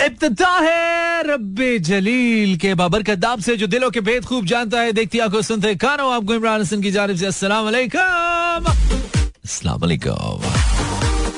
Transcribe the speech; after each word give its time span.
इब्तदा 0.00 0.50
है 0.58 1.22
रब्बे 1.22 1.78
जलील 1.78 2.56
के 2.56 2.74
बाबर 2.74 3.02
कद्दाब 3.02 3.40
से, 3.40 3.56
जो 3.56 3.66
दिलों 3.66 3.90
के 3.90 4.00
भेद 4.00 4.24
खूब 4.24 4.46
जानता 4.46 4.80
है। 4.80 4.92
देखती 4.92 5.18
आँखों 5.18 5.42
सुनते 5.42 5.74
कानो 5.74 6.08
आपको 6.10 6.34
इमरान 6.34 6.60
हसन 6.60 6.82
की 6.82 6.90
जानब 6.90 7.16
से 7.16 7.26
अस्सलाम 7.26 7.64
वालेकुम। 7.64 8.64
अस्सलाम 8.64 9.80
वालेकुम। 9.80 10.40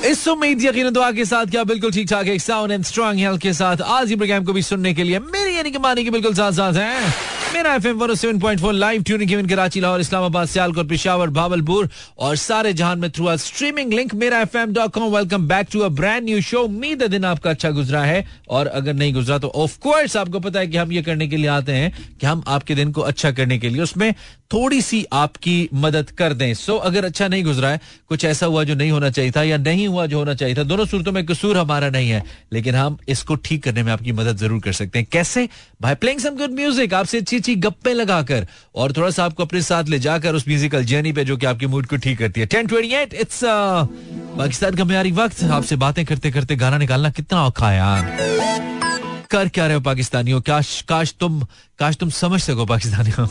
इस 0.05 0.27
उम्मीद, 0.27 0.63
यकीन 0.63 0.89
दुआ 0.89 1.11
के 1.11 1.25
साथ 1.25 1.45
क्या 1.45 1.63
बिल्कुल 1.63 1.91
ठीक 1.91 2.09
ठाक 2.09 2.27
एक 2.27 2.41
साउंड 2.41 2.71
एंड 2.71 2.83
स्ट्रांग 2.85 3.19
हेल्थ 3.19 3.41
के 3.41 3.53
साथ। 3.53 3.81
आज 3.81 4.09
ही 4.09 4.15
प्रोग्राम 4.15 4.43
को 4.43 4.53
भी 4.53 4.61
सुनने 4.61 4.93
के 4.93 5.03
लिए 5.03 5.19
मेरी 5.19 5.57
यानी 5.57 5.71
कि 5.71 5.77
मानी 5.77 6.03
के 6.03 6.09
बिल्कुल 6.09 6.33
साथ 6.33 6.51
साथ 6.51 6.73
हैं। 6.73 7.13
Mera 7.53 7.73
F 7.75 7.87
M 7.87 8.69
live 8.73 9.03
tuning 9.03 9.29
given 9.29 9.45
Karachi 9.47 9.79
Lahore 9.79 9.99
Islamabad 10.01 10.47
Sialkot 10.47 10.87
Peshawar 10.89 11.29
Bahawalpur 11.29 11.89
और 12.19 12.35
सारे 12.35 12.71
जहान 12.73 12.99
में 12.99 13.09
through 13.11 13.35
streaming 13.37 13.93
link 13.93 14.13
Mera 14.15 14.39
F 14.41 14.57
M 14.57 14.73
dot 14.73 14.91
com 14.93 15.03
welcome 15.15 15.47
back 15.47 15.67
to 15.73 15.79
a 15.79 15.87
brand 15.99 16.23
new 16.25 16.41
show 16.41 16.61
उम्मीद 16.63 17.01
है 17.01 17.07
दिन 17.07 17.25
आपका 17.25 17.49
अच्छा 17.49 17.69
गुजरा 17.71 18.03
है 18.03 18.25
और 18.49 18.67
अगर 18.79 18.93
नहीं 18.93 19.13
गुजरा 19.13 19.37
तो 19.37 19.51
ऑफ़ 19.55 19.77
कोर्स 19.79 20.17
आपको 20.17 20.39
पता 20.39 20.59
है 20.59 20.67
कि 20.67 20.77
हम 20.77 20.91
ये 20.91 21.01
करने 21.01 21.27
के 21.27 21.37
लिए 21.37 21.47
आते 21.49 21.71
हैं 21.71 21.93
कि 22.21 22.25
हम 22.25 22.43
आपके 22.47 22.75
दिन 22.75 22.91
को 22.91 23.01
अच्छा 23.03 23.31
करने 23.31 23.57
के 23.59 23.69
लिए 23.69 23.81
उसमें 23.81 24.13
थोड़ी 24.53 24.81
सी 24.81 25.05
आपकी 25.13 25.69
मदद 25.73 26.09
कर 26.17 26.33
दें। 26.33 26.53
सो 26.53 26.75
अगर 26.87 27.05
अच्छा 27.05 27.27
नहीं 27.27 27.43
गुजरा 27.43 27.69
है, 27.69 27.79
कुछ 28.09 28.25
ऐसा 28.25 28.45
हुआ 28.45 28.63
जो 28.63 28.73
नहीं 28.75 28.91
होना 28.91 29.09
चाहिए 29.09 29.31
था 29.31 29.43
या 29.43 29.57
नहीं 29.57 29.87
हुआ 29.87 30.05
जो 30.05 30.17
होना 30.17 30.33
चाहिए 30.33 30.55
था, 30.55 30.63
दोनों 30.63 30.85
सूरतों 30.85 31.11
में 31.11 31.25
कसूर 31.25 31.57
हमारा 31.57 31.89
नहीं 31.89 32.09
है, 32.09 32.23
लेकिन 32.53 32.75
हम 32.75 32.97
इसको 33.09 33.35
ठीक 33.37 33.63
करने 33.63 33.83
में 33.83 33.91
आपकी 33.91 34.11
मदद 34.11 34.37
ज़रूर 34.37 34.59
कर 34.61 34.71
सकते 34.71 34.99
हैं। 34.99 35.07
कैसे? 35.11 35.47
भाई 35.81 35.95
प्लेइंग 35.95 36.19
सम 36.19 36.35
गुड 36.37 36.51
म्यूज़िक 36.55 36.93
आपसे 36.93 37.17
अच्छी 37.17 37.39
अच्छी 37.43 37.55
गप्पे 37.55 37.93
लगाकर 37.93 38.45
और 38.75 38.91
थोड़ा 38.91 39.09
सा 39.11 39.23
आपको 39.25 39.43
अपने 39.43 39.61
साथ 39.61 39.89
ले 39.91 39.97
जाकर 39.99 40.35
उस 40.35 40.47
म्यूजिकल 40.47 40.83
जर्नी 40.85 41.11
पे 41.13 41.23
जो 41.25 41.35
कि 41.37 41.45
आपके 41.45 41.67
मूड 41.67 41.85
को 41.85 41.97
ठीक 41.97 42.17
करती 42.19 42.41
है। 42.41 42.45
Ten 42.47 42.67
twenty 42.67 42.93
eight 42.95 43.13
it's 43.13 43.39
Pakistan 43.43 44.75
का 44.75 44.83
म्यारी 44.83 45.11
वक्त। 45.11 45.43
आपसे 45.51 45.75
बातें 45.75 46.05
करते 46.05 46.31
करते 46.31 46.55
गाना 46.55 46.77
निकालना 46.77 47.09
कितना 47.09 47.43
औखा 47.45 47.69
है 47.69 47.77
यार। 47.77 49.27
कर 49.31 49.47
क्या 49.49 49.65
रहे 49.67 49.75
हो 49.75 49.81
पाकिस्तानियों? 49.81 50.39
काश 50.41 50.81
काश 50.89 51.13
तुम 51.19 51.41
काश 51.79 51.95
तुम 51.95 52.09
समझ 52.11 52.41
सको 52.41 52.65
पाकिस्तानियों। 52.65 53.27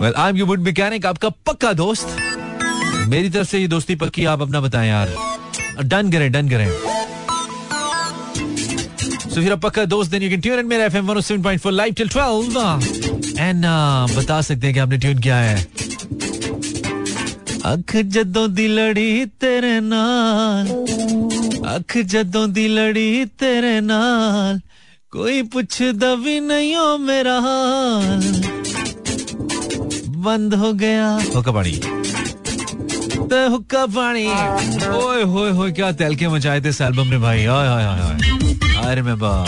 Well 0.00 0.12
I 0.14 0.30
am 0.30 0.36
you 0.36 0.46
would 0.46 0.60
mechanic 0.60 1.06
आपका 1.06 1.28
पक्का 1.46 1.72
दोस्त। 1.72 2.16
मेरी 3.08 3.30
तरफ़ 3.30 3.48
से 3.48 3.58
ये 3.58 3.68
दोस्ती 3.68 3.94
पक्की, 3.96 4.24
आप 4.26 4.42
अपना 4.42 4.60
बताएँ 4.60 4.88
यार। 4.88 5.14
डन 5.82 6.12
करें 6.12 6.30
डन 6.32 6.48
करें। 6.48 6.97
सो 9.38 9.42
फिर 9.42 9.54
पक्का 9.54 9.84
दोस्त 9.84 10.10
then 10.10 10.22
you 10.22 10.30
can 10.30 10.40
tune 10.40 10.58
in 10.58 10.66
Mera 10.66 10.84
FM 10.84 11.06
107.4 11.06 11.72
live 11.72 11.92
till 11.92 12.08
12 12.08 13.38
and 13.38 13.64
बता 14.16 14.40
सकते 14.40 14.66
हैं 14.66 14.74
कि 14.74 14.80
आपने 14.80 14.98
ट्यून 14.98 15.18
किया 15.18 15.36
है। 15.36 15.66
अख 17.64 17.96
जदों 17.96 18.54
दी 18.54 18.66
लड़ी 18.68 19.26
तेरे 19.26 19.80
नाल, 19.80 20.66
अख 21.68 21.96
जदों 22.06 22.50
दी 22.52 22.66
लड़ी 22.68 23.24
तेरे 23.24 23.80
नाल, 23.80 24.60
कोई 25.10 25.42
पुछदा 25.42 26.14
भी 26.14 26.40
नहीं 26.40 26.74
हो 26.76 26.98
मेरा 26.98 27.38
हाल। 27.38 28.42
बंद 30.18 30.54
हो 30.54 30.72
गया। 30.72 31.08
हुक्का 31.34 31.52
पानी। 31.52 31.80
ते 33.28 33.46
हुक्का 33.46 33.86
पानी। 33.86 34.26
ओए 34.88 35.22
होए 35.22 35.50
होए, 35.50 35.72
क्या 35.72 35.92
तहलके 35.92 36.28
मचाए 36.28 36.60
थे 36.60 36.68
एल्बम 36.68 37.06
ने 37.06 37.18
भाई। 37.18 37.44
हाय 37.44 37.68
हाय 37.68 37.84
हाय 37.84 38.47
मैं 38.96 39.18
बा 39.18 39.44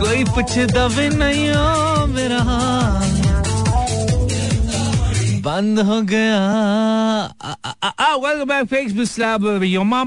कोई 0.00 0.24
पुछदा 0.24 0.88
भी 0.88 1.08
नहीं 1.08 1.48
हो 1.50 2.06
मेरा। 2.06 2.38
बंद 5.40 5.78
हो 5.78 6.02
गया। 6.02 6.38
वेलकम 8.14 8.44
बैक 8.44 8.64
फेसबुक 8.64 9.06
स्लैब 9.06 9.40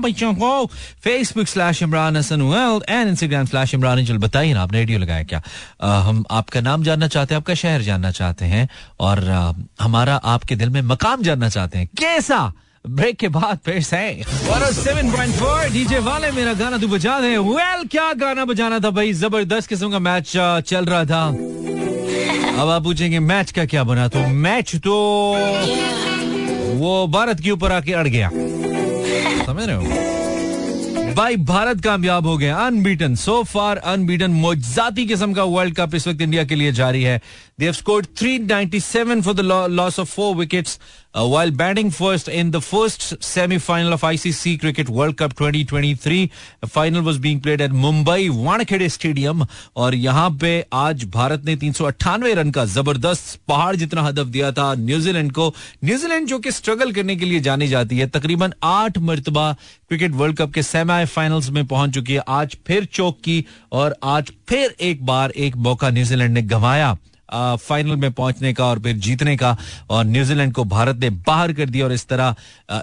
बच्चों 0.01 0.33
को 0.33 0.65
Facebook 1.03 1.47
slash 1.47 1.83
Imran 1.83 2.17
Hasan 2.17 2.41
world 2.41 2.83
and 2.89 3.09
Instagram 3.09 3.45
slash 3.45 3.73
Imran 3.73 4.17
बताइए 4.17 4.53
ना 4.53 4.61
आपने 4.61 4.77
रेडियो 4.77 4.99
लगाया 4.99 5.23
क्या? 5.23 5.41
आ, 5.81 5.99
हम 5.99 6.25
आपका 6.31 6.61
नाम 6.61 6.83
जानना 6.83 7.07
चाहते 7.07 7.33
हैं 7.33 7.41
आपका 7.41 7.53
शहर 7.53 7.81
जानना 7.81 8.11
चाहते 8.11 8.45
हैं 8.45 8.69
और 8.99 9.29
आ, 9.29 9.53
हमारा 9.81 10.15
आपके 10.15 10.55
दिल 10.55 10.69
में 10.69 10.81
मकाम 10.81 11.21
जानना 11.21 11.49
चाहते 11.49 11.79
हैं। 11.79 11.87
कैसा? 11.87 12.53
ब्रेक 12.89 13.15
के 13.17 13.27
बाद 13.27 13.59
फिर 13.65 13.81
से। 13.81 14.23
107.4 14.23 15.73
डीजे 15.73 15.99
वाले 15.99 16.31
मेरा 16.31 16.53
गाना 16.53 16.77
तू 16.77 16.87
बजा 16.87 17.19
दे। 17.19 17.37
वेल 17.37 17.87
क्या 17.87 18.13
गाना 18.13 18.45
बजाना 18.45 18.79
था 18.79 18.89
भाई? 18.89 19.13
ज़बरदस्त 19.13 19.69
किस्म 19.69 19.91
का 19.91 19.99
मैच 19.99 20.33
चल 20.67 20.85
रहा 20.85 21.05
था। 21.05 21.27
अब 22.61 22.69
आप 22.69 22.83
पूछेंगे 22.83 23.19
मैच 23.19 23.51
का 23.51 23.65
क्या 23.65 23.83
बना? 23.83 24.07
तो 24.07 24.27
मैच 24.27 24.75
तो 24.75 24.95
वो 26.79 27.07
भारत 27.07 27.39
के 27.39 27.51
ऊपर 27.51 27.71
आके 27.71 27.93
अड़ 27.93 28.07
गया। 28.07 28.29
समझ 29.45 29.63
रहे 29.63 29.75
हो? 29.75 30.13
भाई 31.15 31.35
भारत 31.35 31.81
कामयाब 31.81 32.27
हो 32.27 32.37
गया। 32.37 32.57
अनबीटन 32.57 33.15
सो 33.15 33.43
फार 33.43 33.77
अनबीटन 33.77 34.31
मोजाती 34.31 35.05
किस्म 35.05 35.33
का 35.33 35.43
वर्ल्ड 35.43 35.75
कप 35.75 35.95
इस 35.95 36.07
वक्त 36.07 36.21
इंडिया 36.21 36.43
के 36.43 36.55
लिए 36.55 36.71
जारी 36.71 37.03
है। 37.03 37.21
They 37.59 37.65
have 37.65 37.73
scored 37.73 38.05
397 38.05 39.21
for 39.21 39.33
the 39.33 39.39
loss 39.71 39.99
of 39.99 40.13
four 40.13 40.35
wickets 40.35 40.75
uh, 40.75 40.81
while 41.13 41.51
batting 41.51 41.91
first 41.91 42.27
in 42.27 42.49
the 42.51 42.59
first 42.59 43.23
semi-final 43.23 43.93
of 43.93 44.01
ICC 44.01 44.59
Cricket 44.59 44.89
World 44.89 45.15
Cup 45.15 45.35
2023. 45.35 46.31
The 46.61 46.67
final 46.67 47.03
was 47.03 47.19
being 47.19 47.39
played 47.39 47.61
at 47.61 47.71
Mumbai 47.71 48.29
Wankhede 48.29 48.91
Stadium. 48.91 49.47
और 49.75 49.95
यहाँ 49.95 50.29
पे 50.41 50.65
आज 50.73 51.03
भारत 51.03 51.45
ने 51.45 51.55
तीन 51.55 51.73
run 52.33 52.51
का 52.51 52.65
ज़बरदस्त 52.65 53.39
पहाड़ 53.47 53.75
जितना 53.75 54.01
हदफ 54.01 54.27
दिया 54.27 54.51
था 54.51 54.73
न्यूजीलैंड 54.73 55.31
को। 55.31 55.53
न्यूजीलैंड 55.83 56.27
जो 56.27 56.39
कि 56.39 56.51
स्ट्रगल 56.51 56.91
करने 56.91 57.15
के 57.15 57.25
लिए 57.25 57.39
जानी 57.39 57.67
जाती 57.67 57.97
है, 57.97 58.07
तकरीबन 58.07 58.53
आठ 58.63 58.97
मरतबा 58.97 59.55
क्रिकेट 59.89 60.11
वर्ल्ड 60.11 60.37
कप 60.37 60.53
के 60.53 60.63
सेमीफाइनल्स 60.63 61.49
में 61.49 61.65
पहुँच 61.67 61.93
चुकी 61.93 62.13
है। 62.13 62.23
आज 62.27 62.57
फिर 62.67 62.85
चौक 62.85 63.19
की 63.23 63.45
और 63.71 63.95
आज 64.03 64.31
फिर 64.49 64.75
एक 64.81 65.05
बार 65.05 65.31
एक 65.31 65.55
मौका 65.55 65.89
न्यूजीलैंड 65.89 66.33
ने 66.33 66.41
गंवाया। 66.41 66.97
फाइनल 67.33 67.95
में 67.95 68.11
पहुँचने 68.11 68.53
का 68.53 68.65
और 68.65 68.79
फिर 68.79 68.97
जीतने 68.97 69.35
का। 69.37 69.55
और 69.89 70.05
न्यूजीलैंड 70.05 70.53
को 70.53 70.63
भारत 70.65 70.97
ने 70.97 71.09
बाहर 71.09 71.53
कर 71.53 71.69
दिया 71.69 71.85
और 71.85 71.93
इस 71.93 72.07
तरह 72.07 72.35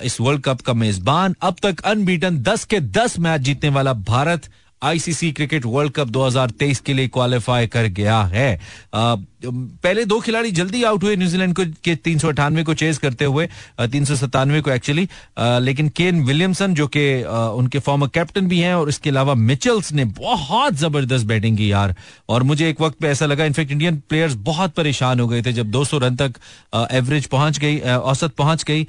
इस 0.05 0.21
वर्ल्ड 0.21 0.43
कप 0.43 0.61
का 0.61 0.73
मेजबान। 0.75 1.35
अब 1.43 1.57
तक 1.63 1.81
अनबीटन 1.81 2.43
10 2.43 2.65
के 2.65 2.81
10 2.81 3.19
मैच 3.19 3.41
जीतने 3.41 3.71
वाला 3.71 3.93
Bharat 3.93 4.49
ICC 4.83 5.31
cricket 5.33 5.67
world 5.67 5.93
cup 5.93 6.09
2023 6.09 6.81
के 6.81 6.93
लिए 6.93 7.09
क्वालिफाई 7.09 7.67
कर 7.69 7.87
गया 7.97 8.21
है। 8.25 8.61
पहले 8.95 10.05
दो 10.05 10.19
खिलाड़ी 10.21 10.51
जल्दी 10.53 10.83
आउट 10.85 11.03
हुए 11.05 11.15
न्यूजीलैंड 11.17 11.55
को, 11.57 11.65
के 11.85 11.95
तीन 11.97 12.19
सौ 12.19 12.29
अठानवे 12.29 12.63
को 12.65 12.75
चेज 12.75 12.99
करते 12.99 13.25
हुए 13.25 13.47
तीन 13.83 14.05
सौ 14.05 14.15
सत्तानवे 14.17 14.61
को 14.61 14.71
एक्चुअली 14.71 15.09
लेकिन 15.39 15.89
केन 15.97 16.23
विलियमसन, 16.25 16.75
जो 16.75 16.87
कि 16.87 17.23
उनके 17.23 17.79
फॉर्मर 17.79 18.09
कैप्टन 18.15 18.49
भी 18.49 18.59
हैं, 18.61 18.75
और 18.75 18.89
इसके 18.89 19.11
अलावा 19.11 19.35
मिचल्स 19.35 19.93
ने 19.93 20.05
बहुत 20.05 20.75
ज़बरदस्त 20.77 21.27
बैटिंग 21.27 21.57
की 21.57 21.71
यार। 21.73 21.95
और 22.29 22.43
मुझे 22.43 22.69
एक 22.69 22.81
वक्त 22.81 22.99
पे 23.01 23.09
ऐसा 23.09 23.27
लगा 23.27 23.45
इनफेक्ट 23.45 23.73
इंडियन 23.73 23.97
प्लेयर्स 24.09 24.35
बहुत 24.43 24.75
परेशान 24.75 25.21
हो 25.21 25.29
गए 25.29 25.43
थे 25.43 25.53
जब 25.53 25.71
200 25.73 25.99
रन 25.99 26.17
तक 26.17 26.35
एवरेज 26.93 27.27
पहुँच 27.29 27.59
गई 27.59 27.79
औसत 27.81 28.35
पहुँच 28.39 28.65
गई। 28.65 28.87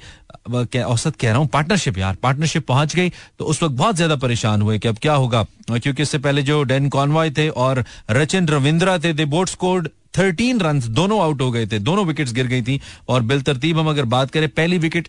औसत 0.84 1.16
कह 1.16 1.28
रहा 1.28 1.38
हूँ 1.38 1.48
पार्टनरशिप 1.48 1.98
यार 1.98 2.16
पार्टनरशिप 2.22 2.66
पहुँच 2.66 2.96
गई 2.96 3.10
तो 3.38 3.44
उस 3.44 3.62
वक्त 3.62 3.74
बहुत 3.74 3.96
ज़्यादा 3.96 4.16
परेशान 4.16 4.62
हुए 4.62 4.78
कि 4.78 4.88
अब 4.88 4.98
क्या 5.02 5.14
होगा। 5.14 5.42
क्योंकि 5.70 6.02
इससे 6.02 6.18
पहले 6.18 6.42
जो 6.42 6.62
डेन 6.62 6.88
कॉनवॉय 6.88 7.30
थे 7.30 7.48
और 7.48 7.84
रचिन 8.10 8.48
रविंद्रा 8.48 8.98
थे 8.98 9.12
they 9.12 9.24
both 9.24 9.48
scored 9.48 9.88
thirteen 10.18 10.60
run 10.60 10.80
दोनों 10.90 11.20
आउट 11.20 11.40
हो 11.40 11.50
गए 11.50 11.66
थे, 11.66 11.78
दोनों 11.78 12.04
विकेट 12.06 12.28
गिर 12.28 12.46
गई 12.46 12.62
थी। 12.62 12.80
और 13.08 13.22
बिल 13.22 13.42
तरतीब, 13.42 13.78
हम 13.78 13.88
अगर 13.88 14.04
बात 14.06 14.30
करें, 14.30 14.48
पहली 14.48 14.78
विकेट 14.78 15.08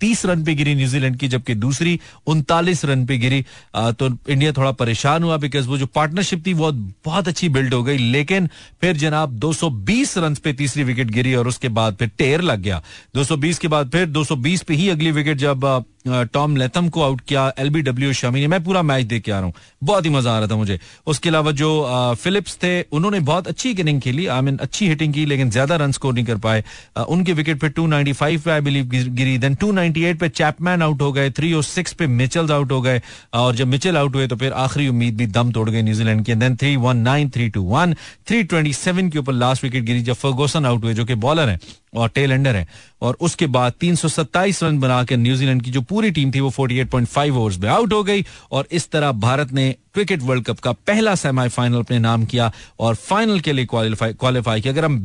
तीस 0.00 0.24
रन 0.26 0.44
पे 0.44 0.54
गिरी 0.54 0.74
न्यूजीलैंड 0.74 1.16
की, 1.18 1.28
जबकि 1.28 1.54
दूसरी 1.56 1.98
उनतालीस 2.26 2.84
रन 2.84 3.04
पे 3.06 3.18
गिरी। 3.18 3.44
तो 3.76 4.08
इंडिया 4.28 4.52
थोड़ा 4.52 4.72
परेशान 4.74 5.22
हुआ 5.22 5.36
बिकॉज़ 5.36 5.68
वो 5.68 5.78
जो 5.78 5.86
पार्टनरशिप 5.86 6.46
थी, 6.46 6.52
वो 6.52 6.72
बहुत 7.04 7.28
अच्छी 7.28 7.48
बिल्ड 7.48 7.74
हो 7.74 7.82
गई। 7.82 7.98
लेकिन 7.98 8.48
फिर 8.80 8.96
जनाब 8.96 9.30
220 9.38 10.16
रन 10.18 10.34
पे 10.34 10.52
तीसरी 10.52 10.84
विकेट 10.84 11.10
गिरी 11.10 11.34
और 11.34 11.48
उसके 11.48 11.68
बाद 11.70 11.96
फिर 11.96 12.10
टेर 12.18 12.40
लग 12.42 12.62
गया। 12.62 12.82
220 13.14 13.58
के 13.58 13.68
बाद 13.68 13.90
फिर 13.90 14.06
220 14.08 14.62
पे 14.62 14.74
ही 14.74 14.88
अगली 14.88 15.10
विकेट 15.12 15.36
जब 15.38 15.84
टॉम 16.06 16.56
लेथम 16.56 16.88
को 16.88 17.02
आउट 17.02 17.20
किया 17.20 17.52
एल 17.58 17.70
बी 17.70 17.82
डब्ल्यू 17.82 18.12
शमी 18.12 18.40
ने। 18.40 18.46
मैं 18.46 18.62
पूरा 18.64 18.82
मैच 18.82 19.04
देख 19.06 19.22
के 19.22 19.32
आ 19.32 19.36
रहा 19.36 19.44
हूँ। 19.44 19.52
बहुत 19.84 20.04
ही 20.04 20.10
मज़ा 20.10 20.32
आ 20.32 20.38
रहा 20.38 20.48
था 20.48 20.56
मुझे। 20.56 20.78
उसके 21.06 21.28
अलावा 21.28 21.50
जो 21.52 21.68
फिलिप्स 22.20 22.56
थे, 22.62 22.80
उन्होंने 22.82 23.20
बहुत 23.22 23.48
अच्छी 23.48 23.70
इनिंग 23.70 24.00
खेली। 24.00 24.26
आई 24.26 24.40
मीन, 24.40 24.56
अच्छी 24.58 24.88
हिटिंग 24.88 25.14
की, 25.14 25.24
लेकिन 25.26 25.50
ज़्यादा 25.50 25.76
रन 25.76 25.92
स्कोर 25.92 26.14
नहीं 26.14 26.24
कर 26.24 26.36
पाए। 26.38 26.64
उनके 27.08 27.32
विकेट 27.32 27.60
पे 27.60 27.68
295 27.70 28.38
पे 28.44 28.50
आई 28.50 28.60
बिलीव 28.60 28.84
गिरी 28.86 29.36
देन 29.38 29.54
298 29.54 30.18
पे 30.20 30.28
चैपमैन 30.30 30.82
आउट 30.82 31.02
हो 31.02 31.12
गए। 31.12 31.30
306 31.30 31.92
पे 31.92 32.06
मिचल्स 32.06 32.50
आउट 32.50 32.72
हो 32.72 32.80
गए। 32.82 33.00
और 33.34 33.54
जब 33.54 33.68
मिचल 33.68 33.96
आउट 33.96 34.14
हुए 34.16 34.26
तो 34.26 34.36
फिर 34.36 34.52
आखिरी 34.64 34.88
उम्मीद 34.88 35.16
भी 35.16 35.26
दम 35.28 35.52
तोड़ 35.52 35.68
गई 35.70 35.82
न्यूजीलैंड 35.82 36.24
की। 36.26 36.34
देन 36.34 36.56
319 36.56 37.30
321 37.30 37.94
327 38.28 39.10
के 39.10 39.18
ऊपर 39.18 39.32
लास्ट 39.34 39.64
विकेट 39.64 39.84
गिरी, 39.84 40.02
जब 40.02 40.14
फर्गोसन 40.14 40.66
आउट 40.66 40.84
हुए, 40.84 40.94
जो 40.94 41.04
कि 41.04 41.14
बॉलर 41.16 41.48
है। 41.48 41.58
और 41.94 42.08
टेल 42.08 42.32
एंडर 42.32 42.56
है। 42.56 42.66
और 43.02 43.16
उसके 43.20 43.46
बाद 43.46 43.72
327 43.80 44.62
रन 44.62 44.78
बनाकर 44.80 45.16
न्यूजीलैंड 45.16 45.62
की 45.62 45.70
जो 45.70 45.80
पूरी 45.80 46.10
टीम 46.10 46.30
थी 46.30 46.40
वो 46.40 46.50
48.5 46.50 47.30
ओवर्स 47.30 47.58
में 47.58 47.68
आउट 47.68 47.92
हो 47.92 48.02
गई। 48.04 48.24
और 48.52 48.68
इस 48.72 48.90
तरह 48.90 49.12
भारत 49.12 49.52
ने 49.52 49.74
क्रिकेट 49.94 50.22
वर्ल्ड 50.22 50.44
कप 50.44 50.58
का 50.58 50.72
पहला 50.72 51.14
सेमीफाइनल 51.14 51.78
अपने 51.78 51.98
नाम 51.98 52.24
किया 52.24 52.50
और 52.80 52.94
फाइनल 52.94 53.40
के 53.40 53.52
लिए 53.52 53.64
क्वालिफाई 53.64 54.12
क्वालिफाई 54.12 54.60
किया। 54.60 54.72
अगर 54.72 54.84
हम 54.84 54.98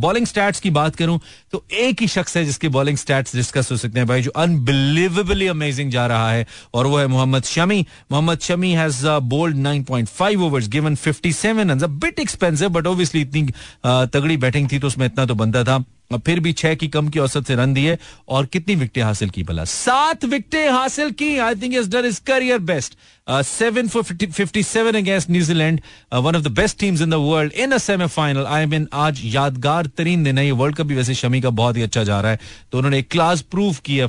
बॉलिंग 0.00 0.26
स्टैट्स 0.26 0.60
की 0.60 0.70
बात 0.70 0.96
करूँ 0.96 1.18
तो 1.54 1.64
एक 1.72 2.00
ही 2.00 2.06
शख्स 2.08 2.36
है 2.36 2.44
जिसकी 2.44 2.68
बॉलिंग 2.68 2.96
स्टैट्स 2.98 3.36
डिस्कस 3.36 3.70
हो 3.72 3.76
सकते 3.76 3.98
हैं 3.98 4.06
भाई 4.08 4.22
जो 4.22 4.30
अनबिलीवेबली 4.36 5.46
अमेजिंग 5.46 5.90
जा 5.90 6.06
रहा 6.06 6.30
है 6.32 6.46
और 6.74 6.86
वो 6.86 6.98
है 6.98 7.06
Mohammad 7.06 7.44
Shami. 7.44 7.86
Mohammad 8.12 8.40
Shami 8.40 8.72
has 8.72 9.06
bowled 9.06 9.56
9.5 9.66 10.42
overs 10.42 10.68
given 10.68 10.96
57 10.96 11.70
runs 11.70 11.82
a 11.82 11.86
bit 11.86 12.20
expensive 12.20 12.68
but 12.68 12.86
obviously 12.86 13.20
इतनी 13.20 13.42
uh, 13.42 14.12
तगड़ी 14.12 14.36
बैटिंग 14.36 14.68
थी 14.72 14.78
तो 14.78 14.86
उसमें 14.86 15.06
इतना 15.06 15.26
तो 15.26 15.34
बनता 15.34 15.64
था। 15.64 15.84
फिर 16.26 16.40
भी 16.40 16.52
छह 16.52 16.74
की 16.74 16.86
कम 16.88 17.08
की 17.08 17.18
औसत 17.18 17.46
से 17.46 17.54
रन 17.56 17.72
दिए 17.74 17.96
और 18.28 18.46
कितनी 18.46 18.74
विकटें 18.74 19.02
हासिल 19.02 19.30
की 19.30 19.42
भला। 19.42 19.64
सात 19.64 20.24
विकटें 20.24 20.70
हासिल 20.70 21.10
की। 21.10 21.36
I 21.38 21.54
think 21.62 21.74
is 21.74 21.88
done 21.90 22.04
his 22.04 22.20
career 22.26 22.58
best 22.70 22.96
seven 23.44 23.88
for 23.88 24.02
fifty 24.02 24.62
seven 24.62 24.94
against 24.94 25.30
New Zealand 25.30 25.80
one 26.14 26.36
of 26.36 26.42
the 26.42 26.48
best 26.56 26.78
teams 26.78 27.00
in 27.00 27.10
the 27.10 27.14
world 27.14 27.52
in 27.52 27.72
a 27.72 27.78
semifinal 27.78 28.46
I 28.46 28.66
mean 28.66 28.86
आज 28.92 29.20
यादगार 29.24 29.86
तरीन 29.98 30.24
दिन 30.24 30.38
है। 30.38 30.44
ये 30.44 30.52
वर्ल्ड 30.52 30.76
कप 30.76 30.86
भी 30.86 30.94
वैसे 30.94 31.14
शमी 31.14 31.40
का 31.44 31.50
बहुत 31.52 31.76
ही 31.76 31.82
अच्छा 31.82 32.04
जा 32.04 32.20
रहा 32.20 32.32
है। 32.32 32.38
तो 32.72 32.78
उन्होंने 32.78 32.98
एक 32.98 33.10
क्लास 33.10 33.40
प्रूव 33.52 33.76
की 33.88 34.00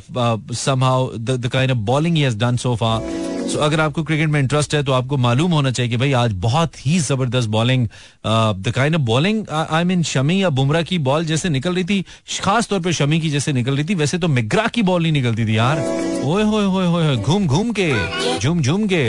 somehow 0.56 1.12
the 1.20 1.50
kind 1.54 1.72
of 1.72 1.80
bowling 1.92 2.16
he 2.16 2.22
has 2.22 2.38
done 2.40 2.58
so 2.58 2.76
far 2.76 3.24
so 3.46 3.60
अगर 3.60 3.80
आपको 3.80 4.04
क्रिकेट 4.04 4.30
में 4.30 4.40
इंटरेस्ट 4.40 4.74
है 4.76 4.82
तो 4.84 4.92
आपको 4.92 5.18
मालूम 5.18 5.52
होना 5.52 5.72
चाहिए 5.72 5.90
कि 5.90 5.98
भाई 5.98 6.12
आज 6.20 6.32
बहुत 6.42 6.86
ही 6.86 6.98
ज़बरदस्त 7.00 7.50
bowling 7.50 7.88
the 8.26 8.72
kind 8.76 8.96
of 8.96 9.02
bowling 9.04 9.46
I 9.52 9.84
mean 9.84 10.04
Shami 10.04 10.42
या 10.42 10.50
बुमराह 10.52 10.82
की 10.84 10.98
बॉल 11.08 11.26
जैसे 11.26 11.50
निकल 11.50 11.76
रही 11.76 11.84
थी 11.84 12.04
खास 12.42 12.68
तौर 12.68 12.80
पे 12.80 12.94
शमी 12.94 13.20
की 13.20 13.30
जैसे 13.30 13.54
निकल 13.54 13.76
रही 13.76 13.86
थी 13.86 13.96
वैसे 13.96 14.18
तो 14.18 14.28
मिग्रा 14.30 14.68
की 14.68 14.82
बॉल 14.84 15.02
नहीं 15.04 15.12
निकलती 15.12 15.46
थी 15.46 15.58
यार। 15.58 15.80
ओए 16.26 16.44
होए 16.44 16.66
होए 16.66 16.86
होए 16.86 17.16
घूम 17.18 17.46
घूम 17.48 17.72
के 17.80 17.92
झूम 18.40 18.62
झूम 18.62 18.88
के। 18.94 19.04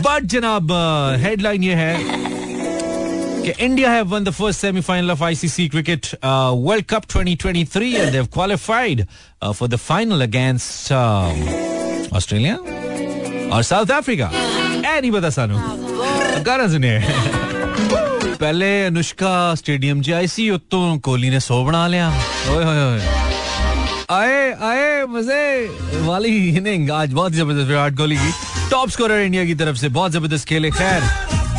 बट 0.00 0.24
जनाब 0.26 0.72
हेडलाइन 1.20 1.62
ये 1.62 1.74
है 1.74 2.33
कि 3.44 3.52
India 3.64 3.90
have 3.90 4.06
won 4.08 4.24
the 4.24 4.30
first 4.32 4.60
semifinal 4.60 5.10
of 5.10 5.22
ICC 5.24 5.68
cricket 5.68 6.06
world 6.24 6.84
cup 6.90 7.06
2023 7.14 7.94
and 7.94 8.10
they 8.10 8.16
have 8.16 8.26
qualified 8.34 9.04
for 9.44 9.68
the 9.68 9.76
final 9.76 10.22
against 10.22 10.92
Australia 12.16 12.54
और 13.56 13.62
साउथ 13.62 13.90
अफ्रीका 13.96 14.30
ए 14.30 15.00
नहीं 15.00 15.10
पता 15.12 15.30
सानू 15.36 15.58
गाना 16.46 16.68
सुनिए 16.68 17.02
पहले 18.40 18.70
अनुष्का 18.86 19.34
स्टेडियम 19.54 20.02
च 20.02 20.10
आई 20.12 20.26
सी 20.28 20.48
उत्तों 20.50 20.98
कोहली 21.04 21.30
ने 21.30 21.40
सो 21.40 21.62
बना 21.64 21.86
लिया 21.88 22.08
ओए 22.54 22.64
होए 22.64 22.82
होए 22.82 23.22
आए 24.12 24.40
आए 24.70 25.04
मज़े 25.10 25.44
वाली 26.06 26.36
इनिंग 26.48 26.90
आज 27.02 27.12
बहुत 27.12 27.32
ज़बरदस्त 27.34 27.68
विराट 27.68 27.96
कोहली 27.96 28.16
की 28.16 28.32
टॉप 28.70 28.90
स्कोरर 28.90 29.20
इंडिया 29.20 29.44
की 29.44 29.54
तरफ़ 29.62 29.76
से 29.78 29.88
बहुत 30.00 30.12
ज़बरदस्त 30.12 30.48
खेले 30.48 30.70
खैर 30.80 31.02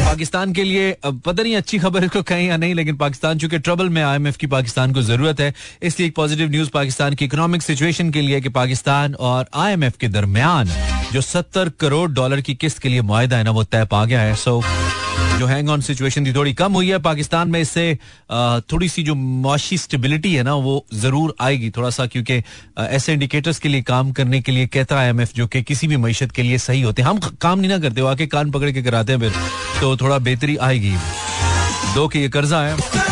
पाकिस्तान 0.05 0.51
के 0.53 0.63
लिए 0.63 0.91
पता 1.03 1.43
नहीं 1.43 1.55
अच्छी 1.55 1.77
खबर 1.79 2.03
इसको 2.03 2.21
कहें 2.23 2.45
या 2.47 2.57
नहीं, 2.57 2.73
लेकिन 2.75 2.95
पाकिस्तान 2.97 3.37
चूँकि 3.39 3.59
ट्रबल 3.59 3.89
में 3.89 4.01
आईएमएफ 4.03 4.37
की 4.37 4.47
पाकिस्तान 4.47 4.93
को 4.93 5.01
ज़रूरत 5.01 5.39
है, 5.39 5.53
इसलिए 5.83 6.07
एक 6.07 6.15
पॉजिटिव 6.15 6.49
न्यूज़ 6.51 6.69
पाकिस्तान 6.73 7.13
की 7.15 7.25
इकोनॉमिक 7.25 7.61
सिचुएशन 7.61 8.11
के 8.11 8.21
लिए 8.21 8.41
कि 8.41 8.49
पाकिस्तान 8.51 9.15
और 9.15 9.45
आईएमएफ 9.55 9.97
के 9.97 10.07
दरमियान 10.09 10.69
जो 11.13 11.21
सत्तर 11.21 11.69
करोड़ 11.79 12.09
डॉलर 12.11 12.41
की 12.41 12.55
किस्त 12.55 12.79
के 12.79 12.89
लिए 12.89 13.01
मुआदा 13.01 13.37
है 13.37 13.43
ना, 13.43 13.51
वो 13.51 13.63
तय 13.63 13.85
पा 13.85 14.05
गया 14.05 14.21
है। 14.21 14.35
सो 14.35 14.61
जो 15.37 15.45
हैंग 15.45 15.69
ऑन 15.69 15.81
सिचुएशन 15.81 16.25
थी, 16.25 16.33
थोड़ी 16.33 16.53
कम 16.53 16.73
हुई 16.73 16.89
है। 16.89 16.97
पाकिस्तान 16.99 17.49
में 17.51 17.59
इससे 17.59 17.97
थोड़ी 18.71 18.89
सी 18.89 19.03
जो 19.03 19.15
मुआशी 19.15 19.77
स्टेबिलिटी 19.77 20.33
है 20.35 20.43
ना, 20.43 20.53
वो 20.55 20.85
ज़रूर 20.95 21.35
आएगी 21.41 21.69
थोड़ा 21.77 21.89
सा 21.89 22.05
क्योंकि 22.05 22.41
ऐसे 22.79 23.13
इंडिकेटर्स 23.13 23.59
के 23.59 23.69
लिए, 23.69 23.81
काम 23.83 24.11
करने 24.11 24.41
के 24.41 24.51
लिए 24.51 24.67
कहता 24.67 25.01
है 25.01 25.09
एमएफ 25.09 25.33
जो 25.35 25.47
कि 25.47 25.61
किसी 25.63 25.87
भी 25.87 25.97
मीशत 25.97 26.31
के 26.31 26.43
लिए 26.43 26.57
सही 26.59 26.81
होते 26.81 27.01
हैं। 27.01 27.09
हम 27.09 27.19
काम 27.41 27.59
नहीं 27.59 27.71
ना 27.71 27.79
करते, 27.79 28.01
वो 28.01 28.07
आके 28.07 28.27
कान 28.27 28.51
पकड़ 28.51 28.71
के 28.71 28.81
कराते 28.83 29.13
हैं 29.13 29.19
फिर 29.19 29.33
तो 29.81 29.95
थोड़ा 29.97 30.17
बेहतरी 30.19 30.57
आएगी। 30.57 30.95
दो 31.95 32.07
के 32.07 32.19
ये 32.19 32.29
कर्जा 32.29 32.61
है। 32.61 33.04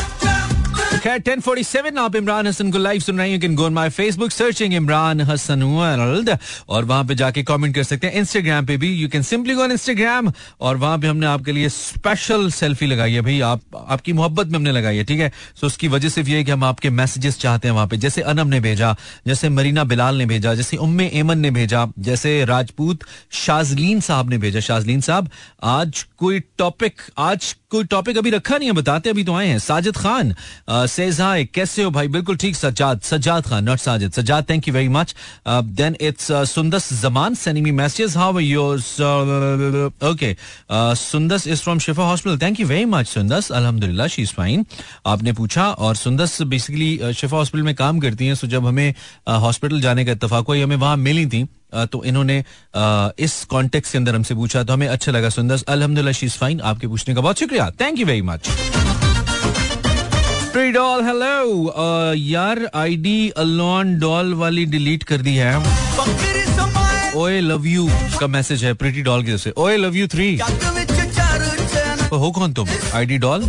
खैर 1.03 1.19
1047 1.19 1.97
आप 1.97 2.15
इमरान 2.15 2.47
हसन 2.47 2.71
को 2.71 2.77
लाइव 2.77 3.01
सुन 3.01 3.17
रहे 3.17 3.31
हैं। 3.31 3.39
Can 3.39 3.55
go 3.55 3.65
on 3.65 3.73
my 3.73 3.89
Facebook 3.89 4.31
searching 4.31 4.73
Imran 4.73 5.21
Hasan 5.21 5.63
world 5.63 6.37
और 6.69 6.85
वहाँ 6.85 7.05
पे 7.05 7.15
जाके 7.15 7.43
कमेंट 7.43 7.75
कर 7.75 7.83
सकते 7.83 8.07
हैं। 8.07 8.13
इंस्टाग्राम 8.13 8.65
पे 8.65 8.77
भी 8.77 8.93
you 8.93 9.09
can 9.09 9.21
simply 9.21 9.53
go 9.53 9.63
on 9.63 9.71
Instagram 9.71 10.33
और 10.61 10.77
वहाँ 10.77 10.99
पे 10.99 11.07
हमने 11.07 11.25
आपके 11.25 11.51
लिए 11.51 11.69
स्पेशल 11.69 12.51
सेल्फी 12.51 12.85
लगाई 12.85 13.13
है 13.13 13.21
भाई। 13.21 13.39
आप, 13.39 13.61
आपकी 13.89 14.13
मोहब्बत 14.13 14.47
में 14.47 14.55
हमने 14.55 14.71
लगाई 14.71 14.97
है, 14.97 15.03
ठीक 15.03 15.19
है? 15.19 15.31
सो 15.61 15.67
उसकी 15.67 15.87
वजह 15.87 16.09
सिर्फ़ 16.09 16.29
ये 16.29 16.37
है 16.37 16.43
कि 16.43 16.51
हम 16.51 16.63
आपके 16.63 16.89
मैसेजेस 16.89 17.39
चाहते 17.39 17.67
हैं 17.67 17.75
वहाँ 17.75 17.87
पे। 17.87 17.97
जैसे 17.97 18.21
अनम 18.21 18.47
ने 18.47 18.59
भेजा, 18.59 18.95
जैसे 19.27 19.49
मरीना 19.49 19.83
बिलाल 19.83 20.15
ने 20.15 20.25
भेजा, 20.25 20.53
जैसे 20.53 20.77
उम्मे 20.77 21.11
एमन 21.13 21.37
ने 21.37 21.51
भेजा, 21.51 21.87
जैसे 21.99 22.45
राजपूत 22.45 22.99
शाजलीन 23.31 23.99
साहब 23.99 24.29
ने 24.29 24.37
भेजा। 24.37 24.59
शाजलीन 24.59 25.01
साहब, 25.01 25.29
आज 25.63 26.05
कोई 26.17 26.39
टॉपिक 26.39 27.01
आज 27.17 27.55
कोई 27.73 27.83
टॉपिक 27.91 28.17
अभी 28.17 28.29
रखा 28.29 28.57
नहीं 28.57 28.69
है, 28.69 28.73
बताते 28.75 29.09
अभी 29.09 29.23
तो 29.23 29.33
आए 29.33 29.47
हैं। 29.47 29.59
साजिद 29.59 29.97
खान 29.97 30.33
सेज 30.69 31.21
हाय 31.21 31.45
कैसे 31.53 31.83
हो 31.83 31.91
भाई? 31.91 32.07
बिल्कुल 32.07 32.35
ठीक 32.37 32.55
Sajjad 32.55 33.01
Sajjad 33.03 33.45
Khan 33.45 33.63
not 33.63 33.79
Sajid. 33.79 34.11
Sajjad 34.13 34.49
thank 34.49 34.67
you 34.67 34.73
very 34.73 34.89
much 34.89 35.15
then 35.47 35.95
it's 36.01 36.31
Sundas 36.49 36.91
Zaman 37.01 37.35
sending 37.35 37.65
me 37.65 37.71
messages 37.73 38.17
how 38.17 38.39
yours 38.39 38.89
okay 40.03 40.35
Sundas 40.97 41.47
is 41.47 41.61
from 41.61 41.79
Shifa 41.79 42.03
hospital 42.03 42.37
thank 42.37 42.59
you 42.59 42.67
very 42.67 42.85
much 42.87 43.07
Sundas. 43.07 43.51
अल्हम्दुलिल्लाह 43.51 44.07
she 44.07 44.21
is 44.21 44.33
fine 44.33 44.65
आपने 45.05 45.33
पूछा, 45.33 45.65
और 45.65 45.95
Sundas 45.95 46.41
basically 46.43 47.13
शिफा 47.13 47.37
hospital 47.37 47.63
में 47.63 47.75
काम 47.75 47.99
करती 47.99 48.27
हैं 48.27 48.35
सो 48.35 48.47
जब 48.47 48.67
हमें 48.67 48.93
हॉस्पिटल 49.29 49.81
जाने 49.81 50.05
का 50.05 50.11
इतफाक 50.11 50.47
हुआ 50.47 50.63
हमें 50.63 50.75
वहाँ 50.77 50.97
मिली 50.99 51.25
थी। 51.25 51.43
तो 51.75 52.03
इन्होंने 52.05 52.37
इस 53.25 53.43
कॉन्टेक्ट 53.49 53.91
के 53.91 53.97
अंदर 53.97 54.15
हमसे 54.15 54.35
पूछा 54.35 54.63
तो 54.63 54.73
हमें 54.73 54.87
अच्छा 54.87 55.11
लगा 55.11 55.29
सुंदर। 55.31 55.63
अल्हम्दुलिल्लाह 55.67 56.13
शी 56.13 56.25
इज़ 56.25 56.37
फाइन 56.37 56.61
आपके 56.71 56.87
पूछने 56.87 57.15
का 57.15 57.21
बहुत 57.21 57.39
शुक्रिया। 57.39 57.69
Thank 57.81 57.99
you 57.99 58.05
very 58.05 58.21
much 58.23 58.49
doll 60.73 61.03
hello 61.03 62.13
यार 62.15 62.69
आईडी 62.75 63.29
अलोन 63.37 63.97
डॉल 63.99 64.33
वाली 64.35 64.65
डिलीट 64.65 65.03
कर 65.03 65.21
दी 65.21 65.35
है। 65.35 65.55
ओए 67.15 67.39
लव 67.41 67.65
यू 67.67 67.87
का 68.19 68.27
मैसेज 68.27 68.63
है 68.65 68.73
प्रीटी 68.73 69.01
डॉल 69.01 69.23
की 69.23 69.31
तरफ़ 69.31 69.41
से। 69.41 69.51
ओए 69.57 69.77
लव 69.77 69.95
यू 69.95 70.07
थ्री 70.07 70.35
हो 72.13 72.31
कौन 72.31 72.53
तुम? 72.53 72.67
ID 72.93 73.17
doll? 73.17 73.43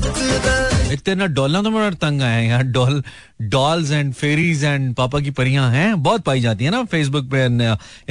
इतने 0.94 1.28
डॉलर 1.28 1.62
तो 1.62 1.70
बड़ा 1.70 1.90
तंग 2.00 2.22
आए 2.22 2.46
यार। 2.46 2.62
Doll, 2.64 3.02
dolls 3.42 3.90
and 3.90 4.12
fairies 4.14 4.64
and 4.64 4.94
पापा 4.94 5.20
की 5.20 5.30
परियाँ 5.32 5.70
हैं, 5.70 6.02
बहुत 6.02 6.22
पाई 6.24 6.40
जाती 6.40 6.64
है 6.64 6.70
ना 6.70 6.82
फेसबुक 6.86 7.30
पे 7.30 7.44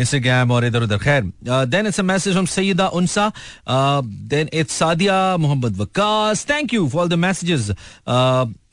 इंस्टाग्राम 0.02 0.52
और 0.52 0.66
इधर 0.66 0.84
उधर 0.84 0.98
खैर 1.00 1.32
then 1.44 1.88
it's 1.88 2.00
a 2.00 2.04
message 2.04 2.34
from 2.34 2.46
Saeeda 2.46 2.88
Unsa 2.90 3.32
then 3.70 4.50
it's 4.54 4.74
Sadia 4.76 5.16
Mohammad 5.38 5.78
Waqas 5.78 6.46
thank 6.50 6.74
you 6.74 6.88
for 6.90 7.08
the 7.08 7.14
messages 7.20 7.72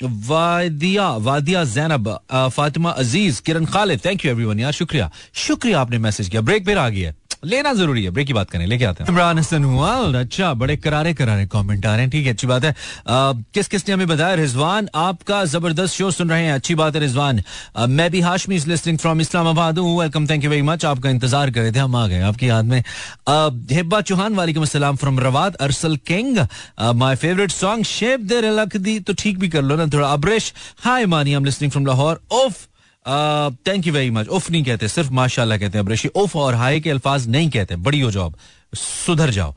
Wadia 0.02 1.08
Wadia 1.22 1.64
Zainab 1.66 2.08
Fatima 2.32 2.90
Aziz 2.90 3.40
Kiran 3.42 3.64
Khalid 3.66 4.00
thank 4.04 4.24
you 4.24 4.30
everyone 4.30 4.60
यार, 4.60 4.72
शुक्रिया। 4.72 5.10
शुक्रिया 5.46 5.80
आपने 5.80 5.98
मैसेज 6.00 6.28
किया। 6.28 6.42
ब्रेक 6.42 6.64
फिर 6.66 6.78
आ 6.78 6.88
गया 6.88 7.12
लेना 7.42 7.72
ज़रूरी 7.74 8.02
है 8.04 8.10
ब्रेक 8.10 8.26
की 8.26 8.32
बात 8.32 8.50
करें, 8.50 8.66
लेके 8.66 8.84
आते 8.84 9.02
हैं। 9.02 9.10
इमरान 9.10 9.38
हसन 9.38 10.14
अच्छा 10.16 10.52
बड़े 10.54 10.76
करारे 10.78 11.12
करारे 11.14 11.46
कमेंट 11.46 11.86
आ 11.86 11.92
रहे 11.92 12.00
हैं, 12.00 12.10
ठीक 12.10 12.26
है, 12.26 12.32
अच्छी 12.32 12.46
बात 12.46 12.64
है। 12.64 12.74
किस 13.54 13.68
किस 13.68 13.88
ने 13.88 13.94
हमें 13.94 14.06
बताया? 14.08 14.34
रिजवान, 14.34 14.88
आपका 14.96 15.44
ज़बरदस्त 15.46 15.94
शो 15.94 16.10
सुन 16.10 16.30
रहे 16.30 16.44
हैं, 16.44 16.52
अच्छी 16.52 16.74
बात 16.74 16.94
है, 16.94 17.00
रिजवान। 17.00 17.42
मैं 17.90 18.10
भी 18.10 18.20
Hashmi 18.20 18.56
is 18.56 18.68
listing 18.68 18.98
from 18.98 19.20
Islamabad 19.20 19.78
हूँ 19.78 19.98
welcome 20.00 20.26
thank 20.26 20.44
you 20.44 20.50
very 20.50 20.62
much 20.62 20.84
आपका 20.84 21.10
इंतज़ार 21.10 21.50
कर 21.50 21.60
रहे 21.60 21.72
थे, 21.72 21.78
हम 21.78 21.96
आ 21.96 22.06
गए 22.06 22.20
आपकी 22.22 22.48
याद 22.48 22.64
में। 22.64 22.82
हिब्बा 23.72 24.00
चौहान, 24.02 24.34
वालेकुम 24.34 24.62
अस्सलाम 24.62 24.96
from 24.96 25.20
रवाद, 25.20 25.54
Arsal 25.56 25.96
king. 26.06 26.38
My 26.94 27.16
favourite 27.16 27.50
song 27.52 27.84
shape 27.86 28.20
दे 28.22 28.40
रलक 28.40 28.76
दी 28.78 28.98
तो 29.00 29.12
ठीक 29.14 29.38
भी 29.38 29.48
कर 29.48 29.62
लो 29.62 29.76
ना, 29.76 29.86
थोड़ा 29.88 30.08
Abresh. 30.08 30.52
Hi 30.80 31.06
Mani 31.06 31.30
I 31.30 31.36
am 31.36 31.44
listening 31.44 31.72
from 31.72 31.86
Lahore 31.86 32.20
of 32.32 32.66
thank 33.06 33.86
you 33.86 33.92
very 33.92 34.10
much 34.10 34.28
उफ 34.28 34.50
नहीं 34.50 34.64
कहते, 34.64 34.88
सिर्फ़ 34.88 35.12
माशाल्लाह 35.12 35.58
कहते 35.58 35.78
हैं 35.78 35.84
ब्रशी 35.86 36.08
उफ 36.08 36.36
और 36.36 36.54
हाई 36.54 36.80
के 36.80 36.90
अल्फाज 36.90 37.28
नहीं 37.28 37.50
कहते, 37.50 37.76
बड़ी 37.78 38.00
हो 38.00 38.10
जॉब 38.10 38.34
सुधर 38.72 39.30
जाओ। 39.30 39.54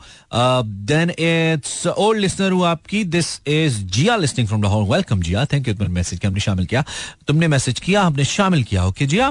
देन 0.65 1.09
इट्स 1.11 1.85
ओल्ड 1.87 2.19
लिसनर 2.19 2.51
हूँ 2.51 2.65
आपकी। 2.67 3.03
This 3.05 3.27
is 3.47 3.81
Zia 3.85 4.15
listening 4.15 4.47
from 4.47 4.63
Lahore 4.63 4.83
welcome 4.91 5.21
Zia 5.21 5.45
thank 5.45 5.67
you 5.67 5.73
तुम्हारे 5.73 5.93
मैसेज 5.93 6.19
किया 6.19 6.29
हमने 6.29 6.41
शामिल 6.41 6.65
किया? 6.65 6.83
तुमने 7.27 7.47
मैसेज 7.47 7.79
किया, 7.79 8.01
हमने 8.01 8.25
शामिल 8.25 8.63
किया। 8.63 8.85
Okay 8.85 9.05
Zia 9.07 9.29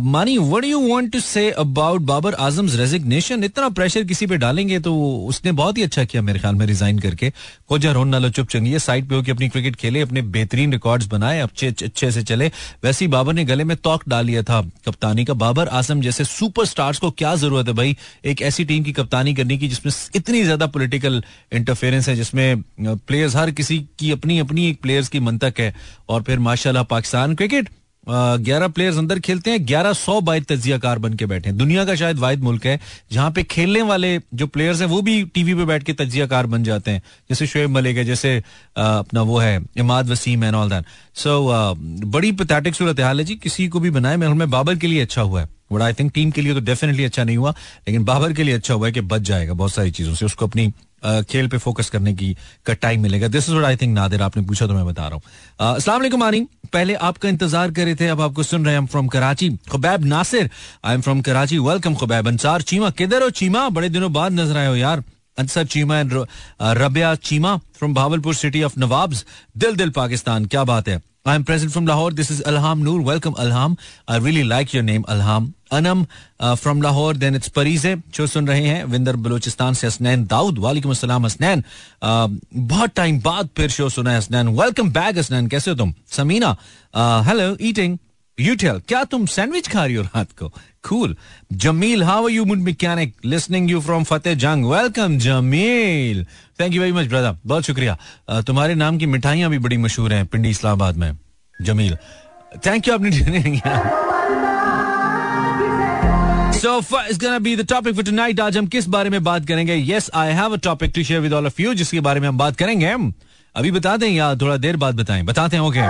Mani 0.00 0.36
what 0.38 0.64
you 0.64 0.80
want 0.88 1.12
to 1.12 1.20
say 1.20 1.50
about 1.52 2.00
Babar 2.02 2.34
Azam 2.40 2.68
resignation 2.70 3.44
इतना 3.44 3.68
प्रेशर 3.70 4.04
किसी 4.04 4.26
पे 4.26 4.36
डालेंगे 4.36 4.78
तो 4.80 4.94
उसने 5.28 5.52
बहुत 5.52 5.78
ही 5.78 5.82
अच्छा 5.82 6.04
किया 6.04 6.22
मेरे 6.22 6.38
ख्याल 6.38 6.54
में 6.54 6.66
रिजाइन 6.66 6.98
करके। 6.98 7.32
कोजा 7.68 7.92
रोन 7.92 8.08
नालो, 8.08 8.28
चुप 8.30 8.48
चंगी। 8.48 8.78
साइड 8.78 9.08
पे 9.08 9.14
होकर 9.14 9.32
अपनी 9.32 9.48
क्रिकेट 9.48 9.76
खेले, 9.76 10.00
अपने 10.00 10.22
बेहतरीन 10.22 10.72
रिकॉर्ड्स 10.72 11.06
बनाए, 11.06 11.40
अच्छे 11.40 11.66
अच्छे 11.66 12.10
से 12.10 12.22
चले। 12.22 12.50
वैसे 12.84 13.04
ही 13.04 13.10
बाबर 13.10 13.32
ने 13.32 13.44
गले 13.44 13.64
में 13.64 13.76
तोक 13.78 14.08
डाल 14.08 14.26
लिया 14.26 14.42
था 14.42 14.60
कप्तानी 14.86 15.24
का। 15.24 15.34
बाबर 15.36 15.68
आज़म 15.70 16.00
जैसे 16.00 16.24
सुपर 16.24 16.90
को 16.94 17.10
क्या 17.12 17.34
ज़रूरत 17.36 17.68
है 17.68 17.74
भाई? 17.74 17.96
एक 18.24 18.42
ऐसी 18.42 18.64
टीम 18.64 18.82
की 18.82 18.92
कप्तानी 19.02 19.34
करने 19.34 19.58
की, 19.58 19.68
जिसमें 19.68 19.92
इतनी 20.16 20.42
ज़्यादा 20.44 20.66
पॉलिटिकल 20.68 21.22
इंटरफेरेंस 21.52 22.08
है, 22.08 22.16
जिसमें 22.16 22.62
प्लेयर्स 22.80 23.36
हर 23.36 23.50
किसी 23.52 23.78
की 23.98 24.10
अपनी 24.12 24.38
अपनी 24.38 24.68
एक 24.70 24.82
प्लेयर्स 24.82 25.08
की 25.08 25.20
मंतक 25.22 25.60
है। 25.60 25.74
और 26.08 26.22
फिर 26.22 26.38
माशाल्लाह 26.40 26.82
पाकिस्तान 26.86 27.34
क्रिकेट 27.34 27.68
ग्यारह 28.06 28.68
प्लेयर्स 28.68 28.96
अंदर 28.98 29.18
खेलते 29.20 29.50
हैं, 29.50 29.66
ग्यारह 29.66 29.92
सौ 29.94 30.20
बाइट 30.20 30.44
तजिया 30.46 30.78
कार 30.78 30.98
बन 30.98 31.12
के 31.14 31.26
बैठे 31.26 31.48
हैं। 31.48 31.56
दुनिया 31.58 31.84
का 31.84 31.94
शायद 31.94 32.18
वाहिद 32.18 32.40
मुल्क 32.42 32.64
है, 32.66 32.78
जहाँ 33.12 33.30
पे 33.30 33.42
खेलने 33.44 33.82
वाले 33.82 34.18
जो 34.34 34.46
प्लेयर्स 34.48 34.80
हैं, 34.80 34.88
वो 34.88 35.00
भी 35.02 35.22
टीवी 35.34 35.54
पे 35.54 35.64
बैठ 35.64 35.82
के 35.82 35.92
तजिया 35.94 36.26
कार 36.26 36.46
बन 36.46 36.64
जाते 36.64 36.90
हैं। 36.90 37.02
जैसे 37.30 37.46
शुएब 37.46 37.70
मलिक 37.70 37.96
है, 37.96 38.04
जैसे 38.04 38.36
अपना 38.78 39.22
वो 39.22 39.38
है, 39.38 39.60
Imad 39.76 40.10
Wasim 40.10 40.44
and 40.44 40.54
all 40.54 40.70
that 40.70 40.84
so 41.16 41.40
बड़ी 42.06 42.32
पथेटिक 42.34 42.74
सूरत 42.74 43.00
हाल 43.00 43.18
है 43.18 43.24
जी, 43.24 43.34
किसी 43.36 43.68
को 43.68 43.80
भी 43.80 43.90
बनाए 43.92 44.16
मैं 44.16 44.50
बाबर 44.50 44.76
के 44.76 44.86
लिए 44.86 45.02
अच्छा 45.02 45.22
हुआ 45.22 45.40
है। 45.40 45.48
बट 45.72 45.82
आई 45.82 45.92
थिंक 45.98 46.12
टीम 46.14 46.30
के 46.30 46.42
लिए 46.42 46.54
तो 46.54 46.60
डेफिनेटली 46.60 47.04
अच्छा 47.04 47.24
नहीं 47.24 47.36
हुआ 47.36 47.50
लेकिन 47.88 48.04
बाबर 48.04 48.32
के 48.32 48.42
लिए 48.42 48.54
अच्छा 48.54 48.74
हुआ 48.74 48.86
है 48.86 48.92
कि 48.92 49.00
बच 49.00 49.20
जाएगा 49.20 49.54
बहुत 49.54 49.72
सारी 49.72 49.90
चीज़ों 49.90 50.14
से 50.14 50.26
उसको 50.26 50.46
अपनी 50.46 50.72
खेल 51.04 51.48
पे 51.48 51.58
फोकस 51.58 51.88
करने 51.90 52.12
की 52.14 52.32
का 52.66 52.72
टाइम 52.74 53.00
मिलेगा। 53.02 53.28
This 53.28 53.48
is 53.50 53.64
I 53.66 53.76
think 53.76 53.94
Nadir 53.94 54.22
आपने 54.22 54.42
पूछा 54.46 54.66
तो 54.66 54.74
मैं 54.74 54.84
बता 54.86 55.06
रहा 55.08 55.14
हूँ। 55.14 55.74
असला 55.76 55.94
आनी 56.26 56.40
पहले 56.72 56.94
आपका 56.94 57.28
इंतज़ार 57.28 57.70
कर 57.70 57.84
रहे 57.84 57.94
थे 57.94 58.08
अब 58.08 58.20
आपको 58.20 58.42
सुन 58.42 58.64
रहे 58.64 58.74
हैं 58.74 58.86
from 58.86 59.08
Karachi. 59.14 59.48
Khubaib 59.70 60.04
Nasir 60.04 60.50
I 60.84 60.94
am 60.94 61.00
from 61.00 61.20
Karachi. 61.20 61.58
Welcome 61.58 61.94
Khubaib 61.94 62.28
Ansar. 62.28 62.62
Cheema 62.62 62.90
किधर 62.90 63.22
हो 63.22 63.30
चीमा? 63.30 63.68
बड़े 63.68 63.88
दिनों 63.88 64.12
बाद 64.12 64.32
नज़र 64.32 64.56
आए 64.56 64.66
हो 64.66 64.76
यार। 64.76 65.02
Ansar 65.38 65.64
Cheema 65.64 65.98
and 65.98 66.12
Rabia 66.62 67.14
Cheema 67.14 67.56
from 67.78 67.94
Bahawalpur 67.94 68.34
city 68.34 68.62
of 68.62 68.78
nawabs 68.80 69.24
दिल 69.56 69.76
दिल 69.76 69.90
पाकिस्तान 69.90 70.44
क्या 70.44 70.64
बात 70.64 70.88
है। 70.88 71.00
I 71.24 71.34
am 71.38 71.44
present 71.48 71.70
from 71.72 71.84
Lahore. 71.88 72.12
This 72.18 72.30
is 72.34 72.38
Alham 72.50 72.80
Noor. 72.84 73.00
Welcome, 73.08 73.34
Alham. 73.42 73.74
I 74.08 74.16
really 74.22 74.42
like 74.44 74.72
your 74.76 74.82
name, 74.86 75.04
Alham. 75.14 75.44
Anam 75.72 76.04
from 76.42 76.82
Lahore 76.82 77.16
then 77.16 77.34
it's 77.36 77.48
Parizay 77.50 77.96
जो 78.14 78.26
सुन 78.26 78.48
रहे 78.48 78.66
हैं, 78.66 78.84
विंदर 78.86 79.16
बलोचिस्तान 79.18 79.74
से 79.74 79.86
हसनैन 79.86 80.24
दाऊद, 80.26 80.58
वालेकुम 80.58 80.90
अस्सलाम 80.90 81.26
हसनैन। 81.26 81.64
बहुत 82.02 82.90
टाइम 82.96 83.20
बाद 83.20 83.48
फिर 83.56 83.70
शो 83.70 83.88
सुना 83.88 84.10
है 84.10 84.18
हसनैन। 84.18 84.48
वेलकम 84.60 84.90
बैक 84.92 85.18
हसनैन, 85.18 85.46
कैसे 85.46 85.70
हो 85.70 85.76
तुम? 85.76 85.94
Samina 86.08 86.56
hello 87.28 87.56
eating 87.60 87.98
you 88.38 88.54
tell 88.56 88.80
क्या 88.88 89.02
तुम 89.04 89.24
सैंडविच 89.28 89.68
खा 89.68 89.84
रही 89.84 89.94
हो 89.94 90.02
रात 90.04 90.28
को? 90.38 90.48
Cool 90.88 91.16
Jameel 91.54 92.02
how 92.02 92.24
are 92.24 92.30
you 92.30 92.44
mood 92.44 92.58
mechanic 92.60 93.14
listening 93.24 93.70
you 93.70 93.80
from 93.80 94.04
Fateh 94.04 94.34
Jang 94.36 94.64
welcome 94.66 95.18
Jameel 95.18 96.24
thank 96.60 96.74
you 96.74 96.80
very 96.80 96.92
much 96.92 97.06
brother 97.08 97.36
बहुत 97.46 97.64
शुक्रिया। 97.64 97.96
तुम्हारे 98.42 98.74
नाम 98.74 98.98
की 98.98 99.06
मिठाइयाँ 99.06 99.50
भी 99.50 99.58
बड़ी 99.58 99.76
मशहूर 99.78 100.12
हैं 100.12 100.24
पिंडी 100.26 100.50
इस्लामाबाद 100.50 100.96
में। 100.96 101.12
जमील 101.56 101.96
थैंक 102.66 102.88
यू 102.88 102.94
आपने 102.94 104.11
So 106.54 106.72
it's 106.80 107.18
gonna 107.18 107.40
be 107.40 107.52
the 107.56 107.64
topic 107.64 107.94
for 107.96 108.02
tonight. 108.08 108.40
आज 108.40 108.56
हम 108.56 108.66
किस 108.66 108.86
बारे 108.88 109.10
में 109.10 109.22
बात 109.24 109.46
करेंगे? 109.46 109.76
Yes, 109.86 110.08
I 110.14 110.26
have 110.38 110.54
a 110.56 110.60
topic 110.66 110.92
to 110.96 111.04
share 111.04 111.22
with 111.22 111.32
all 111.38 111.48
of 111.50 111.60
you 111.60 111.74
जिसके 111.74 112.00
बारे 112.00 112.20
में 112.20 112.28
हम 112.28 112.38
बात 112.38 112.56
करेंगे। 112.56 112.92
अभी 113.54 113.70
बता 113.70 113.96
दें 113.96 114.08
या 114.08 114.34
थोड़ा 114.34 114.56
देर 114.56 114.76
बाद 114.76 114.94
बताएँ? 114.94 115.22
बताते 115.22 115.56
हैं 115.56 115.62
ओके 115.62 115.80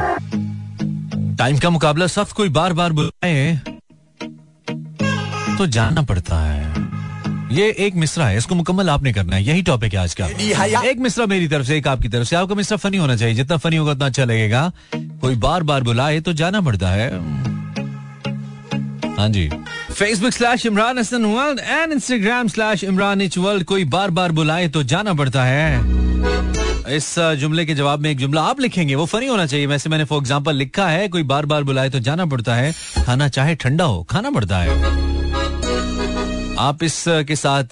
टाइम 1.36 1.58
का 1.58 1.70
मुकाबला 1.70 2.06
सख्त 2.06 2.32
कोई 2.32 2.48
बार 2.48 2.72
बार 2.72 2.92
बुलाए 2.92 3.60
तो 5.58 5.66
जाना 5.66 6.02
पड़ता 6.02 6.40
है। 6.40 6.70
ये 7.56 7.70
एक 7.86 7.94
मिसरा 7.94 8.26
है 8.26 8.36
इसको 8.38 8.54
मुकम्मल 8.54 8.90
आपने 8.90 9.12
करना 9.12 9.36
है। 9.36 9.44
यही 9.44 9.62
टॉपिक 9.62 9.94
है 9.94 10.00
आज 10.00 10.14
का। 10.20 10.26
एक 10.90 10.98
मिसरा 10.98 11.26
मेरी 11.26 11.48
तरफ़ 11.48 11.66
से 11.66 11.76
एक 11.78 11.88
आपकी 11.88 12.08
तरफ़ 12.08 12.28
से। 12.28 12.36
आपका 12.36 12.54
मिसरा 12.54 12.76
फनी 12.76 12.96
होना 12.96 13.16
चाहिए। 13.16 13.34
जितना 13.34 13.56
फनी 13.56 13.76
होगा 13.76 13.92
उतना 13.92 14.06
अच्छा 14.06 14.24
लगेगा। 14.24 14.70
कोई 14.96 15.34
बार 15.36 15.62
बार 15.62 15.82
बुलाए 15.82 16.20
तो 16.20 16.32
जाना 16.32 16.60
पड़ता 16.60 16.90
है। 16.90 17.10
हाँ 19.18 19.28
जी। 19.28 19.48
Facebook 19.92 20.32
slash 20.32 20.66
Imran 20.66 20.98
Hasan 20.98 21.24
world 21.24 21.60
and 21.60 21.92
Instagram 21.92 22.48
slash 22.48 22.84
Imran 22.84 23.20
H 23.20 23.38
world 23.38 23.64
कोई 23.64 23.84
बार 23.86 24.10
बार 24.10 24.32
बुलाए 24.32 24.68
तो 24.68 24.82
जाना 24.84 25.14
पड़ता 25.14 25.44
है। 25.44 26.00
इस 26.96 27.14
जुमले 27.38 27.64
के 27.66 27.74
जवाब 27.74 28.00
में 28.00 28.10
एक 28.10 28.18
जुमला 28.18 28.42
आप 28.42 28.60
लिखेंगे, 28.60 28.94
वो 28.94 29.04
फनी 29.06 29.26
होना 29.26 29.46
चाहिए। 29.46 29.66
वैसे 29.66 29.90
मैंने 29.90 30.04
फॉर 30.04 30.18
एग्ज़ाम्पल 30.18 30.56
लिखा 30.56 30.88
है, 30.88 31.08
कोई 31.08 31.22
बार 31.22 31.46
बार 31.46 31.62
बुलाए 31.62 31.90
तो 31.90 31.98
जाना 32.00 32.26
पड़ता 32.26 32.54
है। 32.54 32.72
खाना 33.06 33.28
चाहे 33.28 33.54
ठंडा 33.54 33.84
हो, 33.84 34.02
खाना 34.02 34.30
पड़ता 34.30 34.58
है। 34.58 34.70
आप 36.58 36.82
इस 36.82 37.04
के 37.28 37.36
साथ 37.36 37.64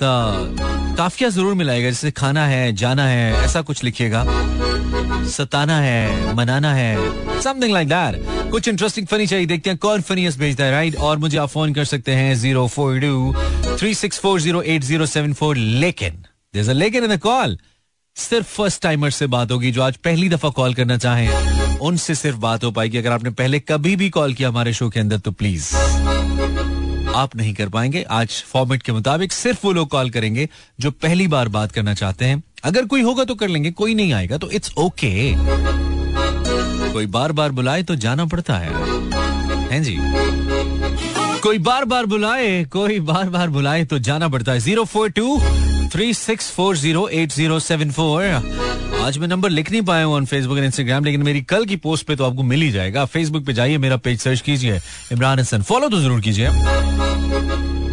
काफिया 0.97 1.29
ज़रूर 1.31 1.55
मिलाएगा, 1.55 1.89
जैसे 1.89 2.11
खाना 2.11 2.47
है, 2.47 2.73
जाना 2.75 3.07
है, 3.07 3.33
ऐसा 3.45 3.63
कुछ 3.63 3.85
लिखिएगा। 3.85 4.25
सताना 5.31 5.79
है, 5.81 6.35
मनाना 6.37 6.73
है 6.75 7.41
समथिंग 7.43 7.73
लाइक 7.73 7.89
दैट 7.89 8.51
कुछ 8.51 8.69
इंटरेस्टिंग 8.69 9.07
फनी 9.07 9.27
चाहिए, 9.27 9.47
देखते 9.47 9.71
हैं 9.71 9.79
कौन 9.79 10.01
फनीस 10.03 10.39
भेजता 10.39 10.65
है 10.65 10.71
राइट 10.71 10.97
और 10.99 11.19
मुझे 11.19 11.39
आप 11.39 11.49
फ़ोन 11.49 11.75
कर 11.75 11.85
सकते 11.85 12.13
हैं 12.13 12.35
zero 12.37 12.67
four 12.69 13.01
two 13.01 13.35
three 13.79 13.95
six 13.95 14.19
four 14.21 14.41
zero 14.41 14.63
eight 14.65 14.83
zero 14.85 15.07
seven 15.07 15.33
four 15.33 15.57
लेकिन 15.57 16.25
लेकिन 16.55 17.05
इन 17.05 17.17
कॉल 17.19 17.59
सिर्फ़ 18.17 18.47
फ़र्स्ट 18.47 18.83
टाइमर 18.83 19.11
से 19.11 19.27
बात 19.29 19.51
होगी 19.53 19.71
जो 19.73 19.83
आज 19.83 19.97
पहली 19.97 20.29
दफ़ा 20.29 20.49
कॉल 20.51 20.75
करना 20.75 20.97
चाहें, 20.99 21.79
उनसे 21.79 22.15
सिर्फ़ 22.15 22.39
बात 22.39 22.65
हो 22.65 22.71
पाएगी। 22.71 22.99
अगर 22.99 23.13
आपने 23.13 23.31
पहले 23.33 23.61
कभी 23.61 23.95
भी 23.97 24.09
कॉल 24.11 24.35
किया 24.35 24.49
हमारे 24.49 24.73
शो 24.73 24.89
के 24.91 25.01
अंदर 25.01 25.19
तो 25.19 25.31
प्लीज़ 25.33 25.75
आप 27.17 27.37
नहीं 27.37 27.55
कर 27.55 27.69
पाएँगे। 27.69 28.03
आज 28.11 28.43
फॉर्मेट 28.49 28.83
के 28.83 28.93
मुताबिक 28.93 29.33
सिर्फ़ 29.33 29.61
वो 29.65 29.73
लोग 29.73 29.89
कॉल 29.89 30.11
करेंगे 30.11 30.49
जो 30.81 30.91
पहली 30.93 31.27
बार 31.29 31.49
बात 31.49 31.73
करना 31.73 31.95
चाहते 31.95 32.25
हैं। 32.25 32.43
अगर 32.65 32.85
कोई 32.85 33.03
होगा 33.03 33.25
तो 33.25 33.35
कर 33.35 33.49
लेंगे, 33.49 33.71
कोई 33.73 33.95
नहीं 33.95 34.13
आएगा 34.13 34.39
तो 34.39 34.51
इट्स 34.51 34.73
ओके 34.79 35.35
कोई 36.93 37.07
बार 37.09 37.33
बार 37.33 37.51
बुलाए 37.53 37.83
तो 37.83 37.95
जाना 37.97 38.25
पड़ता 38.27 38.55
है। 38.55 38.71
हैं 39.71 39.83
जी? 39.83 39.97
कोई 41.43 41.59
बार 41.61 41.85
बार 41.85 42.07
बुलाए, 42.07 42.65
कोई 42.65 42.99
बार 43.01 43.29
बार 43.31 43.49
बुलाए 43.51 43.85
तो 43.85 43.99
जाना 44.01 44.29
पड़ता 44.29 44.53
है। 44.53 44.61
Zero 44.61 44.85
four 44.85 45.09
two 45.11 45.39
three 45.93 46.13
six 46.15 46.51
four 46.51 46.77
zero 46.77 47.07
eight 47.09 47.33
zero 47.33 47.59
seven 47.61 47.91
four. 47.91 48.25
आज 49.03 49.19
मैं 49.19 49.29
नंबर 49.29 49.51
लिख 49.51 49.71
नहीं 49.71 49.83
पाया 49.83 50.05
हूँ 50.05 50.15
ऑन 50.15 50.25
फेसबुक 50.27 50.57
एंड 50.57 50.65
इंस्टाग्राम 50.67 51.05
लेकिन 51.05 51.23
मेरी 51.23 51.41
कल 51.43 51.65
की 51.65 51.77
पोस्ट 51.79 52.07
पे 52.07 52.17
तो 52.17 52.25
आपको 52.25 52.43
मिल 52.43 52.63
ही 52.63 52.71
जाएगा। 52.71 53.05
फेसबुक 53.07 53.45
पे 53.47 53.53
जाइए, 53.53 53.79
मेरा 53.79 53.97
पेज 53.97 54.21
सर्च 54.21 54.41
कीजिए, 54.41 54.81
इमरान 55.13 55.39
हसन। 55.39 55.63
फॉलो 55.63 55.89
तो 55.89 56.01
ज़रूर 56.01 56.21
कीजिए। 56.21 56.49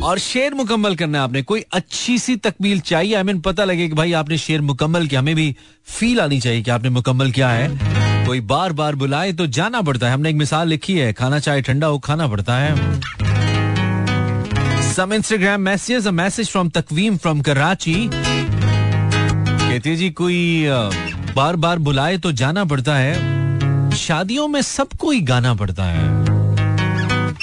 और 0.07 0.19
शेर 0.19 0.53
मुकम्मल 0.53 0.95
करना 0.95 1.17
है 1.17 1.23
आपने। 1.23 1.41
कोई 1.41 1.63
अच्छी 1.73 2.17
सी 2.19 2.35
तकमील 2.35 2.79
चाहिए 2.79 3.15
आई 3.15 3.23
मीन 3.23 3.39
पता 3.39 3.63
लगे 3.63 3.87
कि 3.87 3.95
भाई 3.95 4.13
आपने 4.13 4.37
शेर 4.37 4.61
मुकम्मल 4.61 5.07
किया 5.07 5.21
हमें 5.21 5.35
भी 5.35 5.55
फील 5.85 6.21
आनी 6.21 6.39
चाहिए 6.39 6.61
कि 6.61 6.71
आपने 6.71 6.89
मुकम्मल 6.89 7.31
किया 7.31 7.49
है। 7.49 7.69
कोई 8.25 8.39
बार 8.39 8.73
बार 8.73 8.95
बुलाए 8.95 9.33
तो 9.33 9.47
जाना 9.47 9.81
पड़ता 9.81 10.07
है। 10.07 10.13
हमने 10.13 10.29
एक 10.29 10.35
मिसाल 10.35 10.67
लिखी 10.67 10.97
है 10.97 11.13
खाना 11.13 11.39
चाहे 11.39 11.61
ठंडा 11.61 11.87
हो 11.87 11.99
खाना 11.99 12.27
पड़ता 12.27 12.57
है। 12.57 12.75
Some 14.95 15.11
Instagram 15.13 15.65
messages, 15.65 16.07
a 16.07 16.17
message 16.19 16.51
from 16.55 16.71
Takveem 16.77 17.19
from 17.21 17.41
Karachi. 17.47 18.09
कहती 19.59 19.95
जी 19.95 20.09
कोई 20.09 20.65
बार 21.35 21.55
बार 21.55 21.79
बुलाए 21.79 22.17
तो 22.17 22.31
जाना 22.31 22.65
पड़ता 22.65 22.95
है। 22.95 23.15
शादियों 23.91 24.47
में 24.47 24.61
सबको 24.61 25.11
ही 25.11 25.21
गाना 25.21 25.53
पड़ता 25.53 25.83
है। 25.83 26.03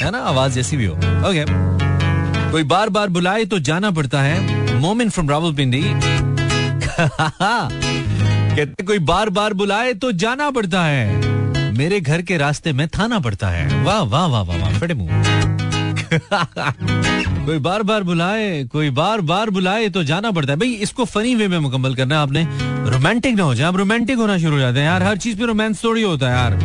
है 0.00 0.10
ना? 0.10 0.18
आवाज़ 0.18 0.52
जैसी 0.52 0.76
भी 0.76 0.84
हो। 0.84 0.94
ओके 0.94 1.73
कोई 2.54 2.62
बार 2.62 2.88
बार 2.88 3.08
बुलाए 3.08 3.44
तो 3.44 3.58
जाना 3.58 3.90
पड़ता 3.90 4.20
है। 4.22 4.74
मोमिन 4.74 5.08
फ्रॉम 5.10 5.30
रावलपिंडी। 5.30 5.82
कहते 8.56 8.84
कोई 8.84 8.98
बार 8.98 9.28
बार 9.28 9.52
बुलाए 9.52 9.94
तो 9.94 10.12
जाना 10.12 10.50
पड़ता 10.50 10.84
है। 10.84 11.32
मेरे 11.72 12.00
घर 12.00 12.22
के 12.22 12.36
रास्ते 12.36 12.72
में 12.72 12.88
थाना 12.88 13.18
पड़ता 13.18 13.48
है। 13.48 13.82
वाह 13.82 14.02
वाह 14.02 14.26
वाह 14.26 14.42
वाह 14.42 14.58
वाह 14.58 14.94
मुँह। 14.94 15.24
कोई 17.46 17.58
बार 17.58 17.82
बार 17.82 18.02
बुलाए, 18.02 18.64
कोई 18.64 18.90
बार 18.90 19.20
बार 19.20 19.50
बुलाए 19.50 19.88
तो 19.88 20.04
जाना 20.04 20.30
पड़ता 20.30 20.52
है। 20.52 20.58
भाई, 20.58 20.68
इसको 20.68 21.04
फनी 21.04 21.34
वे 21.34 21.48
में 21.48 21.58
मुकम्मल 21.58 21.94
करना 21.94 22.20
आपने। 22.20 22.48
रोमांटिक 22.90 23.36
ना 23.36 23.42
हो 23.42 23.54
जाए, 23.54 23.68
आप 23.68 23.76
रोमांटिक 23.76 24.16
होना 24.16 24.38
शुरू 24.38 24.52
हो 24.52 24.58
जाते 24.58 24.78
हैं। 24.78 24.86
यार, 24.86 25.02
हर 25.02 25.16
चीज़ 25.16 25.38
पे 25.38 25.46
रोमांस 25.46 25.84
थोड़ी 25.84 26.02
होता 26.02 26.26
है 26.26 26.32
यार। 26.32 26.58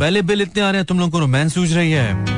पहले 0.00 0.22
बिल 0.22 0.42
इतने 0.42 0.62
आ 0.62 0.70
रहे 0.70 0.76
हैं, 0.76 0.86
तुम 0.86 0.98
लोग 1.00 1.10
को 1.10 1.18
रोमांस 1.18 1.54
सूझ 1.54 1.72
रही 1.72 1.92
है। 1.92 2.36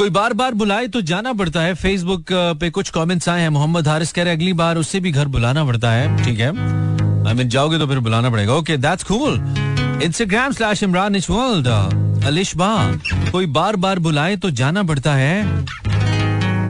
कोई 0.00 0.10
बार 0.10 0.32
बार 0.32 0.54
बुलाए 0.54 0.86
तो 0.88 1.00
जाना 1.00 1.32
पड़ता 1.32 1.60
है। 1.60 1.74
फेसबुक 1.74 2.32
पे 2.60 2.68
कुछ 2.70 2.90
कमेंट्स 2.90 3.28
आए 3.28 3.40
हैं। 3.40 3.48
मोहम्मद 3.48 3.88
हारिस 3.88 4.12
कह 4.12 4.22
रहे 4.22 4.34
अगली 4.34 4.52
बार 4.52 4.76
उससे 4.78 5.00
भी 5.00 5.10
घर 5.12 5.26
बुलाना 5.28 5.64
पड़ता 5.64 5.90
है। 5.92 6.24
ठीक 6.24 6.38
है। 6.40 6.48
आई 7.28 7.34
मीन 7.34 7.48
जाओगे 7.48 7.78
तो 7.78 7.86
फिर 7.86 7.98
बुलाना 7.98 8.30
पड़ेगा। 8.30 8.54
Okay 8.54 8.76
that's 8.76 9.04
cool 9.04 9.34
Instagram 10.04 10.52
slash 10.52 10.82
Imran 10.82 11.16
H 11.16 11.28
world 11.30 11.66
Alishba 12.26 12.70
कोई 13.32 13.46
बार 13.48 13.76
बार 13.76 13.98
बुलाए 13.98 14.36
तो 14.36 14.50
जाना 14.52 14.82
पड़ता 14.84 15.14
है। 15.14 15.64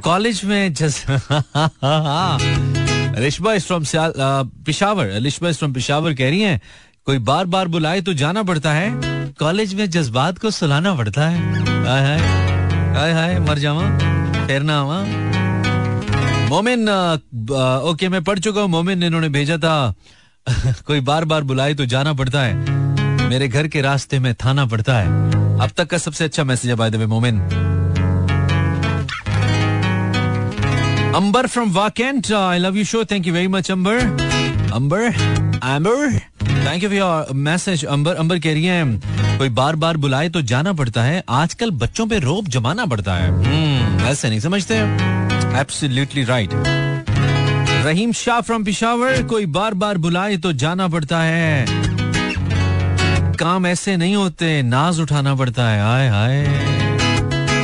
कॉलेज 0.04 0.44
में 0.44 0.74
जस 0.74 1.04
Alishba 3.16 3.54
is 3.54 3.64
from 3.64 3.84
Peshawar 4.66 5.06
Alishba 5.06 5.48
is 5.48 5.56
from 5.56 5.72
Peshawar 5.72 6.14
कह 6.14 6.28
रही 6.30 6.40
हैं, 6.40 6.60
कोई 7.06 7.18
बार 7.20 7.44
बार 7.46 7.68
बुलाए 7.68 8.00
तो 8.00 8.12
जाना 8.14 8.42
पड़ता 8.42 8.72
है। 8.72 8.90
कॉलेज 9.38 9.74
में 9.74 9.88
जज्बात 9.90 10.38
को 10.38 10.50
सुलाना 10.52 10.94
पड़ता 10.94 11.28
है। 11.28 12.49
हाय 12.96 13.12
हाय 13.12 13.38
मर 13.48 13.58
जावा 13.58 13.88
ठहरना 14.34 14.78
आवा 14.80 14.98
मोमिन 16.50 16.88
ओके 17.90 18.08
मैं 18.08 18.22
पढ़ 18.24 18.38
चुका 18.38 18.60
हूँ 18.60 18.68
मोमिन 18.70 19.02
इन्होंने 19.02 19.28
भेजा 19.36 19.56
था 19.64 19.74
कोई 20.86 21.00
बार 21.08 21.24
बार 21.32 21.42
बुलाए 21.50 21.74
तो 21.74 21.86
जाना 21.92 22.12
पड़ता 22.20 22.42
है 22.42 23.28
मेरे 23.28 23.48
घर 23.48 23.68
के 23.74 23.80
रास्ते 23.82 24.18
में 24.18 24.34
थाना 24.44 24.66
पड़ता 24.66 24.98
है 24.98 25.58
अब 25.64 25.70
तक 25.76 25.88
का 25.90 25.98
सबसे 25.98 26.24
अच्छा 26.24 26.44
मैसेज 26.44 26.70
है 26.70 27.06
Momin 27.06 27.40
Ambar 31.16 31.46
from 31.52 31.72
Wah Cantt 31.72 32.32
I 32.32 32.58
love 32.58 32.76
you 32.76 32.84
show 32.84 33.04
thank 33.10 33.26
you 33.26 33.32
very 33.34 33.48
much 33.54 33.70
Ambar 33.70 33.98
Ambar 34.74 35.06
Ambar 35.62 36.20
thank 36.66 36.82
you 36.82 36.90
for 36.90 37.34
message 37.34 37.84
Ambar 37.84 38.14
Ambar 38.14 38.38
कह 38.38 38.52
रही 38.52 38.64
है 38.64 38.84
कोई 39.38 39.48
बार 39.48 39.76
बार 39.76 39.96
बुलाए 39.96 40.28
तो 40.28 40.42
जाना 40.42 40.72
पड़ता 40.72 41.02
है। 41.02 41.22
आजकल 41.28 41.70
बच्चों 41.70 42.06
पे 42.06 42.18
रोब 42.18 42.48
जमाना 42.48 42.86
पड़ता 42.86 43.14
है। 43.14 43.30
hmm, 43.30 44.04
ऐसे 44.06 44.30
नहीं 44.30 44.40
समझते। 44.40 44.74
Absolutely 45.60 46.24
right 46.24 46.50
Rahim 47.86 48.12
Shah 48.12 48.40
from 48.40 48.64
Peshawar 48.64 49.22
कोई 49.22 49.46
बार 49.46 49.74
बार 49.74 49.98
बुलाए 49.98 50.36
तो 50.36 50.52
जाना 50.52 50.88
पड़ता 50.88 51.20
है। 51.20 51.66
काम 53.34 53.66
ऐसे 53.66 53.96
नहीं 53.96 54.16
होते 54.16 54.62
नाज 54.62 55.00
उठाना 55.00 55.34
पड़ता 55.34 55.68
है। 55.68 55.82
आए 55.84 56.08
हाय 56.08 56.44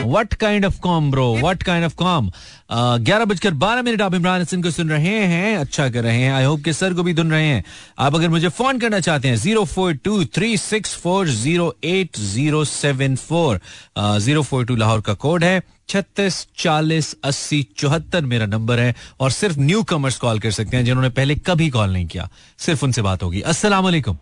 what 0.07 0.35
kind 0.35 0.65
of 0.65 0.79
calm 0.81 1.11
bro 1.11 1.27
what 1.43 1.63
kind 1.63 1.85
of 1.85 1.95
calm 1.97 2.31
ग्यारह 2.73 3.25
बजकर 3.25 3.55
बारह 3.55 3.83
मिनट 3.83 4.03
आप 4.03 4.15
इमरान 4.15 4.41
हसन 4.41 4.63
को 4.63 4.71
सुन 4.71 4.91
रहे 4.91 5.15
हैं 5.27 5.57
अच्छा 5.59 5.89
कर 5.91 6.03
रहे 6.03 6.19
हैं। 6.19 6.33
आई 6.33 6.45
होप 6.45 6.63
के 6.65 6.73
सर 6.73 6.95
को 6.95 7.03
भी 7.03 7.15
सुन 7.15 7.31
रहे 7.31 7.47
हैं। 7.47 7.63
आप 7.99 8.15
अगर 8.15 8.29
मुझे 8.29 8.49
फ़ोन 8.49 8.79
करना 8.81 9.01
चाहते 9.01 9.29
हैं 9.29 9.37
zero 9.37 9.65
four 9.65 9.93
two 10.05 10.25
three 10.25 10.57
six 10.59 10.95
four 11.03 11.29
zero 11.29 11.75
eight 11.85 12.19
zero 12.19 12.65
seven 12.65 13.17
four 13.19 13.61
zero 13.99 14.43
four 14.43 14.65
two 14.67 14.77
Lahore 14.77 15.01
का 15.01 15.15
कोड 15.17 15.45
है 15.45 15.63
छत्तीस 15.89 16.47
चालीस 16.59 17.15
अस्सी 17.25 17.63
चौहत्तर 17.79 18.25
मेरा 18.27 18.47
नंबर 18.47 18.81
है 18.81 18.95
और 19.21 19.31
सिर्फ़ 19.31 19.59
न्यू 19.61 19.83
कमर्स 19.91 20.17
कॉल 20.19 20.39
कर 20.41 20.51
सकते 20.51 20.77
हैं 20.77 20.85
जिन्होंने 20.85 21.11
पहले 21.11 21.35
कभी 21.47 21.69
कॉल 21.71 21.91
नहीं 21.91 22.07
किया। 22.07 22.29
सिर्फ़ 22.59 22.85
उनसे 22.85 23.03
बात 23.03 23.23
होगी। 23.23 23.41
अस्सलाम 23.53 23.85
वालेकुम। 23.85 24.17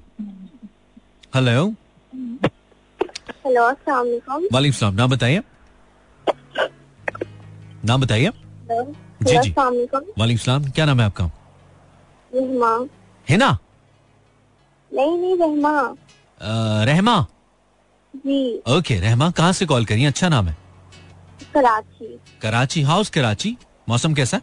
हेलो 1.34 1.66
हेलो 3.46 3.64
वालेकुम 4.52 4.72
सलाम। 4.72 4.94
नाम 4.94 5.10
बताइए। 5.10 5.40
नाम 7.84 8.00
बताइए। 8.00 8.30
जी 9.22 9.38
जी। 9.38 9.54
सलाम। 10.36 10.70
क्या 10.70 10.84
नाम 10.84 11.00
है 11.00 11.06
आपका? 11.06 11.24
है 13.28 13.36
ना 13.36 13.58
नहीं 14.92 15.18
नहीं 15.18 15.36
रहमा। 15.38 15.94
रहमा? 16.84 17.26
जी। 18.16 18.62
ओके 18.68 18.98
रहमा 19.00 19.30
कहाँ 19.30 19.52
से 19.52 19.66
कॉल 19.66 19.84
करिए? 19.84 20.06
अच्छा 20.06 20.28
नाम 20.28 20.48
है। 20.48 20.56
कराची। 21.54 22.18
कराची 22.42 22.82
हाउस 22.82 23.10
कराची। 23.10 23.56
मौसम 23.88 24.14
कैसा? 24.14 24.40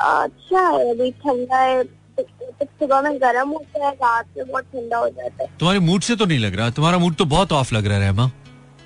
अच्छा 0.00 0.60
है 0.60 0.90
अभी 0.90 1.10
ठंडा 1.10 1.56
है। 1.56 1.82
सुबह 2.20 3.00
में 3.00 3.16
गर्म 3.18 3.48
होता 3.48 3.86
है 3.86 3.92
रात 3.94 4.26
में 4.36 4.46
बहुत 4.46 4.64
ठंडा 4.64 4.98
हो 4.98 5.08
जाता 5.08 5.44
है। 5.44 5.50
तुम्हारे 5.60 5.80
मूड 5.80 6.02
से 6.02 6.16
तो 6.16 6.26
नहीं 6.26 6.38
लग 6.38 6.54
रहा? 6.54 6.70
तुम्हारा 6.70 6.98
मूड 6.98 7.14
तो 7.14 7.24
बहुत 7.24 7.52
ऑफ़ 7.52 7.74
लग 7.74 7.86
रहा 7.86 7.98
है 7.98 8.00
रहमा। 8.00 8.30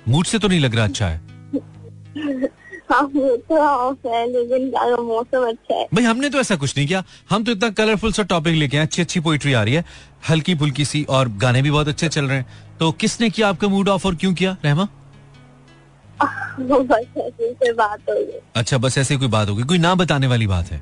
मूड 0.07 0.25
से 0.25 0.39
तो 0.39 0.47
नहीं 0.47 0.59
लग 0.59 0.75
रहा 0.75 0.85
अच्छा 0.85 1.07
है। 1.07 1.21
हाँ, 2.91 3.07
तो 3.09 3.91
लेकिन 4.27 4.71
मौसम 5.03 5.47
अच्छा 5.47 5.75
है। 5.75 5.87
भाई 5.93 6.03
हमने 6.03 6.29
तो 6.29 6.37
ऐसा 6.37 6.55
कुछ 6.55 6.77
नहीं 6.77 6.87
किया। 6.87 7.03
हम 7.29 7.43
तो 7.43 7.51
इतना 7.51 7.69
कलरफुल 7.69 8.11
सा 8.11 8.23
टॉपिक 8.23 8.55
लेके 8.55 8.77
आए 8.77 8.83
अच्छी 8.83 9.01
अच्छी 9.01 9.19
पोइट्री 9.19 9.53
आ 9.53 9.63
रही 9.63 9.73
है। 9.73 9.83
हल्की 10.29 10.55
फुल्की 10.55 10.85
सी 10.85 11.03
और 11.09 11.29
गाने 11.37 11.61
भी 11.61 11.71
बहुत 11.71 11.87
अच्छे 11.87 12.09
चल 12.09 12.25
रहे 12.25 12.37
हैं। 12.37 12.77
तो 12.79 12.91
किसने 12.91 13.29
किया 13.29 13.49
आपका 13.49 13.67
मूड 13.67 13.89
ऑफ़ 13.89 14.07
और 14.07 14.15
क्यों 14.15 14.33
किया 14.33 14.57
रहमा? 14.65 14.87
बात 17.73 17.99
होगी 18.09 18.39
अच्छा 18.55 18.77
बस 18.77 18.97
ऐसे 18.97 19.17
कोई 19.17 19.27
बात 19.27 19.49
होगी 19.49 19.63
कोई 19.63 19.77
ना 19.77 19.95
बताने 19.95 20.27
वाली 20.27 20.47
बात 20.47 20.65
है। 20.65 20.81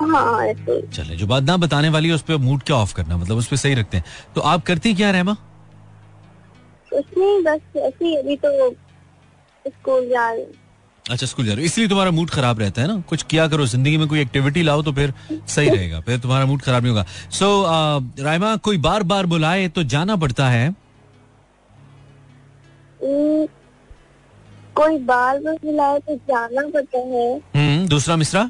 हाँ 0.00 0.52
चले 0.94 1.16
जो 1.16 1.26
बात 1.26 1.42
ना 1.42 1.56
बताने 1.56 1.88
वाली 1.88 2.08
है 2.08 2.14
उस 2.14 2.22
पर 2.22 2.36
मूड 2.36 2.62
क्या 2.62 2.76
ऑफ़ 2.76 2.94
करना 2.94 3.16
मतलब 3.16 3.36
उस 3.36 3.46
पर 3.46 3.56
सही 3.56 3.74
रखते 3.74 3.96
हैं। 3.96 4.04
तो 4.34 4.40
आप 4.40 4.64
करती 4.64 4.94
क्या 4.94 5.10
रहमा? 5.10 5.36
कुछ 6.90 7.18
नहीं 7.18 7.42
बस 7.44 7.60
ऐसे 7.76 8.14
अभी 8.16 8.36
तो 8.36 8.70
स्कूल 8.70 10.08
जा 10.08 10.30
रही 10.32 10.44
अच्छा 11.10 11.26
स्कूल 11.26 11.46
जा 11.46 11.52
रहे 11.52 11.62
हो। 11.62 11.66
इसलिए 11.66 11.88
तुम्हारा 11.88 12.10
मूड 12.10 12.30
खराब 12.30 12.58
रहता 12.60 12.82
है 12.82 12.88
ना? 12.88 13.00
कुछ 13.08 13.22
किया 13.22 13.46
करो 13.48 13.66
ज़िंदगी 13.66 13.96
में 13.96 14.06
कोई 14.08 14.20
एक्टिविटी 14.20 14.62
लाओ 14.62 14.82
तो 14.82 14.92
फिर 14.92 15.12
सही 15.48 15.68
रहेगा 15.68 16.00
फिर 16.00 16.18
तुम्हारा 16.18 16.46
मूड 16.46 16.62
खराब 16.62 16.82
नहीं 16.82 16.92
होगा। 16.92 17.04
सो 17.30 17.46
so, 17.46 18.24
रायमा 18.24 18.54
कोई 18.58 18.78
बार 18.78 19.02
बार 19.04 19.26
बुलाए 19.26 19.68
तो 19.68 19.82
जाना 19.84 20.16
पड़ता 20.16 20.48
है? 20.48 20.74
कोई 24.76 24.98
बार 24.98 25.38
बार 25.38 25.54
बुलाए 25.64 25.98
तो 25.98 26.14
जाना 26.28 26.68
पड़ता 26.68 26.98
है। 26.98 27.26
हम्म 27.56 27.88
दूसरा 27.88 28.16
मिश्रा? 28.16 28.40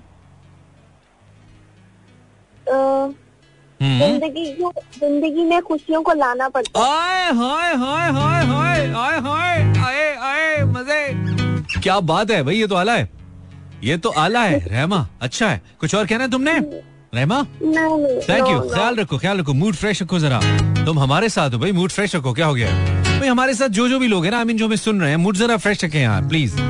हम्म। 3.81 3.99
ज़िंदगी 3.99 4.45
ज़िंदगी 4.99 5.45
में 5.45 5.61
खुशियों 5.63 6.03
को 6.03 6.13
लाना 6.15 6.49
पड़ता 6.49 6.81
है। 6.81 6.87
आए 6.87 7.33
हाय 7.33 7.75
हाय 7.77 8.11
हाय 8.13 8.45
हाय 8.45 8.87
हाय 8.89 9.19
हाय 9.21 9.63
आए 9.79 10.15
आए 10.19 10.63
मज़े। 10.65 11.18
क्या 11.83 11.99
बात 12.03 12.31
है 12.31 12.43
भाई 12.43 12.57
ये 12.57 12.67
तो 12.67 12.75
आला 12.75 12.95
है। 12.95 13.09
ये 13.85 13.97
तो 13.97 14.09
आला 14.11 14.43
है 14.43 14.59
रहमा 14.67 15.07
अच्छा 15.23 15.49
है। 15.49 15.61
कुछ 15.81 15.95
और 15.95 16.07
कहना 16.07 16.25
है 16.25 16.31
तुमने? 16.31 16.53
रहमा? 17.15 17.43
थैंक 17.43 18.49
यू 18.49 18.61
ख्याल 18.71 18.97
रखो 18.97 19.19
ख्याल 19.19 19.39
रखो 19.39 19.53
मूड 19.55 19.75
फ्रेश 19.75 20.03
रखो 20.03 20.19
जरा। 20.19 20.41
तुम 20.85 20.99
हमारे 20.99 21.29
साथ 21.29 21.51
हो 21.51 21.59
भाई 21.59 21.73
मूड 21.73 21.91
फ्रेश 21.91 22.15
रखो 22.17 22.33
क्या 22.33 22.47
हो 22.47 22.55
गया? 22.55 22.71
भाई 23.19 23.29
हमारे 23.29 23.55
साथ 23.55 23.69
जो 23.69 23.89
जो 23.89 23.99
भी 23.99 24.09
लोग 24.09 24.25
हैं 24.25 24.31
ना 24.33 24.39
आई 24.39 24.45
मीन 24.45 24.57
जो 24.57 24.67
हमें 24.67 24.77
सुन 24.77 25.01
रहे 25.01 25.11
हैं 25.11 25.17
मूड 25.17 25.37
जरा 25.37 25.57
फ्रेश 25.57 25.85
रखें 25.85 26.01
यार 26.01 26.27
प्लीज़ 26.29 26.61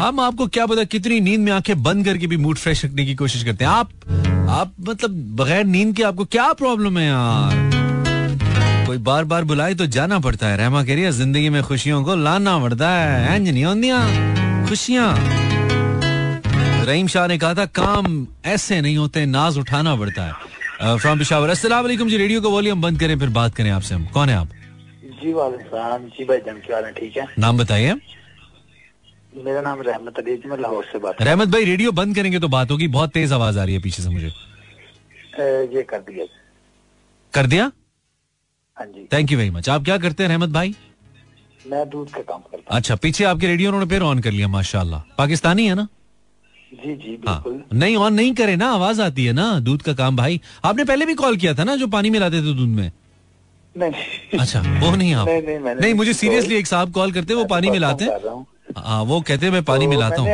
हम 0.00 0.20
आपको 0.20 0.46
क्या 0.46 0.66
पता 0.66 0.84
कितनी 0.84 1.20
नींद 1.20 1.40
में 1.40 1.52
आँखें 1.52 1.82
बंद 1.82 2.04
करके 2.04 2.26
भी 2.26 2.36
मूड 2.36 2.56
फ्रेश 2.56 2.84
रखने 2.84 3.04
की 3.04 3.14
कोशिश 3.14 3.44
करते 3.44 3.64
हैं। 3.64 3.70
आप 3.70 3.90
आप 4.50 4.72
मतलब 4.80 5.10
बगैर 5.36 5.64
नींद 5.64 5.94
के 5.96 6.02
आपको 6.02 6.24
क्या 6.24 6.52
प्रॉब्लम 6.52 6.98
है 6.98 7.06
यार? 7.06 8.86
कोई 8.86 8.98
बार 8.98 9.24
बार 9.24 9.44
बुलाए 9.44 9.74
तो 9.74 9.86
जाना 9.86 10.18
पड़ता 10.18 10.46
है। 10.46 10.56
रहमा 10.56 10.82
कह 10.84 10.94
रही 10.94 11.02
है 11.02 11.10
ज़िंदगी 11.12 11.48
में 11.48 11.62
खुशियों 11.62 12.02
को 12.04 12.14
लाना 12.16 12.58
पड़ता 12.58 12.90
है। 12.90 13.38
खुशियाँ। 14.68 15.14
रहीम 16.86 17.06
शाह 17.06 17.26
ने 17.26 17.36
कहा 17.38 17.54
था 17.54 17.64
काम 17.74 18.26
ऐसे 18.46 18.80
नहीं 18.80 18.96
होते 18.96 19.24
नाज 19.26 19.58
उठाना 19.58 19.94
पड़ता 19.96 20.24
है। 20.24 20.32
फ्रॉम 20.98 21.18
पिशावर। 21.18 21.48
अस्सलाम 21.50 21.82
वालेकुम 21.84 22.08
जी 22.08 22.16
रेडियो 22.16 22.40
को 22.40 22.50
वॉल्यूम 22.50 22.82
बंद 22.82 23.00
करें 23.00 23.18
फिर 23.18 23.28
बात 23.30 23.54
करें 23.54 23.70
आपसे 23.70 23.94
हम। 23.94 24.04
कौन 24.14 24.28
है 24.28 24.36
आप? 24.36 24.48
जी 25.22 25.32
वालेकुम 25.32 26.08
जी 26.08 26.24
भाई 26.24 26.38
जम 26.46 26.58
के 26.66 26.90
ठीक 27.00 27.16
है? 27.16 27.26
नाम 27.38 27.58
बताइए। 27.58 27.94
मेरा 29.38 29.60
नाम 29.60 29.80
रहमत 29.82 30.18
अली 30.18 30.36
मैं 30.46 30.58
लाहौर 30.58 30.84
से 30.84 30.98
बात 30.98 31.22
रहमत 31.22 31.48
भाई 31.48 31.64
रेडियो 31.64 31.92
बंद 31.92 32.14
करेंगे 32.16 32.38
तो 32.40 32.48
बात 32.48 32.70
होगी 32.70 32.88
बहुत 32.88 33.10
तेज 33.12 33.32
आवाज़ 33.32 33.58
आ 33.58 33.64
रही 33.64 33.74
है 33.74 33.80
पीछे 33.82 34.02
से 34.02 34.08
मुझे। 34.10 34.32
ये 35.76 35.82
कर 35.82 35.98
दिया 36.00 36.24
कर 37.32 37.46
दिया? 37.46 37.70
हाँ 38.76 38.86
जी। 38.86 39.08
थैंक 39.12 39.32
यू 39.32 39.38
वेरी 39.38 39.50
मच 39.50 39.68
आप 39.68 39.84
क्या 39.84 39.98
करते 39.98 40.22
हैं 40.22 40.30
रहमत 40.30 40.48
भाई? 40.50 40.74
मैं 41.70 41.88
दूध 41.90 42.10
का 42.10 42.20
काम 42.22 42.40
करता 42.40 42.76
अच्छा 42.76 42.96
पीछे 42.96 43.24
आपके 43.24 43.46
रेडियो 43.46 43.70
उन्होंने 43.70 43.88
फिर 43.90 44.02
ऑन 44.02 44.18
कर 44.20 44.30
लिया 44.30 44.48
माशाल्लाह। 44.48 45.00
पाकिस्तानी 45.18 45.66
है 45.66 45.74
ना? 45.74 45.86
जी 46.74 46.94
जी 46.94 47.18
हाँ, 47.26 47.42
बिल्कुल। 47.42 47.52
हाँ, 47.54 47.78
नहीं 47.78 47.96
ऑन 47.96 48.14
नहीं 48.14 48.34
करे 48.34 48.56
ना 48.56 48.70
आवाज़ 48.72 49.00
आती 49.02 49.24
है 49.24 49.32
ना 49.32 49.48
दूध 49.60 49.82
का 49.82 49.92
काम 49.94 50.16
भाई। 50.16 50.40
आपने 50.64 50.84
पहले 50.84 51.06
भी 51.06 51.14
कॉल 51.14 51.36
किया 51.36 51.54
था 51.54 51.64
ना 51.64 51.76
जो 51.76 51.86
पानी 51.88 52.10
मिलाते 52.10 52.36
थे 52.38 52.54
दूध 52.54 52.68
में? 52.70 52.90
नहीं। 53.74 54.38
अच्छा 54.38 54.60
वो 54.60 54.94
नहीं 54.96 55.14
आप। 55.14 55.28
नहीं, 55.28 55.42
नहीं, 55.42 55.74
नहीं 55.74 55.94
मुझे 55.94 56.12
सीरियसली 56.14 56.56
एक 56.56 56.66
साहब 56.66 56.92
कॉल 56.92 57.12
करते 57.12 57.34
वो 57.34 57.44
पानी 57.46 57.70
मिलाते 57.70 58.04
हाँ। 58.76 59.02
वो 59.02 59.20
कहते 59.20 59.46
हैं 59.46 59.52
मैं 59.52 59.62
पानी 59.64 59.84
तो 59.84 59.90
मिलाता 59.90 60.20
हूँ। 60.20 60.28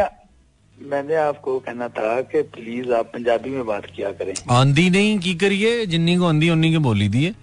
मैंने 0.79 1.15
आपको 1.17 1.59
कहना 1.61 1.89
था 1.89 2.21
कि 2.23 2.43
प्लीज़ 2.55 2.93
आप 2.93 3.11
पंजाबी 3.15 3.51
में 3.51 3.65
बात 3.67 3.87
किया 3.97 4.11
करें। 4.13 4.35
आंधी 4.51 4.89
नहीं 4.91 5.19
की 5.19 5.35
करिए 5.35 5.87
जिन्नी 5.87 6.17
को 6.17 6.27
आंधी 6.27 6.51
उन्नी 6.51 6.71
के 6.73 6.79
बोली 6.87 7.09
दिए 7.09 7.35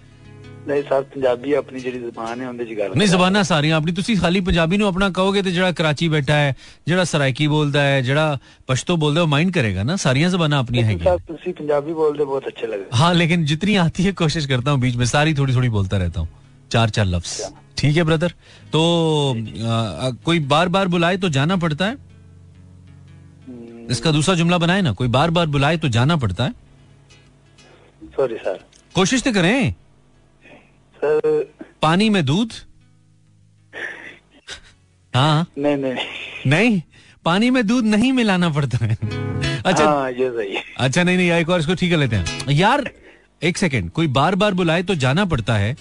ਨਹੀਂ 0.67 0.81
ਸਰ 0.89 1.01
ਪੰਜਾਬੀ 1.03 1.53
ਆਪਣੀ 1.53 1.79
ਜਿਹੜੀ 1.79 1.99
ਜ਼ਬਾਨ 1.99 2.41
ਹੈ 2.41 2.47
ਉਹਦੇ 2.49 2.65
ਚ 2.65 2.77
ਗੱਲ 2.77 2.91
ਨਹੀਂ 2.97 3.07
ਜ਼ਬਾਨਾਂ 3.07 3.43
ਸਾਰੀਆਂ 3.43 3.75
ਆਪਣੀ 3.77 3.91
ਤੁਸੀਂ 3.91 4.15
ਖਾਲੀ 4.17 4.39
ਪੰਜਾਬੀ 4.39 4.77
ਨੂੰ 4.77 4.87
ਆਪਣਾ 4.87 5.09
ਕਹੋਗੇ 5.09 5.41
ਤੇ 5.41 5.51
ਜਿਹੜਾ 5.51 5.71
ਕਰਾਚੀ 5.71 6.07
ਬੈਠਾ 6.07 6.33
ਹੈ 6.33 6.53
ਜਿਹੜਾ 6.87 7.03
ਸਰਾਇਕੀ 7.03 7.47
ਬੋਲਦਾ 7.47 7.81
ਹੈ 7.81 8.01
ਜਿਹੜਾ 8.01 8.37
ਪਸ਼ਤੋ 8.67 8.95
ਬੋਲਦਾ 8.95 9.21
ਉਹ 9.21 9.27
ਮਾਈਂਡ 9.27 9.51
ਕਰੇਗਾ 9.53 9.83
ਨਾ 9.83 9.95
ਸਾਰੀਆਂ 10.03 10.29
ਜ਼ਬਾਨਾਂ 10.29 10.59
ਆਪਣੀਆਂ 10.59 10.85
ਹੈਗੀਆਂ 10.85 11.17
ਤੁਸੀਂ 11.27 11.53
ਪੰਜਾਬੀ 11.53 11.93
ਬੋਲਦੇ 11.93 12.23
ਬਹੁਤ 12.25 12.47
ਅੱਛੇ 12.47 12.67
ਲੱਗਦੇ 12.67 12.99
हाँ 12.99 13.11
लेकिन 13.15 13.45
जितनी 13.45 13.75
आती 13.81 14.05
है 14.05 14.13
कोशिश 14.15 14.47
करता 14.47 14.71
हूँ 14.71 14.79
बीच 14.79 14.95
में 14.97 15.05
सारी 15.07 15.33
थोड़ी 15.35 15.55
थोड़ी 15.55 15.69
बोलता 15.71 15.97
रहता 15.97 16.19
हूँ 16.19 16.29
चार 16.71 16.89
चार 16.91 17.05
लफ्ज 17.07 17.33
ठीक 17.77 17.95
है 17.95 18.03
ब्रदर 18.03 18.33
तो 18.73 18.81
आ, 19.67 20.09
कोई 20.25 20.39
बार 20.47 20.69
बार 20.69 20.87
बुलाए 20.89 21.17
तो 21.19 21.29
जाना 21.31 21.55
पड़ता 21.57 21.85
है 21.85 21.95
इसका 23.89 24.11
दूसरा 24.13 24.35
जुमला 24.37 24.57
बनाए 24.59 24.81
ना 24.83 24.91
कोई 24.99 25.07
बार 25.11 25.29
बार 25.31 25.47
बुलाए 25.51 25.77
तो 25.79 25.89
जाना 25.91 26.17
पड़ता 26.17 26.43
है 26.45 26.53
सॉरी 28.13 28.37
सर 28.41 28.59
कोशिश 28.95 29.23
तो 29.23 29.31
करें 29.33 29.55
सर 31.03 31.53
पानी 31.81 32.09
में 32.09 32.25
दूध? 32.25 32.53
हाँ। 35.13 35.45
नहीं 35.57 35.77
नहीं। 35.77 36.05
नहीं? 36.47 36.81
पानी 37.25 37.49
में 37.51 37.65
दूध 37.67 37.85
नहीं 37.85 38.11
मिलाना 38.13 38.49
पड़ता 38.49 38.85
है। 38.85 38.97
अच्छा। 39.65 39.83
हाँ, 39.83 40.11
ये 40.11 40.29
सही 40.29 40.57
अच्छा 40.79 41.03
नहीं 41.03 41.17
नहीं 41.17 41.31
एक 41.31 41.49
और 41.49 41.59
इसको 41.59 41.75
ठीक 41.75 41.91
कर 41.91 41.97
लेते 41.97 42.15
हैं। 42.15 42.49
यार 42.49 42.89
एक 43.43 43.57
सेकेंड। 43.57 43.89
कोई 43.91 44.07
बार 44.07 44.35
बार 44.35 44.53
बुलाए 44.53 44.83
तो 44.83 44.95
जाना 44.95 45.25
पड़ता 45.25 45.55
है। 45.55 45.75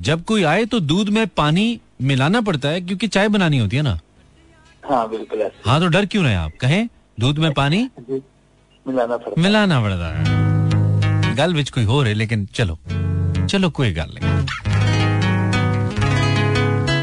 जब 0.00 0.24
कोई 0.24 0.42
आए 0.44 0.64
तो 0.64 0.80
दूध 0.80 1.08
में 1.08 1.26
पानी 1.26 1.80
मिलाना 2.02 2.40
पड़ता 2.40 2.68
है 2.68 2.80
क्योंकि 2.80 3.08
चाय 3.08 3.28
बनानी 3.28 3.58
होती 3.58 3.76
है 3.76 3.82
ना। 3.82 3.98
हाँ 4.82 5.08
बिल्कुल 5.10 5.50
हाँ 5.66 5.80
तो 5.80 5.86
डर 5.88 6.06
क्यों 6.06 6.24
रहे 6.24 6.34
आप? 6.34 6.52
कहें 6.60 6.88
दूध 7.20 7.38
में 7.38 7.52
पानी 7.52 7.88
मिलाना 8.86 9.16
पड़ता 9.16 9.42
मिलाना 9.42 9.80
पड़ता 9.80 10.14
है। 10.16 11.34
गल 11.36 11.54
विच 11.54 11.70
कोई 11.70 11.84
हो 11.84 12.02
रहे 12.02 12.14
लेकिन 12.14 12.46
चलो। 12.54 12.78
चलो 13.46 13.70
कोई 13.70 13.92
गल 13.92 14.10
नहीं। 14.14 14.34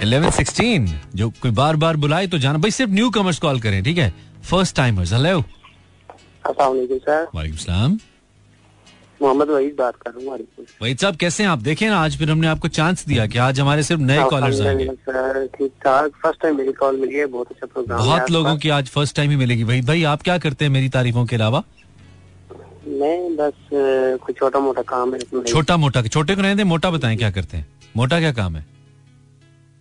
इलेवन 0.03 0.29
सिक्सटीन 0.31 0.87
जो 1.15 1.29
कोई 1.41 1.51
बार 1.51 1.75
बार 1.75 1.97
बुलाए 1.97 2.27
तो 2.27 2.37
जाना। 2.37 2.57
भाई 2.57 2.71
सिर्फ़ 2.71 2.91
न्यू 2.91 3.09
कमर्स 3.09 3.39
कॉल 3.39 3.59
करें 3.59 3.83
ठीक 3.83 3.97
है? 3.97 4.13
First 4.43 4.75
timers 4.75 5.13
hello 5.13 5.41
sir. 6.45 7.27
वालेकुम 7.35 7.57
सलाम। 7.57 7.97
मोहम्मद 9.21 9.49
वहीद 9.49 9.75
बात 9.79 9.95
कर 9.97 10.11
रहा 10.11 10.19
हूँ 10.21 10.39
वही 10.81 10.95
साहब 10.95 11.15
कैसे 11.15 11.43
हैं 11.43 11.49
आप? 11.49 11.59
देखें 11.59 11.87
ना 11.89 11.97
आज 11.97 12.17
फिर 12.17 12.31
हमने 12.31 12.47
आपको 12.47 12.67
चांस 12.67 13.05
दिया 13.07 13.25
कि 13.27 13.37
आज 13.39 13.59
हमारे 13.59 13.83
सिर्फ़ 13.83 14.01
नए 14.01 14.23
कॉलर्स 14.29 14.59
आएँगे। 14.61 14.85
सर। 14.85 15.45
ठीक 15.55 15.71
ठाक। 15.83 16.11
फ़र्स्ट 16.23 16.41
टाइम 16.41 16.57
मेरी 16.57 16.71
कॉल 16.73 16.97
मिली 16.99 17.15
है 17.15 17.25
बहुत 17.25 17.51
अच्छा 17.51 17.67
प्रोग्राम 17.67 17.99
बहुत 17.99 18.31
लोगों 18.31 18.55
की 18.57 18.69
आज 18.69 18.87
फ़र्स्ट 18.89 19.15
टाइम 19.15 19.29
ही 19.31 19.35
मिलेगी। 19.37 19.63
भाई 19.63 19.81
भाई 19.81 20.03
आप 20.11 20.21
क्या 20.21 20.37
करते 20.37 20.65
हैं 20.65 20.71
मेरी 20.71 20.89
तारीफों 20.89 21.25
के 21.25 21.35
अलावा? 21.35 21.63
मैं 22.93 23.35
बस 23.35 23.53
कोई 23.71 24.33
छोटा 24.33 24.59
मोटा 24.59 24.81
काम 24.83 25.13
है 25.13 25.43
छोटा 25.43 25.77
मोटा 25.77 26.01
छोटे 26.03 26.35
को 26.35 26.41
रहने 26.41 26.55
दें 26.55 26.63
मोटा 26.65 26.91
बताएँ 26.91 27.17
क्या 27.17 27.31
करते 27.31 27.57
हैं? 27.57 27.65
मोटा 27.95 28.19
क्या 28.19 28.31
काम 28.33 28.55
है? 28.55 28.65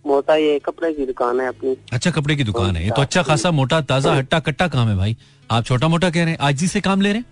मोटा 0.05 0.35
ये 0.35 0.57
कपड़े 0.59 0.93
की 0.93 1.05
दुकान 1.05 1.39
है 1.39 1.47
अपनी। 1.47 1.75
अच्छा 1.93 2.11
कपड़े 2.11 2.35
की 2.35 2.43
दुकान 2.43 2.75
है। 2.75 2.83
ये 2.83 2.91
तो 2.91 3.01
अच्छा 3.01 3.21
खासा 3.23 3.51
मोटा 3.51 3.79
ताज़ा 3.83 4.13
हट्टा 4.13 4.39
कट्टा 4.39 4.67
काम 4.69 4.87
है 4.87 4.95
भाई। 4.97 5.15
आप 5.49 5.65
छोटा 5.65 5.87
मोटा 5.87 6.09
कह 6.09 6.23
रहे 6.23 6.31
हैं 6.31 6.39
आजी 6.41 6.67
से 6.67 6.81
काम 6.81 7.01
ले 7.01 7.11
रहे 7.11 7.17
हैं? 7.17 7.25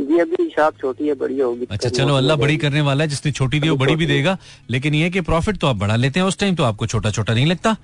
जी 0.00 0.18
अभी 0.20 0.48
शॉप 0.50 0.78
छोटी 0.80 1.08
है 1.08 1.14
बड़ी 1.14 1.38
होगी। 1.38 1.66
अच्छा 1.70 1.88
चलो 1.88 2.14
अल्लाह 2.16 2.36
बड़ी 2.36 2.56
करने 2.56 2.80
वाला 2.80 3.04
है 3.04 3.10
जिसने 3.10 3.32
छोटी 3.32 3.60
दी 3.60 3.68
वो 3.68 3.76
बड़ी 3.76 3.96
भी 3.96 4.06
देगा। 4.06 4.36
लेकिन 4.70 4.94
ये 4.94 5.10
कि 5.10 5.20
प्रॉफिट 5.22 5.58
तो 5.58 5.66
आप 5.66 5.76
बढ़ा 5.76 5.96
लेते 5.96 6.20
हैं 6.20 6.26
उस 6.26 6.38
टाइम 6.38 6.54
तो 6.54 6.64
आपको 6.64 6.86
छोटा 6.86 7.10
छोटा 7.10 7.34
नहीं 7.34 7.46
लगता। 7.46 7.76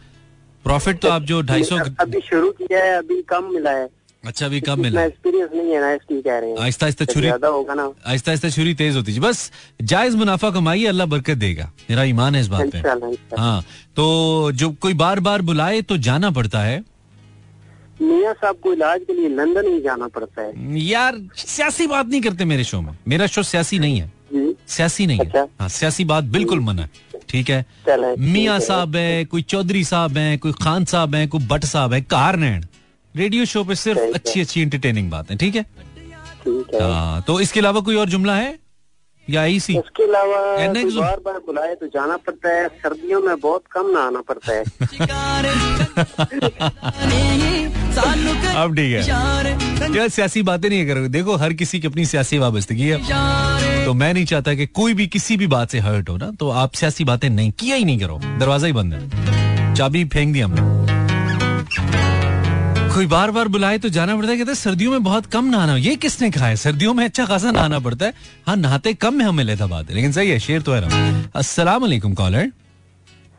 प्रॉफिट 0.64 1.00
तो 1.00 1.08
आप 1.08 1.22
जो 1.22 1.40
ढाई 1.42 1.64
सौ 1.64 1.76
अभी 2.00 2.20
शुरू 2.20 2.50
किया 2.52 2.84
है 2.84 2.96
अभी 2.98 3.20
कम 3.28 3.44
मिला 3.54 3.70
है। 3.70 3.88
अच्छा 4.24 4.46
अभी 4.46 4.60
कम 4.60 4.80
मिला। 4.80 5.02
एक्सपीरियंस 5.04 5.50
नहीं 5.54 5.70
है 5.72 5.80
ना 5.80 5.92
इसलिए 5.92 6.22
कह 6.22 6.38
रहे 6.38 6.50
हैं। 6.50 6.58
आहिस्ता 6.58 6.86
आहिस्ता 6.86 7.04
छुरी 7.04 7.26
ज़्यादा 7.26 7.48
होगा 7.48 7.74
ना। 7.74 7.88
आहिस्ता 8.06 8.30
आहिस्ता 8.30 8.48
छुरी 8.50 8.74
तेज 8.74 8.96
होती 8.96 9.14
है 9.14 9.20
बस 9.20 9.50
जायज़ 9.82 10.16
मुनाफा 10.16 10.50
कमाइए 10.50 10.86
अल्लाह 10.86 11.06
बरकत 11.06 11.36
देगा। 11.38 11.70
मेरा 11.90 12.02
ईमान 12.04 12.34
है 12.34 12.40
इस 12.40 12.48
बात 12.48 12.70
पे। 12.74 13.36
हाँ 13.36 13.62
तो 13.96 14.52
जो 14.52 14.70
कोई 14.80 14.94
बार 14.96 15.20
बार 15.20 15.42
बुलाए 15.42 15.80
तो 15.82 15.96
जाना 15.98 16.30
पड़ता 16.30 16.62
है। 16.62 16.78
मियाँ 18.02 18.32
साहब 18.34 18.56
को 18.62 18.72
इलाज 18.72 19.00
के 19.06 19.12
लिए 19.12 19.28
लंदन 19.30 19.66
ही 19.68 19.80
जाना 19.82 20.06
पड़ता 20.08 20.42
है। 20.42 20.78
यार 20.80 21.20
सियासी 21.36 21.86
बात 21.86 22.06
नहीं 22.06 22.20
करते 22.22 22.44
मेरे 22.44 22.64
शो 22.64 22.80
में। 22.80 22.92
मेरा 23.08 23.26
शो 23.26 23.42
सियासी 23.44 23.78
नहीं 23.78 24.00
है। 24.00 24.10
सियासी 24.68 25.06
नहीं 25.06 25.18
है। 25.18 25.24
अच्छा। 25.26 25.46
हाँ 25.60 25.68
सियासी 25.70 26.04
बात 26.04 26.24
बिल्कुल 26.32 26.60
मना 26.60 26.82
है। 26.82 27.20
ठीक 27.28 27.50
है? 27.50 27.64
मियाँ 28.18 28.58
साहब 28.60 28.96
है 28.96 29.24
कोई 29.24 29.42
चौधरी 29.44 29.84
साहब 29.84 30.16
है 30.18 30.36
कोई 30.38 30.52
खान 30.62 30.84
साहब 30.84 31.14
है 31.14 31.26
कोई 31.26 31.46
भट्ट 31.46 31.64
साहब 31.64 31.92
है 31.92 32.00
कार 32.02 32.36
नैन 32.36 32.64
रेडियो 33.16 33.44
शो 33.44 33.64
पे 33.64 33.74
सिर्फ़ 33.74 34.00
अच्छी 34.14 34.40
अच्छी 34.40 34.62
इंटरटेनिंग 34.62 35.10
बात 35.10 35.30
है? 35.30 35.36
ठीक 35.36 35.56
है। 35.56 35.66
हाँ 36.80 37.22
तो 37.26 37.40
इसके 37.40 37.60
अलावा 37.60 37.80
कोई 37.80 37.96
और 37.96 38.08
जुमला 38.08 38.36
है? 38.36 38.58
या 39.30 39.44
इसी 39.46 39.78
इसके 39.78 40.04
अलावा 40.04 40.56
बार 41.00 41.20
बार 41.24 41.38
बुलाए 41.46 41.74
तो 41.74 41.86
जाना 41.86 42.16
पड़ता 42.16 42.48
है। 42.48 42.68
सर्दियों 42.68 43.20
में 43.22 43.40
बहुत 43.40 43.62
कम 43.72 43.90
नहाना 43.90 44.20
पड़ता 44.20 44.52
है। 44.52 44.64
अब 48.56 48.76
ठीक 48.76 48.92
है। 48.92 49.08
यार 49.96 50.08
सियासी 50.08 50.42
बातें 50.42 50.68
नहीं 50.68 50.86
करोगे? 50.86 51.08
देखो 51.08 51.36
हर 51.36 51.52
किसी 51.52 51.80
की 51.80 51.86
अपनी 51.86 52.06
सियासी 52.06 52.38
वाबस्तगी 52.38 52.88
है। 52.88 52.98
तो 53.84 53.94
मैं 53.94 54.14
नहीं 54.14 54.24
चाहता 54.24 54.54
कि 54.54 54.66
कोई 54.66 54.94
भी 54.94 55.06
किसी 55.06 55.36
भी 55.36 55.46
बात 55.46 55.70
से 55.70 55.78
हर्ट 55.78 56.08
हो 56.08 56.16
ना 56.16 56.30
तो 56.40 56.50
आप 56.50 56.72
सियासी 56.72 57.04
बातें 57.04 57.30
नहीं 57.30 57.50
किया 57.50 57.76
ही 57.76 57.84
नहीं 57.84 57.98
करो। 57.98 58.20
दरवाज़ा 58.40 58.66
ही 58.66 58.72
बंद 58.72 58.94
है। 58.94 59.74
चाबी 59.74 60.04
फेंक 60.04 60.32
दी 60.32 60.40
हमने। 60.40 60.89
कोई 62.90 63.06
बार 63.06 63.30
बार 63.30 63.48
बुलाए 63.48 63.78
तो 63.78 63.88
जाना 63.88 64.14
पड़ता 64.16 64.30
है 64.30 64.36
कहते 64.38 64.50
हैं 64.50 64.54
सर्दियों 64.56 64.92
में 64.92 65.02
बहुत 65.02 65.26
कम 65.32 65.44
नहाना 65.50 65.76
ये 65.78 65.94
किसने 65.96 66.30
कहा 66.30 66.46
है 66.46 66.56
सर्दियों 66.56 66.94
में 66.94 67.04
अच्छा 67.04 67.24
खासा 67.26 67.50
नहाना 67.50 67.78
पड़ता 67.80 68.06
है। 68.06 68.14
हाँ 68.46 68.56
नहाते 68.56 68.92
कम 68.94 69.14
में 69.14 69.24
हमें 69.24 69.42
लेता 69.44 69.66
बात 69.66 69.88
है 69.90 69.94
लेकिन 69.94 70.12
सही 70.12 70.30
है 70.30 70.38
शेर 70.38 70.62
तो 70.62 70.72
है 70.74 70.80
ना 70.86 71.30
अस्सलाम 71.36 71.82
वालेकुम 71.82 72.14
कॉलर 72.14 72.50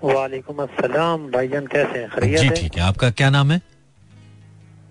वालेकुम 0.04 0.64
अस्सलाम 0.64 1.28
भाईजान 1.32 1.68
कैसे 1.68 2.00
हैं? 2.00 2.10
खैरियत 2.10 2.42
जी 2.42 2.50
ठीक 2.62 2.78
है 2.78 2.82
आपका 2.84 3.10
क्या 3.12 3.30
नाम 3.30 3.52
है? 3.52 3.62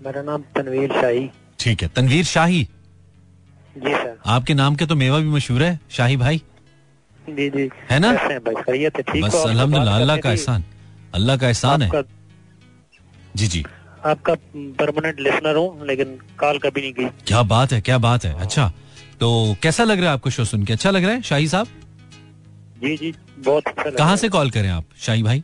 मेरा 0.04 0.22
नाम 0.22 0.42
तनवीर 0.56 0.92
शाही। 1.00 1.28
ठीक 1.60 1.82
है 1.82 1.88
तनवीर 1.96 2.24
शाही। 2.26 2.62
जी 3.76 3.94
सर। 3.94 4.16
आपके 4.26 4.54
नाम 4.54 4.76
के 4.76 4.86
तो 4.86 4.94
मेवा 4.96 5.18
भी 5.18 5.28
मशहूर 5.30 5.62
है 5.62 5.78
शाही 5.90 6.16
भाई। 6.16 6.42
जी 7.30 7.50
जी। 7.50 7.68
है 7.90 7.98
ना? 7.98 8.12
भाई? 8.12 8.54
खैरियत 8.62 8.96
है 8.96 9.02
ठीक 9.12 9.24
बस 9.24 9.42
अल्हम्दुलिल्लाह 9.46 9.96
अल्लाह 9.96 10.16
का 10.18 10.30
एहसान 10.30 10.64
अल्लाह 11.14 11.36
का 11.36 11.48
एहसान 11.48 11.82
है। 11.82 12.02
जी 13.36 13.46
जी। 13.48 13.64
आपका 14.04 14.34
परमानेंट 14.78 15.20
लिसनर 15.20 15.56
हूँ 15.56 15.86
लेकिन 15.86 16.18
कॉल 16.40 16.58
कभी 16.58 16.80
नहीं 16.80 16.92
की। 16.92 17.04
क्या 17.26 17.42
बात 17.44 17.72
है 17.72 17.80
क्या 17.80 17.98
बात 17.98 18.24
है। 18.24 18.32
अच्छा 18.40 18.68
तो 19.20 19.56
कैसा 19.62 19.84
लग 19.84 19.98
रहा 19.98 20.08
है 20.08 20.12
आपको 20.12 20.30
शो 20.30 20.44
सुन 20.44 20.64
के? 20.64 20.72
अच्छा 20.72 20.90
लग 20.90 21.04
रहा 21.04 21.12
है 21.12 21.22
शाही 21.22 21.48
साहब? 21.48 21.66
जी 22.78 22.96
जी 22.96 23.12
बहुत 23.38 23.68
अच्छा 23.68 23.90
कहाँ 23.90 24.16
से 24.16 24.28
कॉल 24.28 24.50
करें 24.50 24.68
आप 24.70 24.84
शाही 24.98 25.22
भाई? 25.22 25.42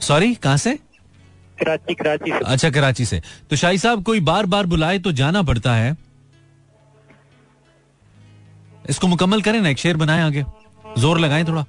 सॉरी 0.00 0.34
कहाँ 0.34 0.56
से? 0.56 0.78
कराची 1.58 1.94
कराची 1.94 2.30
से। 2.30 2.38
अच्छा 2.44 2.70
कराची 2.70 3.04
से। 3.04 3.20
तो 3.50 3.56
शाही 3.56 3.78
साहब 3.78 4.02
कोई 4.04 4.20
बार 4.22 4.46
बार 4.46 4.66
बुलाए 4.66 4.98
तो 4.98 5.12
जाना 5.12 5.42
पड़ता 5.42 5.74
है। 5.74 5.96
इसको 8.90 9.06
मुकम्मल 9.06 9.42
करें 9.42 9.60
ना 9.60 9.68
एक 9.68 9.78
शेर 9.78 9.96
बनाए 9.96 10.22
आगे। 10.22 10.44
ज़ोर 10.98 11.18
लगाएँ 11.20 11.44
थोड़ा। 11.44 11.64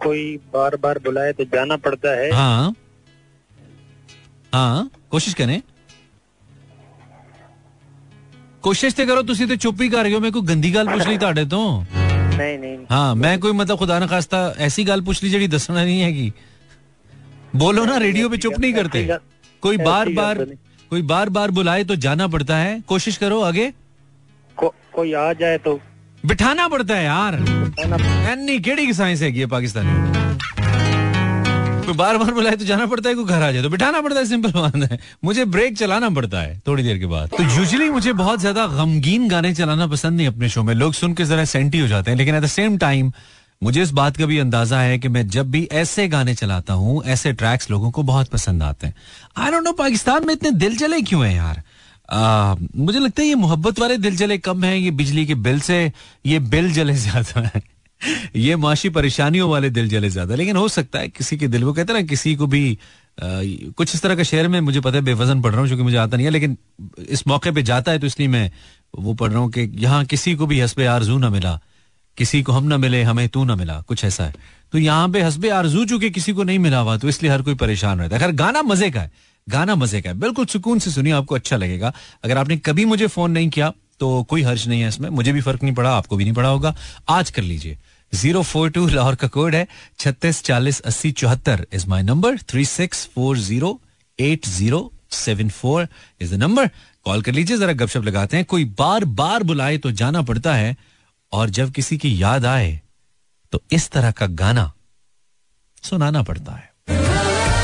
कोई 0.00 0.22
बार 0.54 0.76
बार 0.78 0.98
बुलाए 1.00 1.32
तो 1.34 1.44
जाना 1.52 1.76
पड़ता 1.84 2.10
है 2.16 2.30
हाँ 2.32 2.74
हाँ 4.52 4.88
कोशिश 5.10 5.34
करें 5.34 5.60
कोशिश 8.64 8.94
ਤੇ 8.94 9.04
ਕਰੋ 9.06 9.22
ਤੁਸੀਂ 9.22 9.46
ਤੇ 9.46 9.56
ਚੁੱਪ 9.56 9.80
ਹੀ 9.82 9.88
ਕਰ 9.90 10.04
ਗਏ 10.04 10.14
ਹੋ 10.14 10.20
ਮੈਂ 10.20 10.30
ਕੋਈ 10.32 10.42
ਗੰਦੀ 10.48 10.74
ਗੱਲ 10.74 10.86
ਪੁੱਛ 10.88 11.06
ਲਈ 11.06 11.16
ਤੁਹਾਡੇ 11.18 11.44
ਤੋਂ 11.46 11.64
नहीं 12.34 12.54
नहीं 12.60 12.76
ਹਾਂ 12.90 13.14
ਮੈਂ 13.16 13.36
ਕੋਈ 13.38 13.52
ਮਤਲਬ 13.54 13.78
ਖੁਦਾ 13.78 13.98
ਨਾ 13.98 14.06
ਖਾਸਤਾ 14.06 14.38
ਐਸੀ 14.66 14.84
ਗੱਲ 14.84 15.00
ਪੁੱਛ 15.02 15.22
ਲਈ 15.24 15.30
ਜਿਹੜੀ 15.30 15.46
ਦੱਸਣਾ 15.48 15.84
ਨਹੀਂ 15.84 16.02
ਹੈਗੀ 16.02 16.32
बोलो 17.54 17.82
ना 17.86 17.96
रेडियो 17.98 18.28
पे 18.30 18.38
चुप 18.38 18.54
नहीं 18.58 18.70
करते 18.74 19.00
कोई 19.62 19.74
ऐसी 19.74 19.84
बार 19.84 20.08
बात 20.10 20.16
बार 20.16 20.38
तो 20.38 20.44
नहीं। 20.46 20.56
कोई 20.90 21.02
बार 21.10 21.30
बार 21.36 21.50
बुलाए 21.52 21.82
तो 21.90 21.96
जाना 22.04 22.26
पड़ता 22.30 22.56
है 22.58 22.72
कोशिश 22.88 23.18
करो 23.18 23.36
आगे 23.48 23.66
को, 24.58 24.70
कोई 24.92 25.12
आ 25.16 25.26
जाए 25.34 25.58
तो 25.60 25.74
बिठाना 26.25 26.67
पड़ता 26.67 26.95
है 26.95 27.03
यार। 27.03 27.35
एनी 28.31 28.93
साइंस 28.93 29.21
है 29.21 29.45
पाकिस्तानी? 29.47 30.27
कोई 31.85 31.95
बार 31.97 32.17
बार 32.17 32.31
बुलाए 32.33 32.55
तो 32.55 32.65
जाना 32.65 32.85
पड़ता 32.85 33.09
है, 33.09 33.15
कोई 33.15 33.25
घर 33.25 33.41
आ 33.41 33.51
जाए 33.51 33.63
तो 33.63 33.69
बिठाना 33.69 34.01
पड़ता 34.01 34.19
है 34.19 34.25
सिंपल 34.25 34.51
बात 34.51 34.75
है। 34.91 34.99
मुझे 35.23 35.45
ब्रेक 35.47 35.77
चलाना 35.77 36.09
पड़ता 36.09 36.41
है 36.41 36.61
थोड़ी 36.67 36.83
देर 36.83 36.97
के 36.97 37.05
बाद। 37.05 37.29
तो 37.29 37.43
यूजुअली 37.45 37.89
मुझे 37.89 38.13
बहुत 38.13 38.39
ज़्यादा 38.39 38.65
गमगीन 38.67 39.27
गाने 39.29 39.53
चलाना 39.53 39.87
पसंद 39.87 40.17
नहीं 40.17 40.27
अपने 40.27 40.49
शो 40.49 40.63
में। 40.63 40.73
लोग 40.73 40.93
सुन 40.93 41.13
के 41.13 41.25
जरा 41.25 41.45
सेंटी 41.47 41.79
हो 41.79 41.87
जाते 41.87 42.11
हैं, 42.11 42.17
लेकिन 42.17 42.35
एट 42.35 42.43
द 42.43 42.47
सेम 42.47 42.77
टाइम 42.77 43.11
मुझे 43.61 43.81
इस 43.81 43.91
बात 43.91 44.17
का 44.17 44.25
भी 44.25 44.37
अंदाज़ा 44.39 44.79
है 44.81 44.97
कि 44.99 45.07
मैं 45.07 45.27
जब 45.27 45.49
भी 45.51 45.67
ऐसे 45.71 46.07
गाने 46.07 46.35
चलाता 46.35 46.73
हूँ, 46.73 47.03
ऐसे 47.05 47.33
ट्रैक्स 47.33 47.69
लोगों 47.71 47.91
को 47.91 48.03
बहुत 48.03 48.29
पसंद 48.29 48.63
आते 48.63 48.87
हैं। 48.87 48.93
आई 49.37 49.51
डोंट 49.51 49.63
नो 49.63 49.71
पाकिस्तान 49.73 50.27
में 50.27 50.33
इतने 50.33 50.51
दिल 50.51 50.77
जले 50.77 51.01
क्यों 51.01 51.25
हैं 51.25 51.35
यार? 51.35 51.61
मुझे 52.11 52.99
लगता 52.99 53.21
है 53.21 53.27
ये 53.27 53.35
मोहब्बत 53.35 53.79
वाले 53.79 53.97
दिल 53.97 54.15
जले 54.15 54.37
कम 54.37 54.63
है 54.63 54.79
ये 54.79 54.91
बिजली 54.91 55.25
के 55.25 55.35
बिल 55.35 55.59
से 55.59 55.91
ये 56.25 56.39
बिल 56.39 56.71
जले 56.73 56.93
ज़्यादा 56.93 57.41
है। 57.41 57.61
ये 58.35 58.55
माशी 58.55 58.89
परेशानियों 58.89 59.49
वाले 59.49 59.69
दिल 59.69 59.89
जले 59.89 60.09
ज़्यादा 60.09 60.35
लेकिन 60.35 60.55
हो 60.55 60.67
सकता 60.67 60.99
है 60.99 61.09
किसी 61.09 61.37
के 61.37 61.47
दिल 61.47 61.63
वो 61.63 61.73
कहते 61.73 61.93
ना 61.93 62.01
किसी 62.01 62.35
को 62.35 62.47
भी 62.47 62.71
आ, 62.71 63.25
कुछ 63.77 63.95
इस 63.95 64.01
तरह 64.01 64.15
का 64.15 64.23
शेर 64.23 64.47
में 64.47 64.59
मुझे 64.61 64.79
पता 64.79 64.97
है 64.97 65.03
बेवजन 65.03 65.41
पढ़ 65.41 65.51
रहा 65.51 65.59
हूँ 65.59 65.67
क्योंकि 65.67 65.83
मुझे 65.83 65.97
आता 65.97 66.17
नहीं 66.17 66.25
है 66.25 66.31
लेकिन 66.31 66.57
इस 67.09 67.27
मौके 67.27 67.51
पे 67.51 67.61
जाता 67.61 67.91
है 67.91 67.99
तो 67.99 68.07
इसलिए 68.07 68.27
मैं 68.27 68.51
वो 68.97 69.13
पढ़ 69.13 69.31
रहा 69.31 69.39
हूँ 69.39 69.51
कि 69.51 69.69
यहाँ 69.75 70.05
किसी 70.05 70.35
को 70.35 70.45
भी 70.45 70.59
हसबे 70.59 70.85
आरज़ू 70.85 71.17
ना 71.17 71.29
मिला 71.29 71.59
किसी 72.17 72.41
को 72.43 72.51
हम 72.51 72.63
ना 72.63 72.77
मिले 72.77 73.01
हमें 73.03 73.27
तू 73.29 73.43
ना 73.43 73.55
मिला 73.55 73.79
कुछ 73.81 74.03
ऐसा 74.05 74.23
है। 74.23 74.33
तो 74.71 74.77
यहाँ 74.77 75.09
पे 75.09 75.21
हसबे 75.21 75.49
आरज़ू 75.49 75.85
चूँकि 75.85 76.09
किसी 76.09 76.33
को 76.33 76.43
नहीं 76.43 76.59
मिला 76.59 76.79
हुआ 76.79 76.97
तो 76.97 77.09
इसलिए 77.09 77.31
हर 77.31 77.41
कोई 77.41 77.55
परेशान 77.55 77.99
रहता 77.99 78.15
है। 78.15 78.21
खैर 78.21 78.31
गाना 78.31 78.61
मज़े 78.61 78.89
का 78.91 79.01
है। 79.01 79.11
गाना 79.49 79.75
मज़े 79.75 80.01
का 80.01 80.09
है। 80.09 80.19
बिल्कुल 80.19 80.45
सुकून 80.45 80.79
से 80.79 80.91
सुनिए, 80.91 81.13
आपको 81.13 81.35
अच्छा 81.35 81.57
लगेगा। 81.57 81.93
अगर 82.23 82.37
आपने 82.37 82.57
कभी 82.59 82.85
मुझे 82.85 83.07
फ़ोन 83.09 83.31
नहीं 83.31 83.49
किया 83.49 83.71
तो 83.99 84.23
कोई 84.23 84.41
हर्ज 84.41 84.67
नहीं 84.67 84.81
है 84.81 84.87
इसमें। 84.87 85.09
मुझे 85.11 85.31
भी 85.31 85.41
फ़र्क 85.41 85.63
नहीं 85.63 85.73
पड़ा, 85.75 85.91
आपको 85.91 86.17
भी 86.17 86.23
नहीं 86.23 86.33
पड़ा 86.33 86.49
होगा। 86.49 86.75
आज 87.09 87.29
कर 87.29 87.41
लीजिए। 87.41 87.77
ज़ीरो 88.13 88.41
फोर 88.43 88.69
टू 88.69 88.85
लाहौर 88.87 89.15
का 89.15 89.27
कोड 89.29 89.55
है, 89.55 89.67
छत्तीस 89.99 90.43
चालीस 90.43 90.79
अस्सी 90.81 91.11
चौहत्तर 91.13 91.65
is 91.73 91.87
my 91.87 92.03
number 92.03 92.37
three 92.43 92.65
six 92.67 93.05
four 93.15 93.37
zero 93.39 93.79
eight 94.19 94.47
zero 94.47 94.91
seven 95.13 95.49
four 95.51 95.87
is 96.21 96.33
the 96.35 96.37
number 96.37 96.69
call 97.05 97.21
कर 97.21 97.31
लीजिए, 97.31 97.57
जरा 97.57 97.73
गपशप 97.73 98.03
लगाते 98.03 98.37
हैं। 98.37 98.45
कोई 98.45 98.65
बार 98.77 99.05
बार 99.05 99.43
बुलाए 99.43 99.77
तो 99.77 99.91
जाना 99.93 100.21
पड़ता 100.21 100.53
है, 100.55 100.75
और 101.33 101.49
जब 101.49 101.71
किसी 101.71 101.97
की 101.97 102.21
याद 102.21 102.45
आए 102.47 102.79
तो 103.53 103.61
इस 103.71 103.89
तरह 103.89 104.11
का 104.11 104.27
गाना 104.27 104.71
सुनाना 105.83 106.21
पड़ता 106.23 106.53
है। 106.53 106.68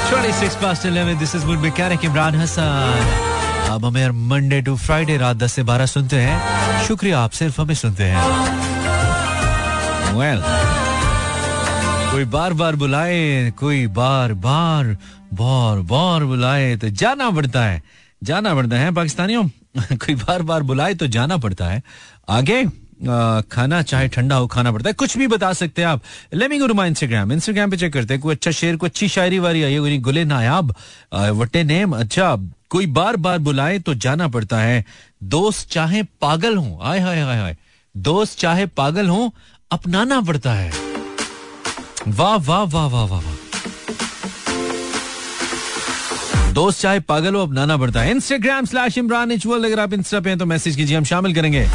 26 0.06 0.56
past 0.56 0.86
11 0.86 1.24
this 1.24 1.36
is 1.36 1.50
Mood 1.50 1.66
Mechanic 1.66 2.06
Imran 2.06 2.36
Hasan 2.36 3.22
अब 3.70 3.86
हमें 3.86 4.10
मंडे 4.10 4.62
टू 4.62 4.78
फ्राइडे 4.78 5.18
रात 5.18 5.38
10 5.38 5.54
से 5.54 5.64
12 5.64 5.86
सुनते 5.86 6.16
हैं। 6.16 6.42
शुक्रिया 6.86 7.20
आप 7.20 7.30
सिर्फ़ 7.30 7.62
हमें 7.62 7.76
सुनते 7.76 8.04
हैं। 8.04 8.24
Well, 10.08 10.42
कोई 12.12 12.26
बार 12.26 12.54
बार 12.54 12.76
बुलाए 12.76 13.52
कोई 13.52 13.88
बार 13.88 14.34
बार 14.34 14.86
बार 15.34 15.80
बार 15.80 16.24
बुलाए 16.24 16.76
तो 16.76 16.90
जाना 16.90 17.30
पड़ता 17.30 17.66
है। 17.66 17.84
जाना 18.24 18.56
पड़ता 18.56 18.76
है 18.76 18.92
पाकिस्तानियों। 18.92 19.46
कोई 19.98 20.16
बार 20.16 20.42
बार 20.42 20.64
बुलाए 20.64 20.94
तो 20.94 21.08
जाना 21.08 21.38
पड़ता 21.38 21.66
है। 21.66 21.84
आगे। 22.30 22.85
खाना, 23.52 23.82
चाहे 23.82 24.08
ठंडा 24.08 24.36
हो, 24.36 24.48
खाना 24.48 24.72
पड़ता 24.72 24.90
है। 24.90 24.94
कुछ 24.94 25.18
भी 25.18 25.28
बता 25.28 25.52
सकते 25.54 25.82
हैं 25.82 25.90
आप। 25.90 26.02
लेमी 26.34 26.60
गुरु 26.60 26.84
इंस्टाग्राम 26.84 27.32
इंस्टाग्राम 27.32 27.72
पे 27.72 27.78
चेक 27.78 27.94
करते 27.94 28.14
हैं। 28.14 28.22
कोई 28.24 28.36
अच्छा 28.36 28.52
शेर, 28.52 28.76
कोई 28.78 28.90
अच्छी 28.90 29.08
शायरी 29.08 29.40
वारी 29.40 29.64
आई 29.64 29.74
है 29.74 29.98
गुले 30.00 30.24
नायाब। 30.26 30.76
वटे 31.14 31.64
नेम 31.64 31.96
अच्छा 31.96 32.36
कोई 32.70 32.86
बार 32.88 33.18
बार 33.18 33.38
बुलाए 33.40 33.80
तो 33.80 33.94
जाना 33.96 34.28
पड़ता 34.28 34.60
है। 34.60 34.86
दोस्त 35.24 35.70
चाहे 35.72 36.04
पागल 36.22 36.58
हो। 36.58 36.80
आय 36.84 37.00
हाय 37.00 37.22
हाय 37.22 37.38
हाय 37.38 37.58
दोस्त 37.96 38.40
चाहे 38.40 38.66
पागल 38.66 39.08
हो, 39.08 39.34
अपनाना 39.72 40.22
पड़ता 40.22 40.54
है। 40.54 40.72
वाह 42.08 42.36
वाह 42.38 42.64
वाह 42.64 42.86
वाह 42.86 43.06
वाह 43.06 43.22
वाह। 43.22 43.45
दोस्त 46.56 46.82
चाहे 46.82 47.00
पागल 47.00 47.36
हो 47.36 47.42
अपनाना 47.44 47.78
पड़ता 47.78 48.02
है। 48.02 48.12
इंस्टाग्राम 48.12 48.66
स्लैश 48.66 48.98
इमरान 48.98 49.32
इचवल 49.32 49.64
अगर 49.64 49.80
आप 49.80 49.94
इंस्टा 49.94 50.20
पे 50.20 50.30
हैं 50.30 50.40
तो 50.40 50.46
मैसेज 50.46 50.76
कीजिए, 50.76 50.98
हम 50.98 51.04
शामिल 51.04 51.36
करेंगे। 51.36 51.68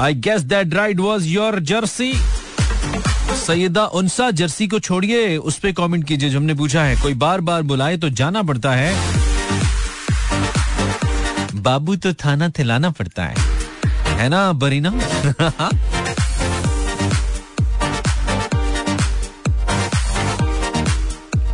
I 0.00 0.14
guess 0.14 0.42
that 0.42 0.74
right 0.74 1.00
was 1.00 1.26
your 1.26 1.60
jersey 1.60 2.12
Sayyeda 3.46 3.84
Unsa 3.84 4.30
jersey 4.30 4.68
को 4.68 4.78
छोड़िए, 4.78 5.36
उस 5.36 5.58
पर 5.58 5.72
कॉमेंट 5.72 6.04
कीजिए, 6.04 6.30
जो 6.30 6.38
हमने 6.38 6.54
पूछा 6.54 6.82
है। 6.82 6.96
कोई 6.96 7.14
बार 7.14 7.40
बार 7.40 7.62
बुलाए 7.62 7.96
तो 7.96 8.08
जाना 8.08 8.42
पड़ता 8.42 8.72
है। 8.72 8.94
बाबू 11.54 11.96
तो 11.96 12.12
थाना 12.12 12.48
थिलाना 12.48 12.90
पड़ता 12.90 13.24
है। 13.24 13.34
है 14.16 14.28
ना, 14.28 14.52
बरीना? 14.52 14.92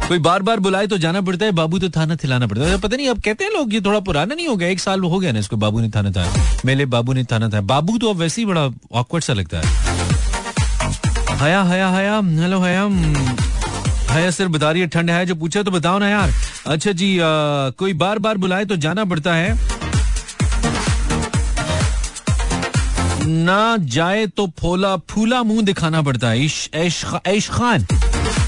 कोई 0.08 0.18
बार 0.18 0.42
बार 0.42 0.60
बुलाए 0.60 0.86
तो 0.86 0.96
जाना 0.98 1.20
पड़ता 1.20 1.44
है 1.44 1.52
बाबू 1.52 1.78
तो 1.78 1.88
थाना 1.90 2.16
थिलाना 2.22 2.46
पड़ता 2.46 2.64
है। 2.64 2.78
पता 2.80 2.96
नहीं 2.96 3.08
अब 3.08 3.20
कहते 3.24 3.44
हैं 3.44 3.52
लोग 3.52 3.74
ये 3.74 3.80
थोड़ा 3.80 4.00
पुराना 4.00 4.34
नहीं 4.34 4.46
हो 4.48 4.56
गया 4.56 4.68
एक 4.68 4.80
साल 4.80 5.00
हो 5.00 5.18
गया 5.18 5.32
ना 5.32 5.38
इसको 5.38 5.56
बाबू 5.56 5.80
ने 5.80 5.88
थाना 5.90 6.10
था 6.10 6.26
मेले 6.64 6.86
बाबू 6.86 7.12
ने 7.12 7.24
थाना 7.24 7.48
था। 7.48 7.60
बाबू 7.62 7.98
तो 7.98 8.10
अब 8.10 8.16
वैसे 8.16 8.40
ही 8.40 8.46
बड़ा 8.46 8.68
ऑकवर्ड 8.92 9.24
सा 9.24 9.32
लगता 9.32 9.58
है। 9.58 9.64
हया 11.40 11.62
हया 11.62 11.88
हया 11.90 12.20
हेलो 12.40 12.60
हया 12.60 12.88
हया 14.10 14.30
सर 14.30 14.48
बता 14.48 14.70
रही 14.70 14.82
है 14.82 14.88
ठंड 14.88 15.10
है 15.10 15.24
जो 15.26 15.34
पूछा 15.34 15.62
तो 15.62 15.70
बताओ 15.70 15.98
ना 15.98 16.08
यार। 16.08 16.32
अच्छा 16.66 16.92
जी 16.92 17.18
आ, 17.18 17.24
कोई 17.78 17.92
बार 17.94 18.18
बार 18.18 18.36
बुलाए 18.38 18.64
तो 18.64 18.76
जाना 18.76 19.04
पड़ता 19.04 19.34
है। 19.34 19.58
ना 23.24 23.76
जाए 23.80 24.26
तो 24.26 24.46
फोला 24.58 24.96
फूला 25.10 25.42
मुँह 25.42 25.62
दिखाना 25.64 26.02
पड़ता 26.02 26.28
है 26.28 26.46
ऐश 26.76 27.48
खान। 27.50 27.86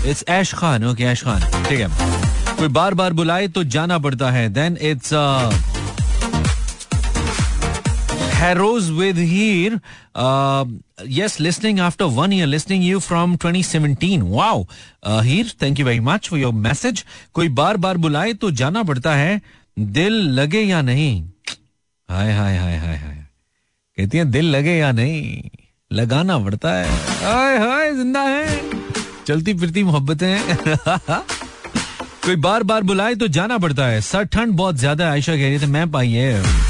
इट्स 0.06 0.24
ऐश 0.28 0.52
खान 0.54 0.84
ओके 0.84 1.04
ऐश 1.04 1.22
खान 1.24 1.40
ठीक 1.68 1.80
है। 1.80 1.88
कोई 2.56 2.68
बार 2.68 2.94
बार 2.94 3.12
बुलाए 3.12 3.48
तो 3.48 3.64
जाना 3.64 3.98
पड़ता 3.98 4.30
है। 4.30 4.48
Then 4.48 4.76
it's 4.80 5.12
Harrods 8.34 8.90
with 8.90 9.18
Heer 9.18 9.78
yes 11.10 11.38
listening 11.40 11.80
after 11.80 12.04
one 12.04 12.32
year 12.32 12.46
listening 12.46 12.84
you 12.84 13.00
from 13.00 13.36
2017 13.36 13.64
seventeen 13.64 14.22
wow 14.22 14.62
Heer 15.22 15.52
thank 15.62 15.80
you 15.80 15.86
very 15.86 16.00
much 16.00 16.28
for 16.28 16.38
your 16.38 16.52
message 16.52 17.04
कोई 17.34 17.48
बार 17.48 17.76
बार 17.76 17.96
बुलाए 17.96 18.32
तो 18.32 18.50
जाना 18.50 18.82
पड़ता 18.82 19.14
है। 19.14 19.40
दिल 19.78 20.12
लगे 20.32 20.60
या 20.60 20.82
नहीं? 20.82 21.22
हाय 22.08 22.32
हाय 22.32 22.56
हाय 22.56 22.76
हाय 22.76 22.96
हाय। 22.96 23.16
कहती 23.98 24.18
है, 24.18 24.24
दिल 24.24 24.50
लगे 24.50 24.76
या 24.76 24.90
नहीं? 24.92 25.50
लगाना 25.90 26.38
पड़ता 26.38 26.72
है। 26.72 26.88
हाय 27.22 27.58
हाय, 27.58 27.92
ज़िंदा 27.94 28.20
है। 28.20 28.83
चलती 29.26 29.54
फिरती 29.54 29.82
मोहब्बतें। 29.82 30.56
कोई 32.24 32.36
बार 32.38 32.62
बार 32.62 32.82
बुलाए 32.82 33.14
तो 33.14 33.26
जाना 33.28 33.58
पड़ता 33.58 33.86
है। 33.86 34.00
सर, 34.00 34.24
ठंड 34.24 34.52
बहुत 34.54 34.76
ज़्यादा 34.76 35.10
आयशा 35.10 35.32
कह 35.32 35.48
रही 35.48 35.58
थी 35.58 35.66
मैं 35.66 35.90
पाई 35.90 36.12
है। 36.12 36.62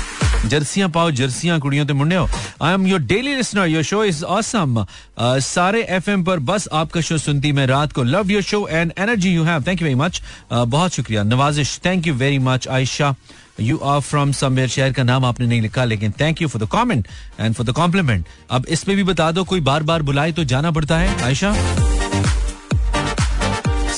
जर्सियाँ 0.44 0.88
पाओ, 0.90 1.10
जर्सियाँ 1.10 1.58
कुड़ियों 1.60 1.84
ते 1.86 1.92
मुंडियो 1.92 2.26
I 2.62 2.72
am 2.74 2.86
your 2.86 3.00
daily 3.02 3.34
listener 3.36 3.66
your 3.66 3.82
show 3.82 4.02
is 4.04 4.24
awesome 4.24 4.84
सारे 5.20 5.82
एफएम 5.90 6.24
पर 6.24 6.38
बस 6.40 6.68
आपका 6.72 7.00
शो 7.00 7.18
सुनती 7.18 7.52
मैं 7.52 7.66
रात 7.66 7.92
को। 7.92 8.02
Love 8.02 8.30
your 8.30 8.42
show 8.42 8.66
and 8.68 8.92
energy 8.98 9.30
you 9.34 9.44
have 9.44 9.62
thank 9.66 9.82
you 9.82 9.86
very 9.86 9.94
much 9.94 10.20
बहुत 10.52 10.94
शुक्रिया। 10.94 11.22
नवाजिश 11.22 11.78
thank 11.84 12.06
you 12.06 12.14
very 12.14 12.38
much 12.40 12.68
Ayesha. 12.68 13.14
You 13.60 13.78
are 13.78 14.00
from 14.00 14.32
somewhere 14.32 14.68
शहर 14.68 14.92
का 14.92 15.02
नाम 15.02 15.24
आपने 15.24 15.46
नहीं 15.46 15.60
लिखा, 15.62 15.84
लेकिन 15.84 16.12
thank 16.20 16.42
you 16.42 16.48
for 16.48 16.62
the 16.62 16.68
comment 16.72 17.08
and 17.40 17.54
for 17.54 17.66
the 17.66 17.72
compliment 17.72 18.26
अब 18.50 18.66
इसमें 18.68 18.96
भी 18.96 19.04
बता 19.04 19.30
दो, 19.32 19.44
कोई 19.44 19.60
बार 19.62 19.82
बार 19.82 20.02
बुलाए 20.02 20.32
तो 20.32 20.44
जाना 20.44 20.70
पड़ता 20.70 20.98
है, 20.98 21.22
आयशा? 21.22 21.54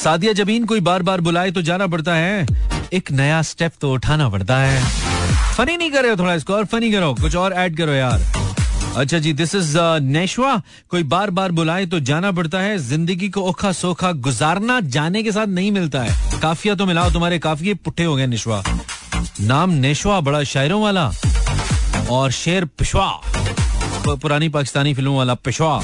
सादिया 0.06 0.32
जबीन 0.32 0.64
कोई 0.64 0.80
बार 0.80 1.02
बार 1.02 1.20
बुलाए 1.20 1.50
तो 1.50 1.62
जाना 1.62 1.86
पड़ता 1.86 2.14
है। 2.14 2.46
एक 2.94 3.10
नया 3.10 3.40
स्टेप 3.42 3.72
तो 3.80 3.92
उठाना 3.92 4.28
पड़ता 4.28 4.58
है। 4.58 4.82
फनी 5.56 5.76
नहीं 5.76 5.90
करे 5.90 6.14
थोड़ा 6.16 6.34
इसको 6.34 6.52
और 6.54 6.64
फनी 6.64 6.90
करो। 6.92 7.12
कुछ 7.14 7.36
और 7.36 7.52
ऐड 7.52 7.76
करो 7.76 7.92
यार। 7.92 8.22
अच्छा 8.96 9.18
जी 9.18 9.32
दिस 9.32 9.54
इज़ 9.54 9.76
नेशवा 10.02 10.54
कोई 10.90 11.02
बार 11.04 11.30
बार 11.30 11.52
बुलाए 11.52 11.86
तो 11.86 12.00
जाना 12.00 12.30
पड़ता 12.32 12.58
है। 12.58 12.78
ज़िंदगी 12.78 13.28
को 13.28 13.42
ओखा 13.42 13.72
सोखा 13.72 14.12
गुजारना 14.28 14.78
जाने 14.80 15.22
के 15.22 15.32
साथ 15.32 15.46
नहीं 15.48 15.72
मिलता 15.72 16.02
है। 16.02 16.40
काफिया 16.40 16.74
तो 16.74 16.86
मिलाओ, 16.86 17.10
तुम्हारे 17.10 17.38
काफिये 17.38 17.74
पुट्ठे 17.74 18.04
हो 18.04 18.16
गए 18.16 18.26
निशवा 18.26 18.62
नाम 19.40 19.70
नेशवा 19.70 20.20
बड़ा 20.20 20.44
शायरों 20.44 20.82
वाला। 20.82 21.10
और 22.10 22.30
शेर 22.32 22.64
पिशवा 22.78 23.10
पुरानी 24.06 24.48
पाकिस्तानी 24.48 24.94
फ़िल्मों 24.94 25.16
वाला 25.16 25.34
पिशवा 25.34 25.78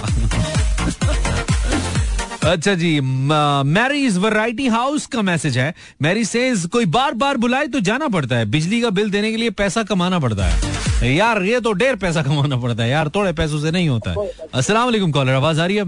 अच्छा 2.45 2.75
जी 2.75 3.01
मैरीज 3.01 4.17
वैरायटी 4.19 4.67
हाउस 4.69 5.07
का 5.07 5.23
मैसेज 5.23 5.59
है। 5.59 5.75
मैरी 6.03 6.25
सेज 6.25 6.65
कोई 6.73 6.87
बार 6.87 7.15
बार 7.15 7.37
बुलाए 7.37 7.67
तो 7.67 7.81
जाना 7.81 8.09
पड़ता 8.09 8.37
है। 8.37 8.45
बिजली 8.51 8.81
का 8.83 8.91
बिल 8.91 9.11
देने 9.11 9.31
के 9.31 9.37
लिए 9.37 9.51
पैसा 9.53 9.83
कमाना 9.91 10.19
पड़ता 10.21 10.47
है। 10.47 11.15
यार 11.15 11.43
ये 11.43 11.61
तो 11.61 11.73
ढेर 11.73 11.97
पैसा 11.97 12.23
कमाना 12.23 12.57
पड़ता 12.57 12.83
है 12.83 12.89
यार 12.91 13.09
थोड़े 13.15 13.33
पैसों 13.33 13.61
से 13.61 13.71
नहीं 13.71 13.89
होता 13.89 14.11
है। 14.11 14.29
अस्सलाम 14.55 14.85
वालेकुम 14.85 15.13
कॉलर 15.13 15.33
आवाज़ 15.35 15.61
आ 15.61 15.67
रही 15.67 15.77
है 15.77 15.85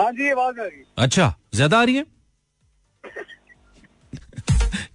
हाँ 0.00 0.10
जी 0.12 0.30
आवाज़ 0.30 0.60
आ 0.60 0.64
रही 0.64 0.78
है। 0.78 0.84
अच्छा 0.98 1.34
ज़्यादा 1.54 1.78
आ 1.78 1.82
रही 1.84 1.96
है? 1.96 2.04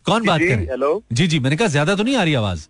कौन 0.06 0.26
बात 0.26 0.40
कर 0.42 0.66
हेलो 0.72 1.04
जी 1.12 1.28
जी 1.28 1.40
मैंने 1.40 1.58
कहा 1.58 1.68
ज़्यादा 1.68 1.96
तो 1.96 2.04
नहीं 2.04 2.16
आ 2.16 2.24
रही 2.24 2.34
आवाज़? 2.36 2.68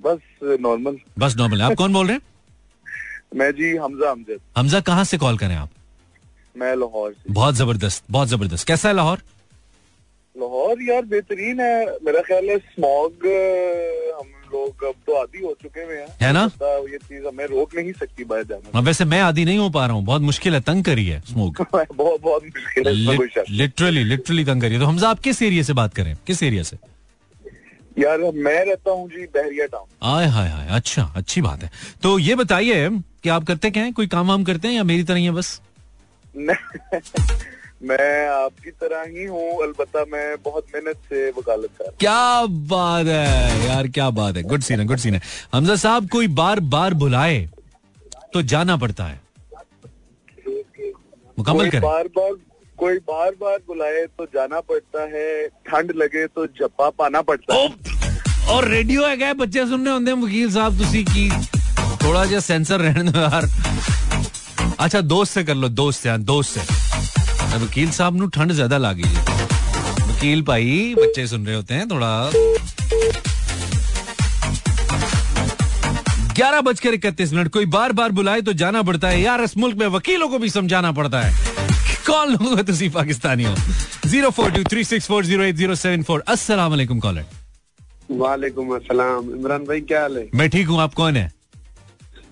बस 0.00 0.18
नॉर्मल 0.60 0.98
बस 1.18 1.36
नॉर्मल 1.36 1.62
आप 1.62 1.74
कौन 1.76 1.92
बोल 1.92 2.06
रहे 2.06 2.16
हैं? 2.16 2.22
मैं 3.34 3.50
जी 3.52 3.76
हमजा 3.76 4.10
हमजद 4.10 4.40
हमजा 4.56 4.80
कहाँ 4.82 5.04
से 5.04 5.18
कॉल 5.18 5.38
करें 5.38 5.56
आप? 5.56 5.70
मैं 6.56 6.74
लाहौर 6.76 7.12
से। 7.12 7.32
बहुत 7.32 7.54
ज़बरदस्त 7.54 8.04
बहुत 8.10 8.28
ज़बरदस्त। 8.28 8.66
कैसा 8.66 8.88
है 8.88 8.94
लाहौर? 8.94 9.22
लाहौर 10.36 10.82
यार 10.82 11.02
बेहतरीन 11.04 11.60
है। 11.60 11.84
मेरा 12.04 12.20
ख्याल 12.20 12.48
है 12.50 12.58
स्मॉग 12.58 13.26
हम 14.18 14.26
लोग 14.52 14.84
अब 14.84 14.94
तो 15.06 15.14
आदि 15.20 15.38
हो 15.38 15.54
चुके 15.62 15.80
हुए 15.80 15.96
हैं। 15.96 16.08
है 16.22 16.32
ना? 16.32 16.42
ये 16.62 16.98
चीज़ 16.98 17.26
हमें 17.26 17.44
रोक 17.46 17.74
नहीं 17.76 17.92
सकती 17.92 18.24
बाहर 18.24 18.44
जाना 18.44 18.80
वैसे 18.80 19.04
मैं 19.04 19.20
आदि 19.20 19.44
नहीं 19.44 19.58
हो 19.58 19.68
पा 19.70 19.86
रहा 19.86 19.96
हूँ। 19.96 20.04
बहुत 20.04 20.22
मुश्किल 20.22 20.54
है 20.54 20.60
तंग 20.60 20.84
करी 20.84 21.06
है 21.06 21.20
स्मोक 21.20 21.60
बहुत 21.72 22.20
बहुत 22.20 22.44
मुश्किल 22.44 22.88
है। 22.88 23.44
लिटरली 23.50 24.04
लिटरली 24.04 24.44
तंग 24.44 24.60
करी 24.62 24.74
है। 24.74 24.80
तो 24.80 24.86
हमजा 24.86 25.08
आप 25.08 25.18
किस 25.20 25.42
एरिया 25.42 25.62
से 25.62 25.72
बात 25.72 25.94
करें? 25.94 26.16
किस 26.26 26.42
एरिया 26.42 26.62
से? 26.62 26.76
यार 27.98 28.18
मैं 28.34 28.64
रहता 28.64 28.90
हूँ 28.90 29.08
जी 29.10 29.24
बहरिया 29.26 29.66
टाउन 29.66 29.86
आय 30.16 30.26
हाय 30.26 30.48
हाय 30.48 30.66
अच्छा 30.70 31.02
अच्छी 31.16 31.40
बात 31.42 31.62
है। 31.62 31.70
तो 32.02 32.18
ये 32.18 32.34
बताइए 32.34 32.88
कि 33.22 33.28
आप 33.28 33.44
करते 33.44 33.70
क्या 33.70 33.82
हैं? 33.82 33.92
कोई 33.92 34.06
काम 34.06 34.28
वाम 34.28 34.44
करते 34.44 34.68
हैं 34.68 34.74
या 34.74 34.84
मेरी 34.84 35.04
तरह 35.04 35.16
ही 35.16 35.24
है 35.24 35.30
बस? 35.30 35.60
मैं 37.82 38.28
आपकी 38.28 38.70
तरह 38.72 39.02
ही 39.10 39.24
हूँ 39.24 39.62
अलबत्ता 39.62 40.04
मैं 40.12 40.36
बहुत 40.44 40.64
मेहनत 40.74 40.96
से 41.08 41.28
वकालत 41.30 41.70
कर 41.78 41.94
क्या 42.00 42.44
बात 42.72 43.06
है 43.06 43.66
यार 43.66 43.88
क्या 43.88 44.08
बात 44.10 44.36
है। 44.36 44.42
गुड 44.42 44.62
सीन 44.62 44.80
है 44.80 44.86
गुड 44.86 44.98
सीन 44.98 45.14
है। 45.14 45.20
हमजा 45.54 45.76
साहब 45.76 46.08
कोई 46.08 46.26
बार 46.34 46.60
बार 46.74 46.94
बुलाए 46.94 47.38
तो 48.32 48.42
जाना 48.44 48.76
पड़ता 48.76 49.04
है। 49.04 49.20
मुकम्मल 51.38 51.70
करें। 51.70 51.82
बार 51.82 52.08
बार 52.16 52.32
कोई 52.78 52.98
बार 53.08 53.30
बार 53.40 53.58
बुलाए 53.68 54.04
तो 54.18 54.24
जाना 54.34 54.60
पड़ता 54.62 55.02
है 55.12 55.46
ठंड 55.68 55.92
लगे 55.96 56.26
तो 56.26 56.46
जप्पा 56.58 56.90
पाना 56.98 57.22
पड़ता 57.22 57.54
है। 57.54 57.68
और 58.48 58.68
रेडियो 58.68 59.06
है 59.06 59.16
क्या 59.16 59.32
बच्चे 59.34 59.66
सुनने 59.66 59.90
होंगे 59.90 60.12
वकील 60.24 60.50
साहब 60.52 60.78
तुसी 60.78 61.04
की? 61.04 61.30
थोड़ा 62.04 62.24
जिहा 62.24 62.40
सेंसर 62.40 62.80
रहने 62.80 63.10
दो 63.10 63.20
यार। 63.20 63.46
अच्छा 64.80 65.00
दोस्त 65.02 65.32
से 65.34 65.42
कर 65.44 65.54
लो 65.54 65.68
दोस्त 65.68 66.02
से 66.02 66.08
हाँ, 66.08 66.18
दोस्त 66.20 66.58
से। 66.58 66.60
वकील 67.58 67.90
साहब 67.90 68.16
नु 68.16 68.26
ठंड 68.28 68.52
ज़्यादा 68.52 68.78
लागी 68.78 69.02
जी। 69.02 69.16
वकील 70.02 70.42
भाई 70.42 70.94
बच्चे 70.98 71.26
सुन 71.26 71.46
रहे 71.46 71.56
होते 71.56 71.74
हैं 71.74 71.88
थोड़ा। 71.90 72.30
ग्यारह 76.34 76.60
बजकर 76.60 76.94
इकतीस 76.94 77.32
मिनट 77.32 77.48
कोई 77.52 77.66
बार 77.66 77.92
बार 77.92 78.12
बुलाए 78.12 78.40
तो 78.40 78.52
जाना 78.54 78.82
पड़ता 78.82 79.08
है। 79.08 79.20
यार 79.20 79.42
इस 79.42 79.56
मुल्क 79.58 79.76
में 79.78 79.86
वकीलों 79.94 80.28
को 80.28 80.38
भी 80.38 80.50
समझाना 80.50 80.92
पड़ता 80.92 81.20
है। 81.20 81.32
कौन 82.06 82.30
लोगों 82.32 82.56
को 82.56 82.62
तुसी 82.62 82.88
पाकिस्तानी 82.90 83.44
हो। 83.44 83.54
Zero 84.06 84.30
four 84.30 84.50
two 84.50 84.62
three 84.64 84.84
six 84.84 85.06
four 85.06 85.24
zero 85.24 85.42
eight 85.44 85.56
zero 85.56 85.74
seven 85.74 86.02
four. 86.02 86.22
वालेकुम 86.50 87.00
कॉलर। 87.00 87.24
वालेकुम 88.20 88.74
अस्सलाम। 88.76 89.32
इमरान 89.34 89.64
भाई 89.64 89.80
क्या 89.80 90.00
हाल 90.00 90.16
है? 90.18 90.28
मैं 90.34 90.48
ठीक 90.50 90.68
हूँ 90.68 90.80
आप 90.80 90.94
कौन 90.94 91.16
है? 91.16 91.30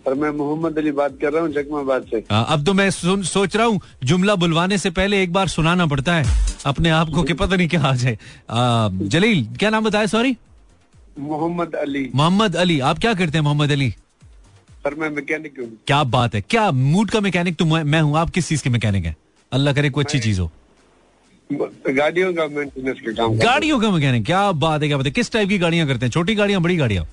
और 0.06 0.14
मैं 0.14 0.30
मोहम्मद 0.30 0.78
अली 0.78 0.90
बात 0.92 1.18
कर 1.20 1.32
रहा 1.32 1.42
हूँ 1.42 1.52
जगमाबाद 1.52 2.04
से। 2.10 2.22
आ, 2.30 2.40
अब 2.42 2.64
तो 2.64 2.72
मैं 2.74 2.90
सुन, 2.90 3.22
सोच 3.24 3.56
रहा 3.56 3.66
हूँ 3.66 3.80
जुमला 4.04 4.34
बुलवाने 4.34 4.78
से 4.78 4.90
पहले 4.98 5.22
एक 5.22 5.32
बार 5.32 5.48
सुनाना 5.48 5.86
पड़ता 5.86 6.14
है 6.14 6.24
अपने 6.66 6.90
आप 6.90 7.10
को 7.14 7.22
कि 7.22 7.34
पता 7.34 7.56
नहीं 7.56 7.68
क्या 7.68 7.80
आ 7.82 7.94
जाए 7.94 8.18
जलील 9.08 9.46
क्या 9.58 9.70
नाम 9.70 9.84
बताया 9.84 10.06
सॉरी? 10.06 10.36
मोहम्मद 11.18 11.74
अली। 11.74 12.10
मोहम्मद 12.14 12.56
अली 12.56 12.78
आप 12.90 12.98
क्या 12.98 13.14
करते 13.14 13.38
हैं 13.38 13.44
मोहम्मद 13.44 13.70
अली? 13.72 13.90
सर 14.84 14.94
मैं 14.94 15.08
मैकेनिक 15.10 15.58
हूँ। 15.60 15.68
क्या 15.86 16.02
बात 16.06 16.34
है 16.34 16.40
क्या 16.40 16.70
मूड 16.72 17.10
का 17.10 17.20
मैकेनिक? 17.20 17.56
तो 17.56 17.64
मैं 17.64 18.00
हूँ 18.00 18.16
आप 18.18 18.30
किस 18.30 18.48
चीज़ 18.48 18.62
के 18.62 18.70
मैकेनिक 18.70 19.04
है? 19.04 19.16
अल्लाह 19.52 19.74
करे 19.74 19.90
कोई 19.90 20.04
अच्छी 20.04 20.20
चीज़ 20.20 20.40
हो। 20.40 20.50
गाड़ियों 21.50 22.32
का 22.34 22.46
मेंटेनेंस 22.48 23.00
का 23.00 23.12
काम 23.12 23.36
गाड़ियों 23.38 23.78
का 23.80 23.90
मैकेनिक 23.90 24.24
क्या 24.26 24.50
बात 24.54 24.82
है 24.82 24.88
क्या 24.88 24.96
बात 24.96 25.06
है। 25.06 25.12
किस 25.12 25.32
टाइप 25.32 25.48
की 25.48 25.58
गाड़ियाँ 25.58 25.86
करते 25.86 26.06
हैं? 26.06 26.10
छोटी 26.12 26.34
गाड़ियाँ 26.34 26.60
बड़ी 26.62 26.76
गाड़ियाँ? 26.76 27.04
हूँ। 27.04 27.12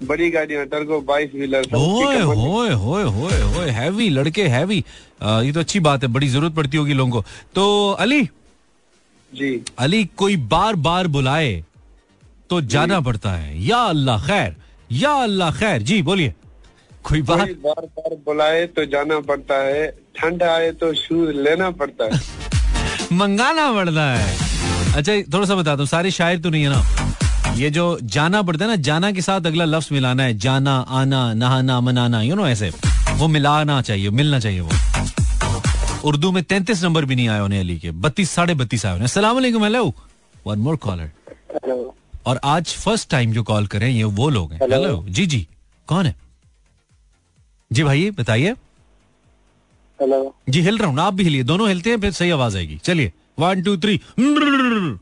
बड़ी 0.00 0.30
गाड़ियाँ 0.30 0.64
टर्गो 0.66 1.00
बाईस 1.00 1.30
व्हीलर 1.34 1.66
ओए 1.76 2.20
होए 2.22 2.72
होए 2.72 3.02
होए 3.04 3.40
होए 3.42 3.70
हैवी 3.70 4.08
लड़के 4.08 4.42
हैवी 4.48 4.78
ये 5.22 5.52
तो 5.52 5.60
अच्छी 5.60 5.80
बात 5.80 6.02
है 6.02 6.08
बड़ी 6.08 6.28
ज़रूरत 6.28 6.54
पड़ती 6.54 6.76
होगी 6.76 6.94
लोगों 6.94 7.12
को। 7.12 7.24
तो 7.54 7.90
अली? 8.00 8.22
जी। 9.32 9.50
अली 9.78 10.04
कोई 10.16 10.36
बार 10.52 10.74
बार 10.86 11.06
बुलाए 11.16 11.64
तो 12.50 12.60
जाना 12.74 13.00
पड़ता 13.00 13.32
है। 13.32 13.62
या 13.66 13.78
अल्लाह 13.84 14.26
खैर 14.26 14.54
या 14.90 15.10
अल्लाह 15.22 15.50
खैर। 15.58 15.82
जी 15.82 16.00
बोलिए। 16.02 16.34
कोई 17.04 17.22
बार 17.22 17.38
कोई 17.38 17.54
बार 17.64 17.86
बार 17.98 18.14
बुलाए 18.26 18.66
तो 18.66 18.84
जाना 18.92 19.18
पड़ता 19.28 19.62
है 19.64 19.88
ठंड 20.16 20.42
आए 20.42 20.70
तो 20.80 20.92
शूज़ 20.94 21.36
लेना 21.36 21.70
पड़ता 21.82 22.04
है। 22.04 22.20
मंगाना 23.18 23.72
पड़ता 23.72 24.10
है। 24.12 24.36
अच्छा 24.96 25.20
थोड़ा 25.32 25.46
सा 25.46 25.54
बता 25.54 25.76
दो 25.76 25.86
सारे 25.86 26.10
शायर 26.10 26.38
तो 26.40 26.50
नहीं 26.50 26.62
है 26.62 26.70
ना? 26.70 26.82
ये 27.56 27.70
जो 27.70 27.98
जाना 28.04 28.40
पड़ता 28.42 28.64
है 28.64 28.70
ना 28.70 28.76
जाना 28.82 29.10
के 29.12 29.22
साथ 29.22 29.46
अगला 29.46 29.64
लफ्ज 29.64 29.88
मिलाना 29.92 30.22
है 30.22 30.36
जाना 30.38 30.74
आना 30.98 31.32
नहाना 31.34 31.80
मनाना 31.80 32.20
यू 32.22 32.34
नो 32.34 32.46
ऐसे। 32.48 32.70
वो 33.16 33.28
मिलाना 33.28 33.80
चाहिए 33.82 34.10
मिलना 34.10 34.38
चाहिए 34.40 34.60
वो। 34.60 34.70
उर्दू 36.08 36.30
में 36.32 36.42
तैंतीस 36.44 36.82
नंबर 36.84 37.04
भी 37.04 37.16
नहीं 37.16 37.28
आए 37.28 37.40
उन्हें 37.40 37.60
अली 37.60 37.78
के। 37.78 37.90
बत्तीस 37.90 38.30
साढ़े 38.30 38.54
बत्तीस 38.54 38.86
आए 38.86 38.94
उन्हें। 38.94 39.08
सलाम 39.08 39.38
हेलो 39.64 39.92
वन 40.46 40.58
मोर 40.58 40.76
कॉलर 40.76 41.10
और 42.26 42.40
आज 42.44 42.74
फ़र्स्ट 42.74 43.10
टाइम 43.10 43.32
जो 43.32 43.42
कॉल 43.42 43.66
करें 43.66 43.88
ये 43.90 44.04
वो 44.04 44.28
लोग 44.28 44.52
हैं। 44.52 44.60
हेलो 44.62 45.04
जी 45.08 45.26
जी। 45.26 45.46
कौन 45.88 46.06
है? 46.06 46.14
जी 47.70 47.82
भाई 47.84 48.10
बताइए। 48.10 48.52
हेलो 49.98 50.34
जी 50.48 50.60
हिल 50.62 50.78
रहा 50.78 50.88
हूँ 50.88 50.96
ना 50.96 51.02
आप 51.02 51.14
भी 51.14 51.24
हिलिए। 51.24 51.42
दोनों 51.42 51.68
हिलते 51.68 51.90
हैं 51.90 52.00
फिर 52.00 52.12
सही 52.12 52.30
आवाज़ 52.30 52.56
आएगी। 52.56 52.76
चलिए। 52.84 53.12
वन 53.38 53.62
टू 53.62 53.76
थ्री 53.76 54.00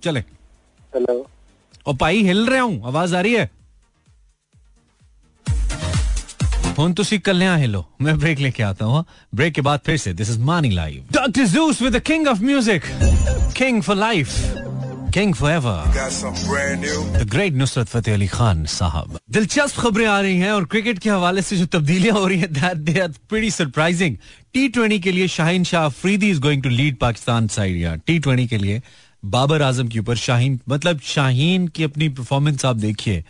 चले। 0.04 0.20
हेलो 0.20 1.26
और 1.87 1.96
पाई 1.96 2.22
हिल 2.25 2.46
रहा 2.46 2.61
हूँ 2.62 2.83
आवाज़ 2.88 3.14
आ 3.16 3.20
रही 3.20 3.35
है? 3.35 3.51
फ़ोन 6.77 6.92
तुसी 6.94 7.18
कल्याण 7.27 7.59
हिलो 7.61 7.85
मैं 8.03 8.18
ब्रेक 8.18 8.38
लेके 8.38 8.62
आता 8.62 8.85
हूँ 8.85 9.05
ब्रेक 9.35 9.55
के 9.55 9.61
बाद 9.68 9.81
फिर 9.87 9.96
से 9.96 10.12
this 10.14 10.31
is 10.31 10.38
morning 10.51 10.75
live 10.75 11.05
doctor 11.12 11.46
juice 11.55 11.83
with 11.83 11.96
the 11.96 12.01
king 12.07 12.27
of 12.29 12.42
music 12.44 12.83
king 13.57 13.83
for 13.83 13.96
life 13.96 14.35
king 15.14 15.35
forever 15.51 15.92
Got 15.94 16.12
something 16.14 16.49
brand 16.51 16.85
new. 16.85 16.99
The 17.16 17.29
great 17.31 17.53
Nusrat 17.57 17.88
Fateh 17.88 18.14
Ali 18.14 18.27
Khan 18.29 18.64
साहब 18.72 19.18
दिलचस्प 19.33 19.79
खबरें 19.81 20.07
आ 20.07 20.20
रही 20.20 20.37
हैं 20.38 20.51
और 20.53 20.64
क्रिकेट 20.75 20.99
के 20.99 21.11
हवाले 21.11 21.42
से 21.42 21.57
जो 21.57 21.66
तब्दीलियाँ 21.79 22.14
हो 22.16 22.27
रही 22.27 22.38
हैं 22.40 22.53
that 22.53 22.77
they 22.90 22.99
are 23.01 23.09
pretty 23.29 23.51
surprising 23.51 24.16
T 24.55 24.68
twenty 24.77 24.99
के 25.07 25.12
लिए 25.12 25.29
Shaheen 25.38 25.64
Shah 25.72 25.85
Afridi 25.85 26.31
is 26.31 26.40
going 26.40 26.62
to 26.62 26.68
lead 26.68 26.96
Pakistan 27.01 27.49
side 27.57 27.77
या 27.81 27.94
टी 28.07 28.18
ट्वेंटी 28.18 28.46
के 28.46 28.59
लिए 28.59 28.83
बाबर 29.26 29.62
आज़म 29.62 29.88
के 29.88 29.98
ऊपर, 29.98 30.16
शाहीन 30.18 30.60
मतलब 30.68 31.00
शाहीन 31.04 31.68
की 31.68 31.84
अपनी 31.84 32.08
परफॉर्मेंस 32.10 32.64
आप 32.64 32.76
देखिए 32.78 33.24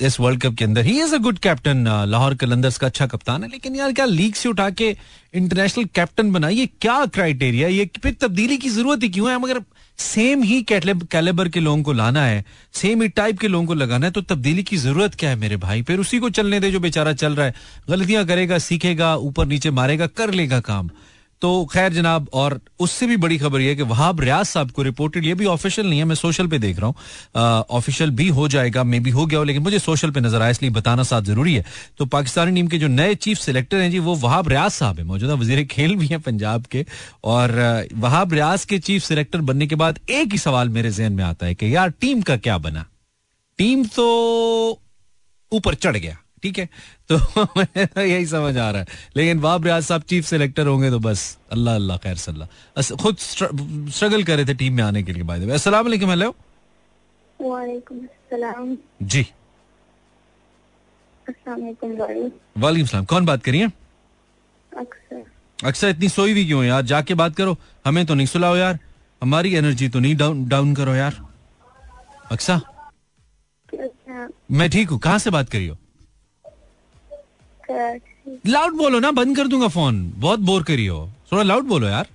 इस 0.00 0.18
वर्ल्ड 0.20 0.40
कप 0.40 0.54
के 0.54 0.64
अंदर। 0.64 0.84
He 0.84 1.00
is 1.02 1.14
a 1.14 1.18
good 1.18 1.38
captain 1.38 1.84
Lahore 2.08 2.34
Qalandars 2.36 2.78
का 2.78 2.86
अच्छा 2.86 3.06
कप्तान 3.06 3.42
है, 3.42 3.48
लेकिन 3.50 3.76
यार 3.76 3.92
क्या 3.92 4.04
लीग 4.06 4.34
से 4.34 4.48
उठा 4.48 4.68
के 4.72 4.88
इंटरनेशनल 5.34 5.84
कैप्टन 5.94 6.32
बनाइए? 6.32 6.66
क्या 6.80 7.04
क्राइटेरिया 7.06 7.68
ये 7.68 7.88
फिर 8.02 8.16
तब्दीली 8.20 8.56
की 8.56 8.68
ज़रूरत 8.70 9.02
ही 9.02 9.08
क्यों 9.08 9.30
है? 9.30 9.38
मगर 9.38 9.62
सेम 9.98 10.42
ही 10.42 10.60
कैलेबर 10.64 11.48
के 11.48 11.60
लोगों 11.60 11.82
को 11.82 11.92
लाना 11.92 12.24
है 12.24 12.44
सेम 12.74 13.02
ही 13.02 13.08
टाइप 13.10 13.38
के 13.38 13.48
लोगों 13.48 13.66
को 13.66 13.74
लगाना 13.74 14.06
है 14.06 14.12
तो 14.12 14.20
तब्दीली 14.24 14.62
की 14.62 14.76
ज़रूरत 14.78 15.14
क्या 15.14 15.30
है 15.30 15.36
मेरे 15.36 15.56
भाई? 15.58 15.82
फिर 15.82 16.00
उसी 16.00 16.18
को 16.18 16.30
चलने 16.30 16.60
दे 16.60 16.70
जो 16.70 16.80
बेचारा 16.80 17.12
चल 17.14 17.34
रहा 17.34 17.46
है। 17.46 17.54
गलतियाँ 17.90 18.24
करेगा, 18.26 18.58
सीखेगा, 18.60 19.14
ऊपर 19.16 19.46
नीचे 19.46 19.70
मारेगा, 19.72 20.06
कर 20.08 20.30
लेगा 20.32 20.60
काम। 20.62 20.90
तो 21.42 21.64
खैर 21.64 21.92
जनाब, 21.92 22.28
और 22.32 22.58
उससे 22.80 23.06
भी 23.06 23.16
बड़ी 23.16 23.36
खबर 23.38 23.60
यह 23.60 23.74
कि 23.74 23.82
वहाब 23.84 24.20
रियाज 24.20 24.46
साहब 24.46 24.70
को 24.70 24.82
रिपोर्टेड, 24.82 25.24
ये 25.24 25.34
भी 25.34 25.44
ऑफिशियल 25.46 25.88
नहीं 25.88 25.98
है, 25.98 26.04
मैं 26.04 26.14
सोशल 26.14 26.46
पे 26.46 26.58
देख 26.58 26.78
रहा 26.80 26.86
हूँ 26.86 27.64
ऑफिशियल 27.70 28.10
भी 28.10 28.28
हो 28.30 28.48
जाएगा, 28.48 28.84
मे 28.84 29.00
भी 29.00 29.10
हो 29.10 29.26
गया 29.26 29.38
हो, 29.38 29.44
लेकिन 29.44 29.62
मुझे 29.62 29.78
सोशल 29.78 30.10
पे 30.10 30.20
नज़र 30.20 30.42
आया, 30.42 30.50
इसलिए 30.50 30.70
बताना 30.70 31.02
साथ 31.02 31.22
ज़रूरी 31.22 31.54
है। 31.54 31.64
तो 31.98 32.06
पाकिस्तानी 32.06 32.54
टीम 32.54 32.68
के 32.68 32.78
जो 32.78 32.88
नए 32.88 33.14
चीफ 33.16 33.38
सिलेक्टर 33.38 33.76
हैं 33.76 33.90
जी, 33.90 33.98
वो 33.98 34.14
वहाब 34.16 34.48
रियाज 34.48 34.70
साहब 34.72 34.98
है, 34.98 35.04
मौजूदा 35.04 35.34
वज़ीर 35.34 35.64
खेल 35.66 35.96
भी 35.96 36.06
हैं 36.06 36.20
पंजाब 36.20 36.66
के, 36.66 36.84
और 37.24 37.88
वहाब 37.96 38.32
रियाज 38.34 38.64
के 38.64 38.78
चीफ 38.80 39.02
सिलेक्टर 39.02 39.40
बनने 39.42 39.66
के 39.66 39.74
बाद 39.76 39.98
एक 40.10 40.32
ही 40.32 40.38
सवाल 40.38 40.68
मेरे 40.68 40.90
जहन 40.90 41.12
में 41.12 41.24
आता 41.24 41.46
है 41.46 41.54
कि 41.54 41.74
यार 41.74 41.90
टीम 41.90 42.22
का 42.22 42.36
क्या 42.38 42.58
बना? 42.60 42.84
टीम 43.58 43.84
तो 43.86 44.80
ऊपर 45.52 45.74
चढ़ 45.76 45.96
गया। 45.96 46.16
ठीक 46.42 46.58
है? 46.58 46.68
तो 47.08 47.18
तो 47.46 48.00
यही 48.00 48.26
समझ 48.26 48.56
आ 48.56 48.70
रहा 48.70 48.80
है। 48.80 48.86
लेकिन 49.16 49.40
बाब 49.40 49.64
रियाज 49.64 49.82
साहब 49.84 50.02
चीफ 50.08 50.24
सेलेक्टर 50.26 50.66
होंगे 50.66 50.90
तो 50.90 50.98
बस 50.98 51.38
अल्लाह 51.52 51.74
अल्लाह 51.74 51.96
खैर 52.04 52.16
सल्ला। 52.16 52.46
खुद 53.02 53.16
स्ट्रगल 53.18 54.22
कर 54.24 54.36
रहे 54.36 54.44
थे 54.46 54.54
टीम 54.54 54.74
में 54.76 54.82
आने 54.84 55.02
के 55.02 55.12
लिए 55.12 55.22
बाय 55.22 55.40
द 55.40 55.50
अस्सलाम 55.50 55.84
वालेकुम 55.84 56.10
हेलो। 56.10 56.34
वालेकुम 57.40 58.76
जी। 59.02 59.22
अस्सलाम 61.26 61.60
वालेकुम 62.58 62.86
सलाम। 62.86 63.04
कौन 63.04 63.26
बात 63.26 63.42
करिए 63.44 63.66
अक्सर। 64.72 65.24
अक्सर 65.58 65.88
इतनी 65.88 66.08
सोई 66.08 66.32
हुई 66.32 66.44
क्यों 66.46 66.64
यार 66.64 66.82
जाके 66.82 67.14
बात 67.14 67.36
करो। 67.36 67.56
हमें 67.84 68.04
तो 68.06 68.14
नहीं 68.14 68.26
सुलाओ 68.26 68.56
यार। 68.56 68.78
हमारी 69.22 69.54
एनर्जी 69.54 69.88
तो 69.88 69.98
नहीं 70.00 70.16
डाउन 70.16 70.44
डाउन 70.48 70.74
करो 70.74 70.94
यार। 70.94 71.16
अक्सा? 72.32 72.60
मैं 74.50 74.68
ठीक 74.70 74.90
हूँ। 74.90 74.98
कहाँ 74.98 75.18
से 75.18 75.30
बात 75.30 75.48
करियो 75.50 75.74
कराची 75.74 75.89
लाउड 78.46 78.72
बोलो 78.76 78.98
ना 79.00 79.10
बंद 79.12 79.36
कर 79.36 79.46
दूँगा 79.48 79.68
फ़ोन। 79.68 80.02
बहुत 80.18 80.40
बोर 80.48 80.62
करियो 80.70 80.96
थोड़ा 81.32 81.42
लाउड 81.42 81.64
बोलो 81.68 81.88
यार। 81.88 82.06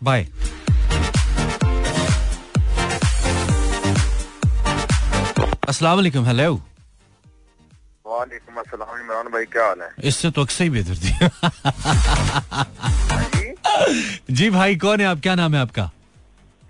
बाय 0.00 0.26
अस्सलाम 5.68 5.96
वालेकुम 5.96 6.24
हेलो 6.26 6.54
वालेकुम 8.06 8.54
अस्सलाम 8.60 9.00
इमरान 9.00 9.26
भाई 9.32 9.44
क्या 9.44 9.64
हाल 9.66 9.80
है? 9.82 9.90
इससे 10.08 10.30
तो 10.30 10.42
अक्सर 10.42 10.64
ही 10.64 10.70
बेहतर 10.70 10.94
थी 10.96 11.10
जी। 13.36 14.34
जी 14.38 14.50
भाई 14.50 14.76
कौन 14.76 15.00
है 15.00 15.06
आप? 15.06 15.20
क्या 15.20 15.34
नाम 15.34 15.54
है 15.54 15.60
आपका? 15.60 15.90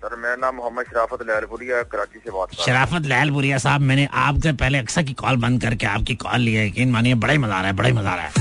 सर 0.01 0.15
मेरा 0.15 0.35
नाम 0.41 0.55
मोहम्मद 0.55 0.85
शराफत 0.85 1.21
लहलपुरिया 1.27 1.81
कराची 1.91 2.19
से 2.19 2.31
बात 2.31 2.53
शराफत 2.65 3.05
लहलपुरिया 3.05 3.57
साहब 3.59 3.81
मैंने 3.87 4.07
आपसे 4.19 4.51
पहले 4.61 4.77
अक्सर 4.77 5.03
की 5.03 5.13
कॉल 5.21 5.35
बंद 5.37 5.61
करके 5.61 5.85
आपकी 5.87 6.15
कॉल 6.21 6.39
लिया 6.41 6.61
है 6.61 6.67
यकीन 6.67 6.91
मानिए 6.91 7.15
बड़ा 7.23 7.33
ही 7.33 7.39
मज़ा 7.39 7.55
आ 7.55 7.59
रहा 7.59 7.67
है 7.67 7.75
बड़ा 7.75 7.87
ही 7.87 7.93
मज़ा 7.95 8.11
आ 8.11 8.15
रहा 8.15 8.25
है। 8.25 8.31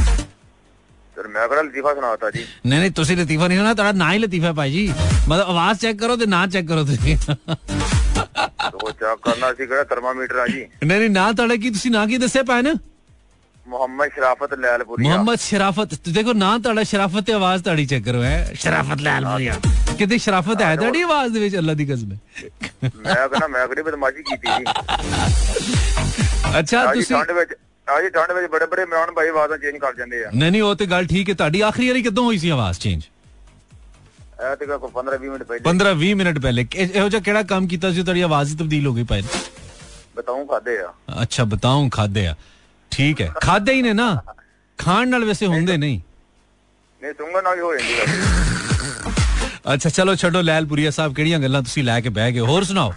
मैं 1.28 1.62
लतीफा 1.62 1.92
सुना 1.94 2.14
था 2.16 2.28
जी 2.30 2.44
नहीं 2.66 2.80
नहीं 2.80 2.90
तुसी 2.98 3.14
लतीफा 3.16 3.46
नहीं 3.48 3.58
सुना 3.58 3.90
ना 3.92 4.08
ही 4.08 4.18
लतीफा 4.18 4.52
भाई 4.52 4.70
जी 4.72 4.84
मतलब 4.88 5.46
आवाज़ 5.48 5.78
चेक 5.78 5.98
करो 6.00 6.16
तो 6.16 6.26
ना 6.26 6.46
चेक 6.46 6.68
करो 6.68 6.84
तो 6.84 6.94
चेक 6.96 7.18
करना 9.26 9.82
थर्मामीटर 9.92 10.36
नहीं 10.46 10.98
नहीं 10.98 11.08
ना 11.10 11.56
की 11.56 11.70
तुसी 11.70 11.90
ना 11.90 12.06
की 12.06 12.18
पाए 12.44 12.62
ना 12.62 12.72
मोहम्मद 13.67 14.09
शराफत 14.15 14.53
लहलपुरिया 14.55 15.03
ਮੁਹੰਮਦ 15.03 15.39
ਸ਼ਰਾਫਤ 15.41 15.93
ਤੇ 15.97 16.11
ਦੇਖੋ 16.11 16.33
ਨਾਂ 16.35 16.57
ਤੁਹਾਡਾ 16.59 16.83
ਸ਼ਰਾਫਤ 16.85 17.25
ਤੇ 17.25 17.33
ਆਵਾਜ਼ 17.33 17.61
ਤੁਹਾਡੀ 17.63 17.85
ਚੈੱਕ 17.85 18.03
ਕਰੋ 18.05 18.23
ਹੈ 18.23 18.33
शराफत 18.55 19.03
लालपुरिया 19.05 19.53
ਕਿਤੇ 19.97 20.17
ਸ਼ਰਾਫਤ 20.19 20.61
ਹੈ 20.61 20.75
ਤੁਹਾਡੀ 20.75 21.01
ਆਵਾਜ਼ 21.03 21.33
ਦੇ 21.33 21.39
ਵਿੱਚ 21.39 21.55
ਅੱਲਾ 21.57 21.73
ਦੀ 21.73 21.85
ਕਸਮ 21.85 22.11
ਹੈ 22.11 22.17
मैं 22.97 23.15
कहना 23.27 23.47
मैं 23.53 23.61
कड़ी 23.69 23.85
बदमाशी 23.87 24.25
की 24.25 24.37
थी 24.37 24.55
जी 24.55 24.65
ਅੱਛਾ 26.59 26.81
आज 26.81 26.93
ਤੁਸੀਂ 26.95 27.15
ठंड 27.15 27.33
ਵਿੱਚ 27.33 27.53
ਅੱਜ 27.87 28.07
ਠੰਡ 28.13 28.31
ਵਿੱਚ 28.33 28.51
ਬੜੇ 28.51 28.65
ਬੜੇ 28.67 28.83
ਇਮਰਾਨ 28.83 29.11
ਭਾਈ 29.13 29.27
ਆਵਾਜ਼ਾਂ 29.29 29.57
ਚੇਂਜ 29.59 29.77
ਕਰ 29.79 29.93
ਜਾਂਦੇ 29.95 30.23
ਆ 30.25 30.29
ਨਹੀਂ 30.33 30.51
ਨਹੀਂ 30.51 30.61
ਉਹ 30.63 30.75
ਤੇ 30.75 30.85
ਗੱਲ 30.89 31.05
ਠੀਕ 31.07 31.29
ਹੈ 31.29 31.33
ਤੁਹਾਡੀ 31.35 31.61
ਆਖਰੀ 31.69 31.87
ਵਾਰੀ 31.87 32.01
ਕਦੋਂ 32.03 32.23
ਹੋਈ 32.25 32.37
ਸੀ 32.37 32.49
ਆਵਾਜ਼ 32.51 32.79
ਚੇਂਜ 32.79 33.03
ਇਹ 33.03 34.55
ਤੇ 34.57 34.65
ਕੋਈ 34.67 34.77
15 34.93 35.19
20 35.19 35.29
ਮਿੰਟ 35.29 35.43
ਪਹਿਲੇ 35.45 35.63
15 35.67 35.93
20 35.99 36.13
ਮਿੰਟ 36.21 36.39
ਪਹਿਲੇ 36.41 36.65
ਇਹ- 36.75 36.89
ਇਹੋ 36.91 37.09
ਜਿਹਾ 37.09 37.21
ਕਿਹੜਾ 37.21 37.43
ਕੰਮ 37.49 37.67
ਕੀਤਾ 37.67 37.91
ਸੀ 37.91 38.03
ਤੁਹਾਡੀ 38.03 38.21
ਆਵਾਜ਼ 38.27 38.51
ਹੀ 38.51 38.57
ਤਬਦੀਲ 38.57 38.87
ਹੋ 38.87 38.93
ਗਈ 38.93 39.03
ਪਾਏ 39.11 39.23
ਬਤਾਉਂ 40.15 40.45
ਖਾਦੇ 40.47 40.77
ਆ 40.79 40.91
ਅੱਛਾ 41.21 41.43
ਬਤਾਉਂ 41.51 41.89
ਖਾਦੇ 41.93 42.27
ਆ 42.27 42.35
ਠੀਕ 42.91 43.21
ਹੈ 43.21 43.31
ਖਾਦੇ 43.37 43.73
ਹੀ 43.73 43.81
ਨੇ 43.81 43.93
ਨਾ 43.93 44.15
ਖਾਣ 44.79 45.07
ਨਾਲ 45.09 45.25
ਵੈਸੇ 45.25 45.45
ਹੁੰਦੇ 45.47 45.77
ਨਹੀਂ 45.77 45.99
ਨਹੀਂ 47.01 47.13
ਸੁੰਗਣ 47.13 47.43
ਨਾਲ 47.43 47.55
ਹੀ 47.55 47.61
ਹੋ 47.61 47.73
ਜਾਂਦੀ 47.75 47.93
ਹੈ 47.93 49.73
ਅੱਛਾ 49.73 49.89
ਚਲੋ 49.89 50.15
ਛੱਡੋ 50.15 50.41
ਲੈਲਪੁਰੀਆ 50.41 50.91
ਸਾਹਿਬ 50.91 51.13
ਕਿਹੜੀਆਂ 51.15 51.39
ਗੱਲਾਂ 51.39 51.61
ਤੁਸੀਂ 51.63 51.83
ਲੈ 51.83 51.99
ਕੇ 52.01 52.09
ਬਹਿ 52.11 52.31
ਗਏ 52.31 52.39
ਹੋਰ 52.41 52.63
ਸੁਣਾਓ 52.63 52.93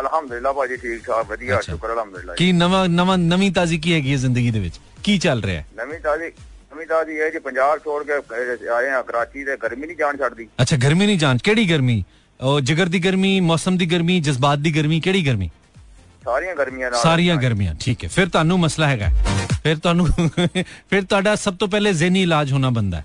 ਅਲਹਮਦੁਲਿਲਾ 0.00 0.52
ਭਾਜੀ 0.52 0.76
ਠੀਕ 0.76 1.04
ਠਾਕ 1.04 1.26
ਵਧੀਆ 1.26 1.54
ਅੱਛਾ। 1.54 1.72
ਸ਼ੁਕਰ 1.72 1.92
ਅਲਹਮਦੁਲਿਲਾ 1.92 2.34
ਕੀ 2.34 2.50
ਨਵਾਂ 2.54 2.88
ਨਵਾਂ 2.90 3.16
ਨਵੀਂ 3.18 3.50
ਤਾਜ਼ੀ 3.52 3.78
ਕੀ 3.78 3.92
ਹੈਗੀ 3.92 4.12
ਹੈ 4.12 4.16
ਜ਼ਿੰਦਗੀ 4.16 4.50
ਦੇ 4.50 4.60
ਵਿੱਚ 4.60 4.78
ਕੀ 5.04 5.16
ਚੱਲ 5.18 5.42
ਰਿਹਾ 5.42 5.60
ਹੈ 5.60 5.64
ਨਵੀਂ 5.76 5.98
ਤਾਜ਼ੀ 6.00 6.26
ਨਵੀਂ 6.74 6.86
ਤਾਜ਼ੀ 6.86 7.16
ਇਹ 7.16 7.30
ਜੀ 7.32 7.38
ਪੰਜਾਬ 7.40 7.78
ਛੋੜ 7.78 8.02
ਕੇ 8.04 8.16
ਅਹ, 8.18 8.72
ਆਏ 8.72 8.88
ਆ 8.90 9.00
ਕਰਾਚੀ 9.02 9.44
ਤੇ 9.44 9.56
ਗਰਮੀ 9.56 9.86
ਨਹੀਂ 9.86 9.96
ਜਾਣ 9.96 10.16
ਛੱਡਦੀ 10.16 10.46
ਅੱਛਾ 10.62 10.76
ਗਰਮੀ 10.76 11.06
ਨਹੀਂ 11.06 11.18
ਜਾਂਚ 11.18 11.42
ਕਿਹੜੀ 11.42 11.68
ਗਰਮੀ 11.70 12.02
ਉਹ 12.40 12.60
ਜਿਗਰ 12.62 12.88
ਦੀ 12.88 12.98
ਗਰਮੀ 13.00 13.38
ਮੌਸਮ 13.42 13.76
ਦੀ 13.76 13.86
ਗਰਮੀ 13.86 14.20
ਜਜ਼ਬਾਤ 14.20 14.58
ਦੀ 14.58 14.74
ਗਰਮੀ 14.76 15.00
ਕਿਹੜੀ 15.00 15.26
ਗਰਮੀ 15.26 15.50
ਸਾਰੀਆਂ 16.24 16.54
ਗਰਮੀਆਂ 16.56 16.90
ਨਾਲ 16.90 17.00
ਸਾਰੀਆਂ 17.00 17.36
ਗਰਮੀਆਂ 17.42 17.74
ਠੀਕ 17.80 18.04
ਹੈ 18.04 18.08
ਫਿਰ 18.14 18.28
ਤੁਹਾਨੂੰ 18.28 18.58
ਮਸਲਾ 18.60 18.88
ਹੈਗਾ 18.88 19.10
ਫਿਰ 19.62 19.76
ਤੁਹਾਨੂੰ 19.76 20.06
ਫਿਰ 20.90 21.02
ਤੁਹਾਡਾ 21.02 21.34
ਸਭ 21.44 21.56
ਤੋਂ 21.60 21.68
ਪਹਿਲੇ 21.68 21.92
ਜ਼ਹਿਨੀ 21.92 22.22
ਇਲਾਜ 22.22 22.52
ਹੋਣਾ 22.52 22.70
ਬੰਦਾ 22.70 22.98
ਹੈ 22.98 23.04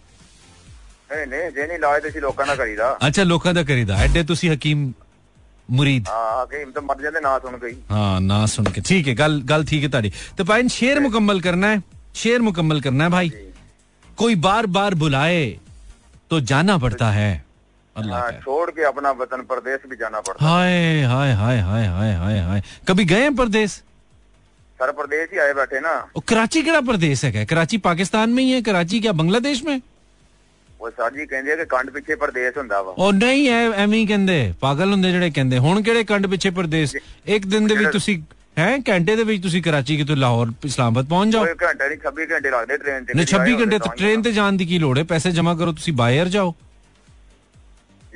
ਨਹੀਂ 1.11 1.27
ਨਹੀਂ 1.27 1.51
ਜੇ 1.51 1.67
ਨਹੀਂ 1.67 1.77
ਇਲਾਜ 1.77 2.01
ਤੇ 2.03 2.09
ਅਸੀਂ 2.09 2.21
ਲੋਕਾਂ 2.21 2.45
ਦਾ 2.45 2.55
ਕਰੀਦਾ 2.55 2.97
ਅੱਛਾ 3.07 3.23
ਲੋਕਾਂ 3.23 3.53
ਦਾ 3.53 3.63
ਕਰੀਦਾ 3.63 3.97
ਐਡੇ 4.03 4.23
ਤੁਸੀਂ 4.23 4.51
ਹਕੀਮ 4.51 4.91
ਮੁਰੀਦ 5.71 6.07
ਹਾਂ 6.09 6.45
ਕਿ 6.47 6.63
ਤਾਂ 6.75 6.81
ਮਰ 6.81 7.01
ਜਾਂਦੇ 7.01 7.19
ਨਾ 7.21 7.37
ਸੁਣ 7.39 7.57
ਗਈ 7.57 7.75
हाँ 7.91 8.19
ना 8.21 8.37
सुन 8.47 8.67
के 8.75 8.81
ठीक 8.87 9.07
है 9.07 9.13
गल 9.19 9.35
गल 9.51 9.63
ठीक 9.69 9.83
है 9.83 9.89
तारी 9.93 10.09
तो 10.37 10.45
पाइन 10.49 10.71
शेर 10.75 10.99
मुकम्मल 11.05 11.39
करना 11.45 11.69
है 11.73 11.81
शेर 12.21 12.43
मुकम्मल 12.47 12.81
करना 12.87 13.07
है 13.07 13.13
भाई 13.13 13.29
कोई 14.17 14.35
बार 14.45 14.67
बार 14.77 14.95
बुलाए 15.03 15.39
तो 16.31 16.39
जाना 16.51 16.75
पड़ता 16.77 17.11
है 17.13 17.29
अल्लाह 17.97 18.19
हाँ, 18.19 18.29
खैर 18.29 18.39
छोड़ 18.41 18.69
के 18.71 18.83
अपना 18.85 19.09
वतन 19.15 19.41
प्रदेश 19.47 19.81
भी 19.87 19.95
जाना 19.97 20.19
पड़ता 20.21 20.45
हाय 20.45 21.01
हाय 21.05 21.31
हाय 21.35 21.57
हाय 21.61 21.85
हाय 21.89 22.13
हाय 22.15 22.39
हाय 22.41 22.61
कभी 22.87 23.05
गए 23.07 23.21
हैं 23.21 23.35
प्रदेश 23.35 23.75
सर 24.79 24.91
प्रदेश 24.93 25.27
ही 25.31 25.39
आए 25.39 25.53
बैठे 25.55 25.81
ना 25.81 25.91
ਉਹ 26.15 26.21
ਕਰਾਚੀ 26.27 26.61
ਕਿਹੜਾ 26.61 26.81
ਪ੍ਰਦੇਸ਼ 26.83 27.23
ਹੈਗਾ 27.25 27.43
ਕਰਾਚੀ 27.45 27.77
ਪਾਕਿਸਤਾਨ 27.83 28.33
में 28.33 28.43
ही 28.43 28.47
है 28.51 28.61
कराची 28.63 29.01
क्या 29.01 29.13
बांग्लादेश 29.19 29.61
में 29.65 29.79
ਉਹ 30.79 30.89
ਸਰ 30.91 31.11
ਜੀ 31.11 31.25
ਕਹਿੰਦੇ 31.25 31.51
ਆ 31.51 31.55
ਕਿ 31.55 31.65
ਕੰਡ 31.67 31.89
ਪਿੱਛੇ 31.91 32.15
ਪ੍ਰਦੇਸ਼ 32.21 32.57
ਹੁੰਦਾ 32.57 32.81
ਵਾ 32.81 32.93
ਉਹ 32.97 33.11
ਨਹੀਂ 33.13 33.47
ਐ 33.49 33.61
ਐਵੇਂ 33.83 33.99
ਹੀ 33.99 34.05
ਕਹਿੰਦੇ 34.05 34.53
ਪਾਗਲ 34.61 34.91
ਹੁੰਦੇ 34.91 35.11
ਜਿਹੜੇ 35.11 35.29
ਕਹਿੰਦੇ 35.31 35.57
ਹੁਣ 35.65 35.81
ਕਿਹੜੇ 35.81 36.03
ਕੰਡ 36.05 36.27
ਪਿੱਛੇ 36.27 36.49
ਪ੍ਰਦੇਸ਼ 36.57 36.95
ਇੱਕ 37.27 37.45
ਦਿਨ 37.47 37.67
ਦੇ 37.67 37.75
ਵਿੱਚ 37.75 37.91
ਤੁਸੀਂ 37.91 38.17
ਹੈ 38.57 38.67
ਘੰਟੇ 38.89 39.15
ਦੇ 39.15 39.23
ਵਿੱਚ 39.23 39.41
ਤੁਸੀਂ 39.43 39.61
ਕਰਾਚੀ 39.63 39.97
ਕਿਤੋਂ 39.97 40.15
ਲਾਹੌਰ 40.17 40.51
ਇਸਲਾਮਾਬਾਦ 40.65 41.07
ਪਹੁੰਚ 41.09 41.31
ਜਾਓ 41.33 41.45
ਕੋਈ 41.45 41.55
ਘੰਟੇ 41.63 41.87
ਨਹੀਂ 41.87 41.97
26 42.01 42.27
ਘੰਟੇ 42.31 42.49
ਲੱਗਦੇ 42.51 42.77
ਟ੍ਰੇਨ 42.77 43.05
ਤੇ 43.05 43.13
ਨਹੀਂ 43.13 43.27
26 43.29 43.55
ਘੰਟੇ 43.61 43.79
ਤਾਂ 43.79 43.93
ਟ੍ਰੇਨ 44.01 44.21
ਤੇ 44.21 44.31
ਜਾਣ 44.33 44.59
ਦੀ 44.61 44.65
ਕੀ 44.73 44.79
ਲੋੜ 44.79 44.97
ਹੈ 44.97 45.03
ਪੈਸੇ 45.13 45.31
ਜਮ੍ਹਾਂ 45.39 45.55
ਕਰੋ 45.61 45.71
ਤੁਸੀਂ 45.79 45.93
ਬਾਇਰ 46.01 46.33
ਜਾਓ 46.35 46.53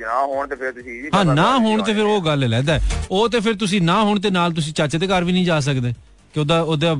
ਨਾ 0.00 0.20
ਹੋਣ 0.22 0.46
ਤੇ 0.46 0.56
ਫਿਰ 0.56 0.72
ਤੁਸੀਂ 0.72 1.02
ਜੀ 1.02 1.08
ਹਾਂ 1.14 1.24
ਨਾ 1.26 1.46
ਹੋਣ 1.58 1.82
ਤੇ 1.82 1.92
ਫਿਰ 1.94 2.02
ਉਹ 2.04 2.20
ਗੱਲ 2.22 2.48
ਲੈਦਾ 2.48 2.78
ਉਹ 3.10 3.28
ਤੇ 3.28 3.40
ਫਿਰ 3.40 3.54
ਤੁਸੀਂ 3.56 3.80
ਨਾ 3.82 4.00
ਹੋਣ 4.02 4.20
ਤੇ 4.20 4.30
ਨਾਲ 4.30 4.52
ਤੁਸੀਂ 4.52 4.72
ਚਾਚੇ 4.72 4.98
ਦੇ 4.98 5.06
ਘਰ 5.06 5.24
ਵੀ 5.24 5.32
ਨਹੀਂ 5.32 5.44
ਜਾ 5.46 5.58
ਸਕਦੇ 5.60 5.92
ਕਿ 6.34 6.40
ਉਹਦਾ 6.40 6.60
ਉਹਦਾ 6.62 6.94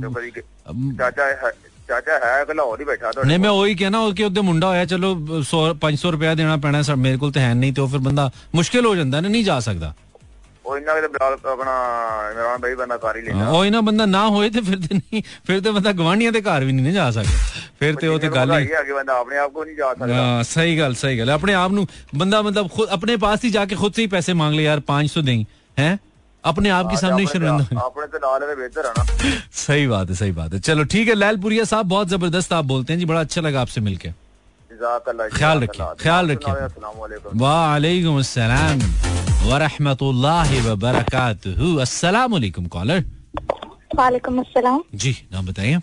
ਚਾਚਾ 0.98 1.24
ਹੈ- 1.42 1.52
ਚਾਚਾ 1.88 2.18
ਹੈ 2.24 2.44
ਕਿ 2.44 2.54
ਲਾਹੌਰ 2.54 2.80
ਹੀ 2.80 2.84
ਬੈਠਾ 2.84 3.10
ਤੁਹਾਡੇ 3.12 3.28
ਨਹੀਂ 3.28 3.38
ਮੈਂ 3.38 3.50
ਉਹੀ 3.50 3.74
ਕਹਿਣਾ 3.74 3.98
ਉਹ 3.98 4.12
ਕਿ 4.12 4.24
ਉਹਦੇ 4.24 4.40
ਮੁੰਡਾ 4.40 4.68
ਹੋਇਆ 4.68 4.84
ਚਲੋ 4.84 5.12
100 5.40 5.62
500 5.80 6.10
ਰੁਪਇਆ 6.10 6.34
ਦੇਣਾ 6.34 6.56
ਪੈਣਾ 6.56 6.82
ਸਰ 6.82 6.96
ਮੇਰੇ 6.96 7.16
ਕੋਲ 7.16 7.32
ਤੇ 7.32 7.40
ਹੈ 7.40 7.54
ਨਹੀਂ 7.54 7.72
ਤੇ 7.72 7.80
ਉਹ 7.80 7.88
ਫਿਰ 7.88 8.00
ਬੰਦਾ 8.00 8.30
ਮੁਸ਼ਕਿਲ 8.54 8.86
ਹੋ 8.86 8.94
ਜਾਂਦਾ 8.96 9.20
ਨਾ 9.20 9.28
ਨਹੀਂ 9.28 9.44
ਜਾ 9.44 9.58
ਸਕਦਾ 9.60 9.92
ਉਹ 10.64 10.76
ਇੰਨਾ 10.76 10.94
ਕਿ 10.94 11.08
ਬਿਲਾਲ 11.08 11.32
ਆਪਣਾ 11.32 11.74
ਇਮਰਾਨ 12.32 12.58
ਭਾਈ 12.60 12.74
ਬੰਦਾ 12.74 12.96
ਕਰ 12.96 13.16
ਹੀ 13.16 13.22
ਲੈਂਦਾ 13.22 13.48
ਉਹ 13.48 13.64
ਇਹਨਾਂ 13.64 13.80
ਬੰਦਾ 13.82 14.06
ਨਾ 14.06 14.26
ਹੋਏ 14.28 14.50
ਤੇ 14.50 14.60
ਫਿਰ 14.60 14.76
ਤੇ 14.78 14.94
ਨਹੀਂ 14.94 15.22
ਫਿਰ 15.46 15.60
ਤੇ 15.60 15.70
ਬੰਦਾ 15.70 15.92
ਗਵਾਂਢੀਆਂ 15.92 16.32
ਦੇ 16.32 16.40
ਘਰ 16.40 16.64
ਵੀ 16.64 16.72
ਨਹੀਂ 16.72 16.84
ਨਾ 16.84 16.90
ਜਾ 16.92 17.10
ਸਕਦਾ 17.10 17.62
ਫਿਰ 17.80 17.94
ਤੇ 17.94 18.08
ਉਹ 18.08 18.18
ਤੇ 18.18 18.28
ਗੱਲ 18.28 18.52
ਹੀ 18.52 18.66
है 18.66 18.82
कि 18.84 18.92
बंदा 18.92 19.16
अपने 19.22 19.38
आप 19.38 19.54
को 19.54 19.64
नहीं 19.64 19.76
जा 19.76 19.88
सकता 19.92 20.18
हाँ 20.18 20.42
सही 20.50 20.76
गल 20.76 20.94
सही 20.94 21.16
गल 21.16 21.32
अपने 21.32 21.54
आप 21.54 21.72
नु 21.72 21.86
बंदा 22.16 22.42
मतलब 22.42 22.68
खुद 22.76 22.94
अपने 22.98 23.16
पास 23.24 23.44
ही 23.44 23.50
जाके 23.50 23.80
खुद 23.82 23.92
से 23.92 24.02
ही 24.02 24.12
पैसे 24.16 24.34
मांग 24.34 24.54
ले 24.54 24.62
यार 24.62 24.84
पांच 24.88 25.10
सौ 25.10 25.22
दें 25.22 25.34
हैं 25.76 25.90
अपने 26.44 26.70
आप 26.70 26.90
के 26.90 26.96
सामने 26.96 27.22
ही 27.22 27.28
शर्मिंदा 27.28 27.82
अपने 27.82 28.06
तो 28.08 28.18
ला 28.18 28.36
ले 28.38 28.54
बेहतर 28.54 28.86
है 28.86 28.92
ना 28.92 29.34
सही 29.58 29.86
बात 29.88 30.10
है 30.10 30.16
सही 30.16 30.32
बात 30.32 30.54
है 30.54 30.60
चलो 30.62 30.88
ठीक 30.94 31.08
है 31.08 31.14
लैलपुरिया 31.16 31.68
साहब 31.74 31.88
बहुत 31.88 32.08
जबरदस्त 32.08 32.52
आप 32.54 32.72
बोलते 32.72 32.92
हैं 32.92 33.00
जी 33.00 33.06
बड़ा 33.06 33.20
अच्छा 33.20 33.40
लगा 33.40 33.60
आपसे 33.60 33.80
मिलके 33.82 34.08
जज़ाकल्लाह, 34.08 34.21
ख्याल। 34.73 35.59
रखिए, 35.59 35.85
ख्याल 36.01 36.31
रखिए। 36.31 36.53
वालेकुम। 37.37 38.19
अस्सलाम 38.19 38.79
वरहमतुल्लाहि 39.47 40.59
व 40.61 40.75
बरकातुहू 40.83 41.75
अस्सलाम 41.85 42.31
वालेकुम 42.33 42.65
कॉलर 42.75 43.03
वालेकुम 43.95 44.39
अस्सलाम 44.39 44.83
जी 44.95 45.11
नाम 45.31 45.45
बताइए 45.47 45.79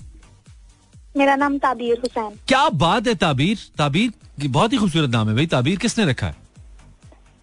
मेरा 1.17 1.35
नाम 1.37 1.59
ताबीर 1.59 1.99
हुसैन 2.05 2.31
क्या 2.49 2.69
बात 2.83 3.07
है 3.07 3.15
ताबीर 3.25 3.59
ताबीर 3.79 4.11
की 4.41 4.49
बहुत 4.49 4.73
ही 4.73 4.79
खूबसूरत 4.79 5.11
नाम 5.11 5.29
है 5.29 5.35
भाई 5.35 5.47
ताबीर 5.55 5.79
किसने 5.79 6.05
रखा 6.11 6.27
है 6.27 6.37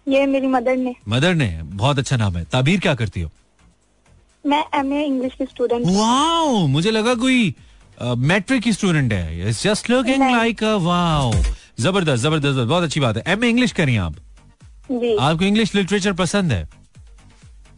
ये 0.06 0.26
मेरी 0.26 0.46
मदर 0.48 0.76
ने 0.76 0.94
मदर 1.08 1.34
ने 1.34 1.48
बहुत 1.74 1.98
अच्छा 1.98 2.16
नाम 2.16 2.36
है 2.36 2.44
ताबीर 2.52 2.80
क्या 2.80 2.94
करती 3.02 3.20
हो 3.20 3.30
मैं 4.44 4.64
एम 4.74 4.92
ए 4.92 5.04
इंग्लिश 5.04 5.34
की 5.38 5.44
स्टूडेंट 5.46 5.86
हूँ 5.86 5.96
वाओ 5.96 6.66
मुझे 6.74 6.90
लगा 6.90 7.14
कोई 7.24 7.54
मैट्रिक 7.98 8.62
की 8.62 8.72
स्टूडेंट 8.72 9.12
है। 9.12 9.48
It's 9.48 9.62
just 9.62 9.90
looking 9.90 10.22
like 10.22 10.62
wow 10.62 11.32
ज़बरदस्त 11.80 12.22
ज़बरदस्त 12.22 12.58
बहुत 12.58 12.84
अच्छी 12.84 13.00
बात 13.00 13.16
है। 13.16 13.22
एम 13.28 13.44
इंग्लिश 13.44 13.72
करिए 13.72 13.96
आप। 13.98 14.16
जी। 14.92 15.16
आपको 15.16 15.44
इंग्लिश 15.44 15.74
लिटरेचर 15.74 16.12
पसंद 16.14 16.52
है? 16.52 16.68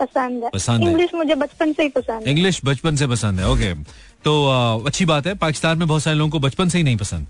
पसंद 0.01 0.45
है। 0.45 0.51
पसंद 0.51 0.83
इंग्लिश 0.83 1.11
मुझे 1.15 1.35
बचपन 1.35 1.73
से 1.73 1.83
ही 1.83 1.89
पसंद 1.91 2.23
है। 2.23 2.31
इंग्लिश 2.31 2.61
बचपन 2.65 2.97
से 2.97 3.07
पसंद 3.07 3.41
है 3.41 3.49
ओके 3.49 3.73
तो 4.25 4.33
अच्छी 4.87 5.05
बात 5.05 5.27
है। 5.27 5.35
पाकिस्तान 5.37 5.79
में 5.79 5.87
बहुत 5.89 6.03
सारे 6.03 6.17
लोगों 6.17 6.31
को 6.31 6.39
बचपन 6.41 6.69
से 6.69 6.79
ही 6.79 6.85
नहीं 6.85 6.97
पसंद। 6.97 7.27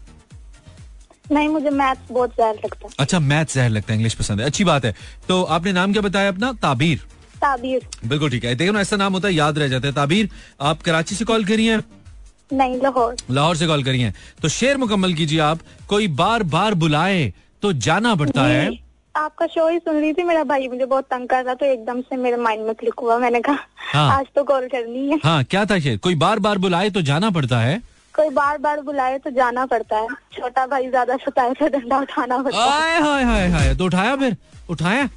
नहीं 1.33 1.49
मुझे 1.49 1.71
मैथ्स 1.71 2.13
बहुत 2.13 2.35
ज़्यादा 2.35 2.61
लगता 2.65 2.87
है। 2.87 2.93
अच्छा 2.99 3.19
मैथ 3.21 3.55
जहर 3.55 3.69
लगता 3.71 3.93
है 3.93 3.97
इंग्लिश 3.97 4.15
पसंद 4.15 4.41
है। 4.41 4.47
अच्छी 4.47 4.65
बात 4.65 4.85
है। 4.85 4.95
तो 5.29 5.43
आपने 5.45 5.73
नाम 5.73 5.93
क्या 5.93 6.03
बताया 6.03 6.29
अपना? 6.29 6.53
ताबीर। 6.53 6.99
ताबीर। 7.37 7.87
बिल्कुल 8.05 8.31
ठीक 8.31 8.45
है। 8.45 8.55
देखो 8.55 8.73
ना 8.73 8.81
ऐसा 8.81 8.97
नाम 8.97 9.13
होता 9.13 9.29
है 9.29 9.35
याद 9.35 9.59
रह 9.59 9.69
जाता 9.69 9.89
है। 9.89 9.95
ताबीर 9.95 10.29
आप 10.61 10.83
कराची 10.83 11.15
से 11.15 11.25
कॉल 11.25 11.45
करिए। 11.45 11.79
नहीं 12.53 12.81
लाहौर। 12.83 13.17
लाहौर 13.31 13.57
से 13.57 13.67
कॉल 13.67 13.83
करिए। 13.85 14.13
तो 14.43 14.49
शेर 14.51 14.77
मुकम्मल 14.77 15.15
कीजिए 15.15 15.41
आप 15.41 15.59
कोई 15.89 16.09
बार 16.17 16.43
बार 16.49 16.75
बुलाए 16.77 17.33
तो 17.63 17.73
जाना 17.75 18.15
पड़ता 18.15 18.45
है। 18.45 18.71
आपका 19.15 19.47
शो 19.47 19.69
ही 19.69 19.79
सुन 19.79 19.95
रही 19.95 20.13
थी 20.13 20.25
मेरा 20.25 20.43
भाई 20.45 20.69
मुझे 20.69 20.85
बहुत 20.85 21.05
तंग 21.05 21.29
कर 21.29 21.45
रहा 21.45 21.55
तो 21.55 21.67
एकदम 21.67 22.01
से 22.01 22.17
मेरे 22.17 22.37
माइंड 22.39 22.67
में 22.67 22.75
क्लिक 22.75 23.01
हुआ। 23.03 23.19
मैंने 23.19 23.41
कहा 23.41 23.59
हाँ। 23.93 24.19
आज 24.19 24.27
तो 24.37 24.45
कॉल 24.45 24.67
करनी 24.69 25.09
है। 25.09 25.19
हाँ 25.25 25.43
क्या 25.45 25.65
था 25.65 25.79
शेर? 25.79 25.97
कोई 25.99 26.15
बार 26.17 26.39
बार 26.39 26.59
बुलाए 26.59 26.91
तो 26.91 27.03
जाना 27.03 27.31
पड़ता 27.31 27.61
है? 27.61 27.81
कोई 28.15 28.29
बार 28.31 28.59
बार 28.59 28.81
बुलाए 28.81 29.19
तो 29.19 29.31
जाना 29.31 29.65
पड़ता 29.67 29.97
है। 29.97 30.09
छोटा 30.33 30.67
भाई 30.67 30.89
ज़्यादा 30.89 31.17
सताए 31.17 31.53
तो 31.55 31.69
डंडा 31.69 31.99
उठाना 31.99 32.39
पड़ता 32.39 32.59
है। 32.59 33.01
हाय 33.03 33.25
हाय 33.25 33.49
हाय। 33.49 33.75
तो 33.75 33.85
उठाया 33.85 34.17
फिर? 34.17 34.37
उठाया? 34.71 35.09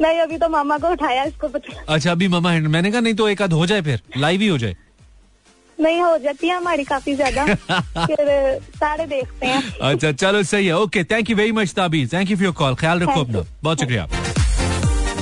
नहीं 0.00 0.20
अभी 0.20 0.36
तो 0.38 0.48
मामा 0.48 0.78
को 0.78 0.88
उठाया 0.88 1.24
इसको 1.24 1.48
पता 1.48 1.82
अच्छा 1.94 2.10
अभी 2.10 2.28
मामा 2.28 2.52
मैंने 2.52 2.90
कहा 2.90 3.00
नहीं 3.00 3.14
तो 3.14 3.28
एक 3.28 3.42
आध 3.42 3.52
हो 3.52 3.66
जाए 3.66 3.82
फिर। 3.82 4.00
लाइव 4.16 4.40
ही 4.40 4.48
हो 4.48 4.58
जाए। 4.58 4.76
नहीं 5.80 6.00
हो 6.00 6.16
जाती 6.18 6.48
है 6.48 6.56
हमारी 6.56 6.84
काफ़ी 6.84 7.14
ज़्यादा। 7.14 7.44
फिर 8.06 8.26
सारे 8.76 9.06
देखते 9.06 9.46
हैं। 9.46 9.62
अच्छा 9.90 10.12
चलो 10.12 10.42
सही 10.42 10.66
है। 10.66 10.76
Okay 10.78 11.04
thank 11.04 11.30
you 11.30 11.36
very 11.36 11.52
much 11.52 11.72
Tabeer. 11.74 12.08
Thank 12.12 12.30
you 12.30 12.36
for 12.36 12.44
your 12.44 12.54
call 12.54 12.74
ख्याल 12.80 13.00
रखो 13.00 13.20
अपना। 13.20 13.44
बहुत 13.62 13.80
शुक्रिया 13.80 14.06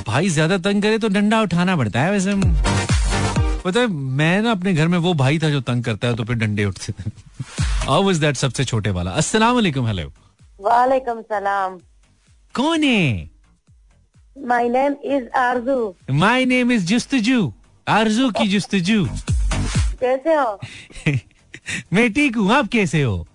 भाई 0.07 0.29
ज़्यादा 0.31 0.59
तंग 0.59 0.83
करे 0.83 0.99
तो 0.99 1.09
डंडा 1.09 1.41
उठाना 1.43 1.77
पड़ता 1.77 2.01
है 2.01 2.11
वैसे। 2.13 2.35
पता 3.65 3.81
है 3.81 3.87
मैं 3.87 4.41
ना 4.43 4.51
अपने 4.51 4.73
घर 4.75 4.89
में 4.89 4.99
वो 4.99 5.13
भाई 5.15 5.39
था 5.39 5.51
जो 5.51 5.61
तंग 5.63 5.85
करता 5.85 6.09
है 6.09 6.17
तो 6.17 6.25
फिर 6.25 6.37
डंडे 6.37 6.65
उठते 6.65 6.93
थे 6.93 7.11
वाज 7.89 8.17
दैट 8.19 8.37
सबसे 8.37 8.65
छोटे 8.65 8.91
वाला? 8.91 9.11
अस्सलाम 9.13 9.55
वालेकुम 9.55 9.87
हेलो 9.87 10.09
वालेकुम 10.61 11.21
सलाम। 11.23 11.79
कौन 12.55 12.83
है? 12.83 13.29
My 14.47 14.69
name 14.69 14.97
is 15.05 15.29
Arzoo 15.39 15.95
my 16.11 16.45
name 16.47 16.73
is 16.73 16.87
Justuju 16.87 17.53
Arzoo 17.87 18.31
की 18.31 18.47
जुस्तजू 18.49 19.07
कैसे 20.01 20.35
हो? 20.35 20.59
मैं 21.93 22.13
ठीक 22.13 22.37
हूँ 22.37 22.53
आप 22.55 22.69
कैसे 22.73 23.03
हो? 23.03 23.27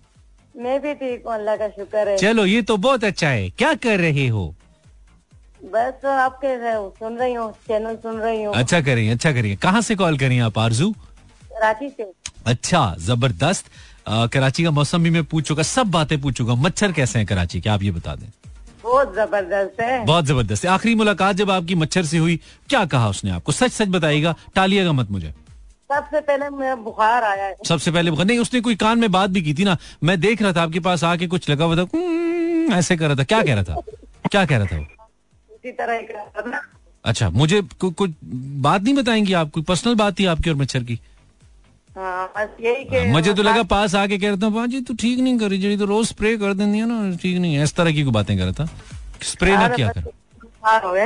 मैं 0.57 0.79
भी 0.81 0.93
ठीक 0.93 1.23
हूँ 1.27 1.33
अल्लाह 1.33 1.55
का 1.57 1.67
शुक्र 1.69 2.07
है। 2.09 2.17
चलो 2.17 2.45
ये 2.45 2.61
तो 2.61 2.77
बहुत 2.77 3.03
अच्छा 3.03 3.29
है। 3.29 3.49
क्या 3.49 3.73
कर 3.85 3.99
रहे 3.99 4.27
हो? 4.27 4.53
बस 5.73 6.05
आप 6.05 6.39
कैसे 6.41 6.73
हो? 6.73 6.89
सुन 6.99 7.17
रही 7.17 7.33
हूँ 7.33 7.51
चैनल 7.67 7.95
सुन 8.03 8.19
रही 8.19 8.43
हूँ। 8.43 8.53
अच्छा 8.55 8.81
करिए 8.81 9.11
अच्छा 9.11 9.31
करिए। 9.33 9.55
कहाँ 9.63 9.81
से 9.81 9.95
कॉल 9.95 10.17
करिए 10.17 10.39
आप 10.39 10.57
आरज़ू? 10.59 10.91
कराची 10.91 11.89
से। 11.89 12.11
अच्छा 12.47 12.95
ज़बरदस्त। 12.99 13.65
कराची 14.33 14.63
का 14.63 14.71
मौसम 14.71 15.03
भी 15.03 15.09
मैं 15.09 15.23
पूछ 15.23 15.47
चुका 15.47 15.63
सब 15.63 15.91
बातें 15.91 16.19
पूछूँगा। 16.21 16.55
मच्छर 16.55 16.91
कैसे 16.91 17.19
हैं 17.19 17.27
कराची 17.27 17.61
के 17.61 17.69
आप 17.69 17.83
ये 17.83 17.91
बता 17.91 18.15
दें? 18.15 18.27
बहुत 18.83 19.13
ज़बरदस्त 19.15 19.81
है। 19.81 20.03
बहुत 20.05 20.25
ज़बरदस्त। 20.25 20.65
है 20.65 20.71
आखिरी 20.71 20.95
मुलाकात 20.95 21.35
जब 21.35 21.51
आपकी 21.51 21.75
मच्छर 21.75 22.05
से 22.05 22.17
हुई 22.17 22.39
क्या 22.69 22.83
कहा 22.85 23.09
उसने 23.09 23.31
आपको? 23.31 23.51
सच 23.51 23.71
सच 23.71 23.87
बताइएगा 23.87 24.35
टालिएगा 24.55 24.91
मत 24.91 25.11
मुझे। 25.11 25.33
सबसे 25.95 26.19
पहले 26.21 26.49
मेरा 26.49 26.75
बुखार 26.75 27.23
आया 27.23 27.45
है। 27.45 27.55
सबसे 27.65 27.91
पहले 27.91 28.11
बुखार- 28.11 28.29
नहीं 28.29 28.39
उसने 28.39 28.61
कोई 28.61 28.75
कान 28.75 28.99
में 28.99 29.11
बात 29.11 29.29
भी 29.29 29.41
की 29.41 29.53
थी 29.53 29.63
ना। 29.63 29.77
मैं 30.03 30.19
देख 30.19 30.41
रहा 30.41 30.53
था 30.53 30.61
आपके 30.63 30.79
पास 30.79 31.03
आके 31.03 31.27
कुछ 31.27 31.49
लगा 31.49 31.65
हुआ 31.65 31.75
था 31.75 31.81
"हम्म", 31.81 32.73
ऐसे 32.73 32.97
कर 32.97 33.05
रहा 33.07 33.15
था। 33.15 33.23
क्या 33.23 33.43
कह 33.43 33.53
रहा 33.53 33.63
था? 33.63 33.75
क्या 34.31 34.45
कह 34.45 34.57
रहा 34.57 34.65
था 34.65 34.77
वो? 34.77 34.83
इसी 35.55 35.71
तरह 35.71 35.93
ही 35.93 36.03
कर 36.03 36.13
रहा 36.13 36.41
था। 36.41 36.61
अच्छा 37.05 37.29
मुझे 37.29 37.61
कुछ 37.83 38.11
बात 38.67 38.81
नहीं 38.81 38.93
बताएँगी 38.93 39.33
आप? 39.33 39.51
कोई 39.51 39.63
पर्सनल 39.63 39.95
बात 39.95 40.19
थी 40.19 40.25
आपकी 40.25 40.49
और 40.49 40.55
मच्छर 40.55 40.83
की? 40.83 40.99
हाँ 41.97 42.33
बस 42.37 42.49
यही 42.61 42.83
के 42.83 43.11
मुझे 43.11 43.33
तो 43.33 43.43
लगा 43.43 43.63
पास 43.63 43.95
आके 43.95 44.17
कह 44.17 44.29
रहा 44.29 44.49
था 44.49 44.65
जी 44.65 44.81
तू 44.81 44.93
ठीक 44.93 45.19
नहीं 45.19 45.37
करी 45.39 45.57
जी 45.57 45.77
तो 45.77 45.85
रोज 45.85 46.07
स्प्रे 46.07 46.37
कर 46.37 46.53
देती 46.53 46.77
है 46.77 46.85
ना 46.85 47.15
ठीक 47.15 47.37
नहीं 47.37 47.55
है। 47.55 47.63
इस 47.63 47.73
तरह 47.73 47.91
की 47.91 48.03
बातें 48.03 48.37
कर 48.37 48.43
रहा 48.43 48.53
था? 48.53 48.69
स्प्रे 49.21 49.51
ना 49.57 49.67
किया 49.69 49.89
कर। 49.89 50.01
हो 50.67 50.97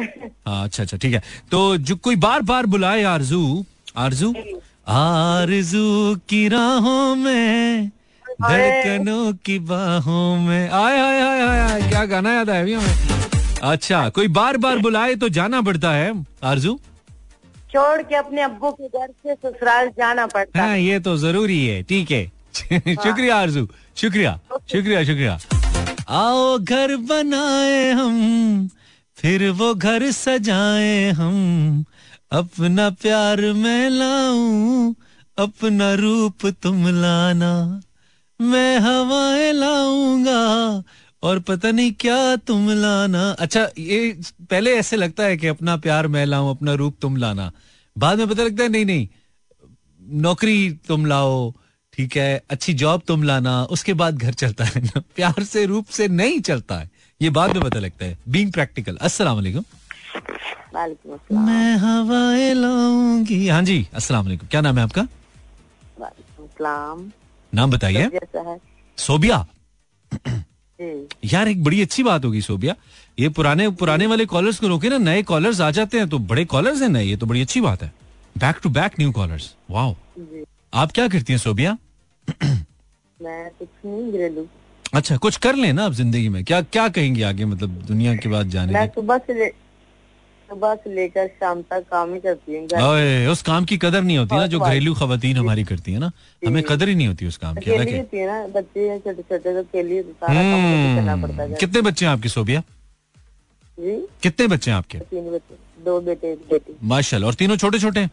हाँ 0.47 0.63
अच्छा 0.63 0.83
अच्छा 0.83 0.97
ठीक 0.97 1.13
है। 1.13 1.23
तो 1.51 1.77
जो 1.77 1.95
कोई 1.95 2.15
बार 2.15 2.41
बार 2.41 2.65
बुलाए 2.65 3.03
आरज़ू 3.03 3.65
आरज़ू? 3.97 4.33
आरज़ू 4.87 6.15
की 6.29 6.47
राहों 6.49 7.15
में 7.15 7.87
धड़कनों 8.41 9.33
की 9.45 9.57
बाहों 9.59 10.37
में। 10.39 10.69
आय 10.69 10.97
हाय 10.97 11.19
हाय 11.21 11.59
हाय 11.59 11.81
क्या 11.89 12.03
गाना 12.05 12.33
याद 12.33 12.49
आया 12.49 12.61
अभी 12.61 12.73
हमें? 12.73 13.59
अच्छा 13.71 14.07
कोई 14.15 14.27
बार 14.37 14.57
बार 14.57 14.77
बुलाए 14.79 15.15
तो 15.15 15.29
जाना 15.29 15.61
पड़ता 15.61 15.91
है 15.93 16.13
आरज़ू? 16.43 16.79
छोड़ 17.71 18.01
के 18.01 18.15
अपने 18.15 18.41
अब्बू 18.41 18.71
के 18.71 18.87
घर 18.87 19.07
से 19.07 19.35
ससुराल 19.35 19.87
जाना 19.97 20.25
पड़ता 20.27 20.61
है 20.61 20.67
हाँ। 20.67 20.77
ये 20.77 20.99
तो 20.99 21.17
ज़रूरी 21.17 21.65
है 21.65 21.81
ठीक 21.83 22.11
है। 22.11 22.25
शुक्रिया 22.55 23.35
आरज़ू 23.37 23.67
शुक्रिया 23.97 24.39
शुक्रिया 24.71 25.03
शुक्रिया। 25.03 25.37
आओ 26.21 26.57
घर 26.59 26.95
बनाए 27.11 27.91
हम 27.91 28.69
फिर 29.17 29.49
वो 29.51 29.73
घर 29.75 30.09
सजाए 30.11 31.09
हम। 31.11 31.85
अपना 32.31 32.89
प्यार 32.89 33.41
मैं 33.41 33.89
लाऊं, 33.89 34.93
अपना 35.37 35.93
रूप 35.93 36.45
तुम 36.45 36.87
लाना। 36.87 37.81
मैं 38.41 38.79
हवाएँ 38.79 39.51
लाऊँगा 39.53 40.83
और 41.23 41.39
पता 41.39 41.71
नहीं 41.71 41.91
क्या 41.91 42.35
तुम 42.35 42.69
लाना। 42.69 43.29
अच्छा 43.31 43.69
ये 43.79 44.19
पहले 44.49 44.75
ऐसे 44.75 44.95
लगता 44.95 45.23
है 45.23 45.37
कि 45.37 45.47
अपना 45.47 45.77
प्यार 45.77 46.07
मैं 46.07 46.25
लाऊं, 46.25 46.49
अपना 46.49 46.73
रूप 46.73 46.95
तुम 47.01 47.17
लाना। 47.17 47.51
बाद 47.97 48.17
में 48.17 48.27
पता 48.27 48.43
लगता 48.43 48.63
है, 48.63 48.69
नहीं 48.69 48.85
नहीं, 48.85 49.07
नौकरी 50.01 50.71
तुम 50.87 51.05
लाओ, 51.05 51.53
ठीक 51.93 52.17
है, 52.17 52.43
अच्छी 52.49 52.73
जॉब 52.73 53.01
तुम 53.07 53.23
लाना, 53.23 53.63
उसके 53.63 53.93
बाद 53.93 54.17
घर 54.17 54.33
चलता 54.33 54.65
है 54.65 54.81
ना 54.81 55.03
प्यार 55.15 55.43
से, 55.43 55.65
रूप 55.65 55.85
से 55.85 56.07
नहीं 56.07 56.39
चलता 56.39 56.75
है। 56.75 56.89
ये 57.21 57.29
बाद 57.29 57.55
में 57.55 57.63
पता 57.63 57.79
लगता 57.79 58.05
है। 58.05 58.17
बींग 58.29 58.51
प्रैक्टिकल 58.51 58.95
अस्सलाम 58.95 59.63
वालेकुम 60.73 61.45
मैं 61.45 61.75
हवाएँ 61.77 62.53
लाऊँगी। 62.53 63.47
हाँ 63.47 63.61
जी 63.63 63.87
अस्सलाम 63.93 64.25
वालेकुम 64.25 64.47
क्या 64.47 64.61
नाम 64.61 64.77
है 64.77 64.83
आपका? 64.83 65.07
नाम 67.53 67.71
बताइए। 67.71 68.09
सोबिया 68.97 69.45
यार 71.25 71.47
एक 71.47 71.63
बड़ी 71.63 71.81
अच्छी 71.81 72.03
बात 72.03 72.25
होगी 72.25 72.41
सोबिया। 72.41 72.75
ये 73.17 73.29
पुराने 73.29 73.69
पुराने 73.75 74.07
वाले 74.07 74.25
कॉलर्स 74.25 74.59
को 74.59 74.67
रोके 74.67 74.89
ना 74.89 74.97
नए 74.99 75.23
कॉलर्स 75.23 75.61
आ 75.61 75.69
जाते 75.71 75.97
हैं 75.97 76.09
तो 76.09 76.19
बड़े 76.21 76.45
कॉलर्स 76.45 76.81
हैं 76.81 76.89
नए 76.89 77.03
ये 77.03 77.15
तो 77.17 77.25
बड़ी 77.25 77.41
अच्छी 77.41 77.61
बात 77.61 77.83
है। 77.83 77.91
Back 78.35 78.59
to 78.63 78.69
back 78.69 78.99
new 78.99 79.11
callers 79.11 79.53
wow 79.71 79.95
आप 80.73 80.91
क्या 80.91 81.07
करती 81.07 81.33
हैं 81.33 81.39
सोबिया? 81.39 81.77
मैं 83.19 83.49
कुछ 83.59 83.67
नहीं 83.85 84.11
घरेलू। 84.11 84.47
अच्छा 84.93 85.17
कुछ 85.17 85.37
कर 85.37 85.55
लेना 85.55 85.85
आप 85.85 85.93
ज़िंदगी 85.93 86.29
में। 86.29 86.43
क्या 86.45 86.61
क्या 86.63 86.87
कहेंगे 86.89 87.23
आगे 87.23 87.45
मतलब 87.45 87.69
दुनिया 87.87 88.15
के 88.15 88.29
बाद 88.29 88.49
जाने 88.49 88.73
मैं 88.73 88.87
सुबह 88.89 89.17
से 89.17 89.49
सुबह 90.49 90.75
से 90.75 90.93
लेकर 90.95 91.27
शाम 91.39 91.61
तक 91.71 91.83
काम 91.91 92.13
ही 92.13 92.19
करती 92.19 92.55
हूँ 92.55 93.31
उस 93.31 93.41
काम 93.43 93.65
की 93.65 93.77
कदर 93.77 94.01
नहीं 94.01 94.17
होती 94.17 94.35
ना 94.35 94.45
जो 94.47 94.59
घरेलू 94.59 94.93
खवतीन 94.95 95.37
हमारी 95.37 95.63
करती 95.63 95.93
है 95.93 95.99
ना? 95.99 96.11
हमें 96.41 96.63
कदर 96.63 96.87
ही 96.89 96.95
नहीं 96.95 97.07
होती 97.07 97.27
उस 97.27 97.37
काम 97.37 97.55
की 97.55 97.71
है। 97.71 97.77
बच्चे 98.51 98.99
छोटे 98.99 99.23
छोटे 99.23 99.53
तो 99.53 99.59
अकेली 99.59 99.97
हम्म। 100.23 101.53
कितने 101.55 101.81
बच्चे 101.81 102.05
हैं 102.05 102.11
आपके 102.11 102.29
सोबिया 102.29 102.61
जी। 103.77 103.95
कितने 104.23 104.47
बच्चे 104.47 104.71
हैं 104.71 104.77
आपके? 104.77 104.97
तीन 104.99 105.31
बच्चे 105.31 105.55
दो 105.85 105.99
बेटे 106.01 106.31
एक 106.31 106.39
बेटी। 106.51 106.75
माशाल्लाह 106.83 107.27
और 107.27 107.35
तीनों 107.35 107.57
छोटे 107.57 107.79
छोटे 107.79 108.05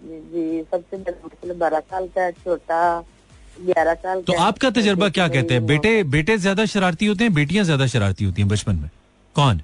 जी 0.00 0.62
सबसे 0.70 0.96
बड़ा 0.96 1.16
मतलब 1.24 1.56
बारह 1.58 1.80
साल 1.80 2.06
का 2.16 2.30
छोटा 2.32 2.80
ग्यारह 3.60 3.94
साल 3.94 4.20
तो 4.22 4.32
आपका 4.40 4.70
तजर्बा 4.70 5.08
क्या 5.10 5.26
कहते 5.28 5.54
हैं? 5.54 5.66
बेटे 5.66 6.02
बेटे 6.06 6.36
ज़्यादा 6.38 6.64
शरारती 6.66 7.06
होते 7.06 7.24
हैं 7.24 7.34
बेटियाँ 7.34 7.64
ज़्यादा 7.64 7.86
शरारती 7.86 8.24
होती 8.24 8.42
हैं 8.42 8.48
बचपन 8.50 8.76
में? 8.76 8.90
कौन? 9.36 9.60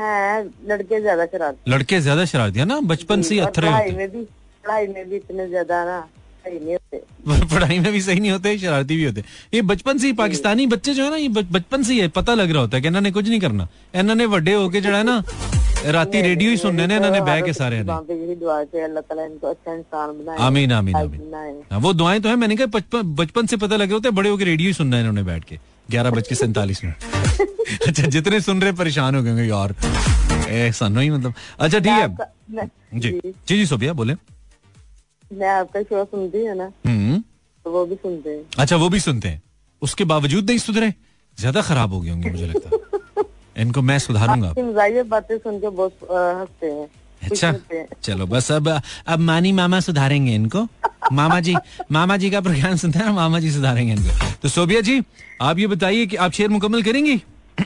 हैं 0.00 0.44
लड़के 0.68 1.00
ज़्यादा 1.00 1.26
शरारती 1.26 1.70
लड़के 1.70 2.00
ज़्यादा 2.00 2.24
शरारती 2.24 2.58
है 2.58 2.64
ना? 2.66 2.80
बचपन 2.84 3.22
से 3.22 3.34
ही 3.34 3.40
अथरे 3.42 3.68
पढ़ाई 3.68 3.90
में 3.92 4.10
भी 4.10 4.22
पढ़ाई 4.64 4.86
में 4.88 5.08
भी 5.08 5.16
इतने 5.16 5.48
ज़्यादा 5.48 5.84
ना 5.84 6.00
सही 6.44 6.58
नहीं 6.58 6.74
होते। 6.74 6.96
पढ़ाई 7.54 7.78
में 7.78 7.92
भी 7.92 8.00
सही 8.02 8.20
नहीं 8.20 8.30
होते 8.30 8.56
शरारती 8.58 8.96
भी 8.96 9.04
होते। 9.04 9.22
ये 9.54 9.62
बचपन 9.64 9.98
से 9.98 10.06
ही 10.06 10.12
पाकिस्तानी 10.14 10.66
बच्चे 10.68 10.94
जो 10.94 11.04
है 11.04 11.10
ना 11.10 11.16
ये 11.16 11.28
बचपन 11.28 11.82
से 11.82 11.92
ही 11.92 11.98
है 12.00 12.08
पता 12.16 12.34
लग 12.34 12.50
रहा 12.50 12.60
होता 12.60 12.76
है 12.76 12.82
कि 12.82 12.88
इन्होंने 12.88 13.10
कुछ 13.10 13.28
नहीं 13.28 13.40
करना। 13.40 13.68
इन्होंने 13.94 14.26
ਵੱਡੇ 14.28 14.54
हो 14.54 14.68
के 14.68 14.80
जड़ा 14.80 14.98
है 14.98 15.04
ना 15.04 15.22
राती 15.92 16.20
रेडियो 16.22 16.50
ही 16.50 16.56
सुनने 16.56 16.86
ने 16.86 16.96
इन्होंने 16.96 17.20
बह 17.22 17.40
के 17.40 17.52
सारे 17.52 17.78
अच्छा 17.78 19.72
इंसान 19.72 20.10
बनाए 20.10 20.36
आमीन 20.40 20.72
आमीन 20.72 20.94
लायक 20.94 21.10
आमीन। 21.10 21.62
हाँ, 21.70 21.80
वो 21.80 21.92
दुआएँ 21.92 22.20
तो 22.20 22.28
है 22.28 22.36
मैंने 22.36 22.56
कहा 22.56 23.00
बचपन 23.14 23.46
से 23.46 23.56
पता 23.56 23.76
लगे 23.76 23.92
होते 23.94 24.08
हैं 24.08 24.14
बड़े 24.14 24.30
होकर 24.30 24.44
रेडियो 24.44 24.68
ही 24.68 24.74
सुनना 24.74 24.96
है 24.96 25.02
इन्होंने 25.02 25.22
बैठ 25.24 25.44
के। 25.44 25.58
ग्यारह 25.88 26.10
बज 26.10 26.28
के 26.28 26.34
सैंतालीस 26.34 26.84
मिनट। 26.84 27.23
अच्छा 27.86 28.06
जितने 28.06 28.40
सुन 28.40 28.62
रहे 28.62 28.72
परेशान 28.72 29.14
हो 29.14 29.22
गए 29.22 29.30
होंगे 29.30 29.44
यार। 29.44 29.74
ऐसा 30.48 30.88
नहीं 30.88 31.10
मतलब। 31.10 31.34
अच्छा 31.58 31.78
ठीक 31.78 31.88
है। 31.88 32.66
जी। 32.94 33.10
जी। 33.10 33.32
जी 33.48 33.66
सोफिया 33.66 33.92
बोले। 33.92 34.14
मैं 35.32 35.48
आपका 35.50 35.82
शो 35.82 36.04
सुनती 36.04 36.44
है 36.44 36.56
ना 36.56 36.70
हम्म। 36.86 37.18
तो 37.64 37.70
वो 37.70 37.84
भी 37.86 37.94
सुनते 37.94 38.30
हैं। 38.30 38.44
अच्छा 38.58 38.76
वो 38.76 38.88
भी 38.88 39.00
सुनते 39.00 39.28
हैं। 39.28 39.42
उसके 39.82 40.04
बावजूद 40.04 40.48
नहीं 40.48 40.58
सुधरे। 40.58 40.92
ज़्यादा 41.38 41.62
खराब 41.62 41.92
हो 41.92 42.00
गए 42.00 42.10
होंगे 42.10 42.30
मुझे 42.30 42.46
लगता 42.46 42.68
है। 42.68 43.24
इनको 43.62 43.82
मैं 43.82 43.98
सुधारूँगा। 43.98 45.02
बातें 45.02 45.36
सुन 45.38 45.58
के 45.60 45.68
बहुत 45.68 45.98
हँसते 46.10 46.66
हैं। 46.66 46.88
अच्छा 47.24 47.52
चलो 48.02 48.26
बस 48.26 48.50
अब 48.52 48.68
अब 49.08 49.18
मानी 49.18 49.52
मामा 49.52 49.80
सुधारेंगे 49.80 50.34
इनको। 50.34 50.66
मामा 51.12 51.38
जी 51.40 51.54
मामा 51.92 52.16
जी 52.16 52.30
का 52.30 52.40
प्रोग्राम 52.40 52.76
सुनते 52.76 52.98
हैं 52.98 53.10
मामा 53.12 53.38
जी 53.40 53.50
सुधारेंगे 53.52 53.92
इनको। 53.92 54.32
तो 54.42 54.48
सोबिया 54.48 54.80
जी 54.80 55.00
आप 55.42 55.58
ये 55.58 55.66
बताइए 55.66 56.06
कि 56.06 56.16
आप 56.16 56.32
शेर 56.32 56.48
मुकम्मल 56.48 56.82
करेंगी? 56.82 57.16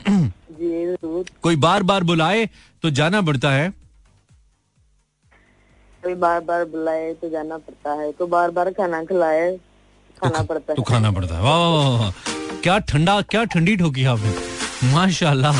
जी 0.59 1.23
कोई 1.43 1.55
बार 1.55 1.83
बार 1.83 2.03
बुलाए 2.03 2.49
तो 2.83 2.89
जाना 2.89 3.21
पड़ता 3.21 3.51
है। 3.51 3.69
कोई 6.03 6.13
बार 6.15 6.39
बार 6.41 6.65
बुलाए 6.65 7.13
तो 7.13 7.29
जाना 7.29 7.57
पड़ता 7.57 7.93
है। 8.01 8.11
कोई 8.11 8.27
बार 8.27 8.51
बार 8.51 8.69
खाना 8.71 9.03
खिलाए 9.03 9.49
खाना 10.17 10.41
पड़ता 10.43 10.73
तो 10.73 10.81
है। 10.81 10.85
खाना 10.87 11.11
पड़ता 11.11 11.35
है। 11.35 11.41
वाह। 11.43 12.11
क्या 12.63 12.77
ठंडा 12.91 13.19
क्या 13.31 13.43
ठंडी 13.53 13.75
ठोकी 13.77 14.05
आपने। 14.13 14.91
माशाल्लाह। 14.93 15.57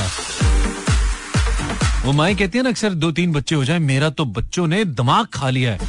वो 2.05 2.11
माए 2.13 2.35
कहती 2.35 2.57
है 2.57 2.63
ना 2.63 2.69
अक्सर 2.69 2.93
दो 2.95 3.11
तीन 3.11 3.31
बच्चे 3.33 3.55
हो 3.55 3.63
जाए 3.65 3.79
मेरा 3.79 4.09
तो 4.09 4.25
बच्चों 4.35 4.65
ने 4.67 4.83
दिमाग 4.85 5.25
खा 5.33 5.49
लिया 5.49 5.71
है 5.71 5.79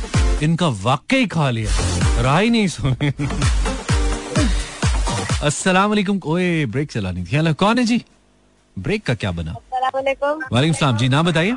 इनका 0.42 0.68
वाकई 0.82 1.26
खा 1.26 1.50
लिया 1.50 2.22
राह 2.22 2.38
ही 2.38 2.50
नहीं 2.50 2.68
सोने। 2.68 3.12
अस्सलाम 5.46 5.88
वालेकुम 5.90 6.20
ओए 6.24 6.66
ब्रेक 6.66 6.90
चलानी 6.92 7.22
थी। 7.24 7.36
हेलो 7.36 7.52
कौन 7.54 7.78
है 7.78 7.84
जी? 7.84 8.02
ब्रेक 8.76 9.04
का 9.06 9.14
क्या 9.14 9.30
बना? 9.32 9.54
वालेकुम 9.74 10.42
वालेकुम 10.52 10.74
सलाम। 10.78 10.96
जी 10.96 11.08
नाम 11.08 11.26
बताइए। 11.26 11.56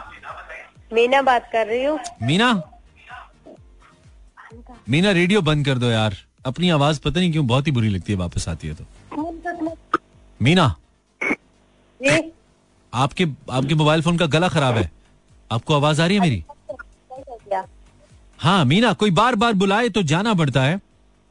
मीना 0.94 1.22
बात 1.22 1.50
कर 1.54 1.68
रही 1.68 1.84
हूँ। 1.84 2.00
मीना? 2.22 2.52
मीना 4.90 5.12
रेडियो 5.12 5.42
बंद 5.42 5.66
कर 5.66 5.78
दो 5.78 5.90
यार। 5.90 6.18
अपनी 6.46 6.70
आवाज़ 6.70 7.00
पता 7.02 7.20
नहीं 7.20 7.32
क्यों 7.32 7.46
बहुत 7.48 7.68
ही 7.68 7.72
बुरी 7.72 7.90
लगती 7.90 8.14
है 8.14 8.20
वापस 8.20 8.48
आती 8.50 8.68
है 8.68 8.74
तो। 8.74 9.76
मीना? 10.40 10.76
आपके 12.94 13.26
आपके 13.52 13.76
मोबाइल 13.76 14.02
फ़ोन 14.02 14.18
का 14.18 14.26
गला 14.28 14.48
खराब 14.50 14.76
है। 14.78 14.90
आपको 15.52 15.76
आवाज़ 15.76 16.02
आ 16.02 16.06
रही 16.06 16.16
है 16.18 16.22
मेरी? 16.22 16.44
हाँ 18.40 18.64
मीना 18.66 18.94
कोई 18.94 19.12
बार 19.12 19.36
बार 19.36 19.54
बुलाए 19.54 19.90
तो 19.90 20.04
जाना 20.04 20.34
पड़ता 20.34 20.64
है। 20.64 20.80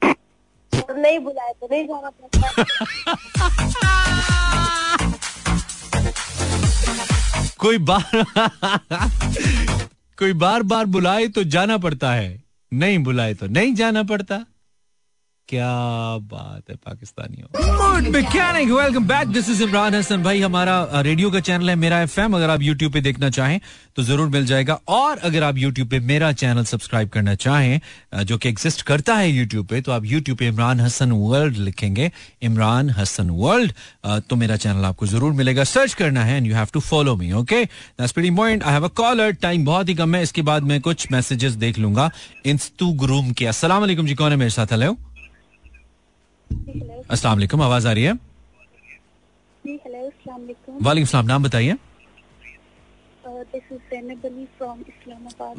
नहीं 0.02 1.18
बुलाए 1.18 1.52
तो 1.60 1.68
नहीं 1.72 1.84
जाना 1.86 2.10
पड़ता। 2.10 2.40
कोई 7.58 7.78
बार 7.78 8.24
कोई 10.18 10.32
बार 10.34 10.62
बार 10.62 10.86
बुलाए 10.86 11.26
तो 11.28 11.44
जाना 11.44 11.76
पड़ता 11.78 12.12
है। 12.12 12.42
नहीं 12.72 12.98
बुलाए 12.98 13.34
तो 13.34 13.46
नहीं 13.46 13.74
जाना 13.74 14.02
पड़ता। 14.02 14.44
क्या 15.52 15.72
बात 16.28 16.70
है, 16.70 16.74
पाकिस्तानियों। 16.76 18.10
Mechanic 18.12 18.70
welcome 18.70 19.06
back 19.06 19.28
this 19.28 19.48
is 19.50 19.62
Imran 19.62 19.94
Hasan 19.94 20.22
भाई, 20.22 20.40
हमारा 20.40 21.00
रेडियो 21.00 21.30
का 21.30 21.40
चैनल 21.40 21.70
है, 21.70 21.74
मेरा 21.76 22.00
एफएम 22.02 22.36
अगर 22.36 22.50
आप 22.50 22.62
यूट्यूब 22.62 22.92
पे 22.92 23.00
देखना 23.00 23.30
चाहें 23.30 23.60
तो 23.96 24.02
ज़रूर 24.02 24.28
मिल 24.28 24.46
जाएगा। 24.46 24.78
और 24.88 25.18
अगर 25.20 25.42
आप 25.42 25.58
यूट्यूब 25.58 25.88
पे 25.88 26.00
मेरा 26.02 26.32
चैनल 26.34 26.64
सब्सक्राइब 26.64 27.08
करना 27.08 27.34
चाहें 27.36 28.24
जो 28.24 28.38
कि 28.38 28.48
एग्जिस्ट 28.48 28.82
करता 28.82 29.14
है 29.14 29.30
यूट्यूब 29.30 29.66
पे 29.66 29.80
तो 29.80 29.92
आप 29.92 30.04
यूट्यूब 30.06 30.38
पे 30.38 30.46
इमरान 30.48 30.80
हसन 30.80 31.12
वर्ल्ड 31.12 31.56
लिखेंगे। 31.58 32.10
इमरान 32.42 32.90
हसन 32.98 33.30
वर्ल्ड 33.42 33.72
तो 34.28 34.36
मेरा 34.36 34.56
चैनल 34.56 34.84
आपको 34.84 35.06
ज़रूर 35.06 35.32
मिलेगा। 35.34 35.64
सर्च 35.66 35.94
करना 35.94 36.24
है 36.24 36.36
and 36.36 36.46
you 36.46 36.54
have 36.54 36.68
to 36.72 36.80
follow 36.80 37.16
me 37.16 37.32
okay 37.42 37.64
point 38.00 38.62
I 38.62 38.72
have 38.72 38.84
a 38.84 38.92
caller 38.96 39.32
time 39.42 39.64
बहुत 39.64 39.88
ही 39.88 39.94
कम 39.94 40.14
है। 40.14 40.22
इसके 40.22 40.42
बाद 40.42 40.62
मैं 40.64 40.80
कुछ 40.80 41.10
मैसेजेस 41.12 41.52
देख 41.54 41.78
लूँगा। 41.78 42.10
इंस्टाग्राम 42.46 43.32
के। 43.32 43.46
अस्सलाम 43.46 43.80
वालेकुम 43.80 44.06
जी, 44.06 44.14
कौन 44.14 44.30
है 44.30 44.36
मेरे 44.36 44.50
साथ? 44.50 44.72
हेलो 44.72 44.96
अस्सलाम 47.10 47.34
वालेकुम 47.36 47.62
आवाज़ 47.62 47.88
आ 47.88 47.92
रही 47.92 48.04
है? 48.04 48.12
वालेकुम 50.82 51.06
सलाम 51.06 51.26
नाम 51.26 51.42
बताइए। 51.42 51.76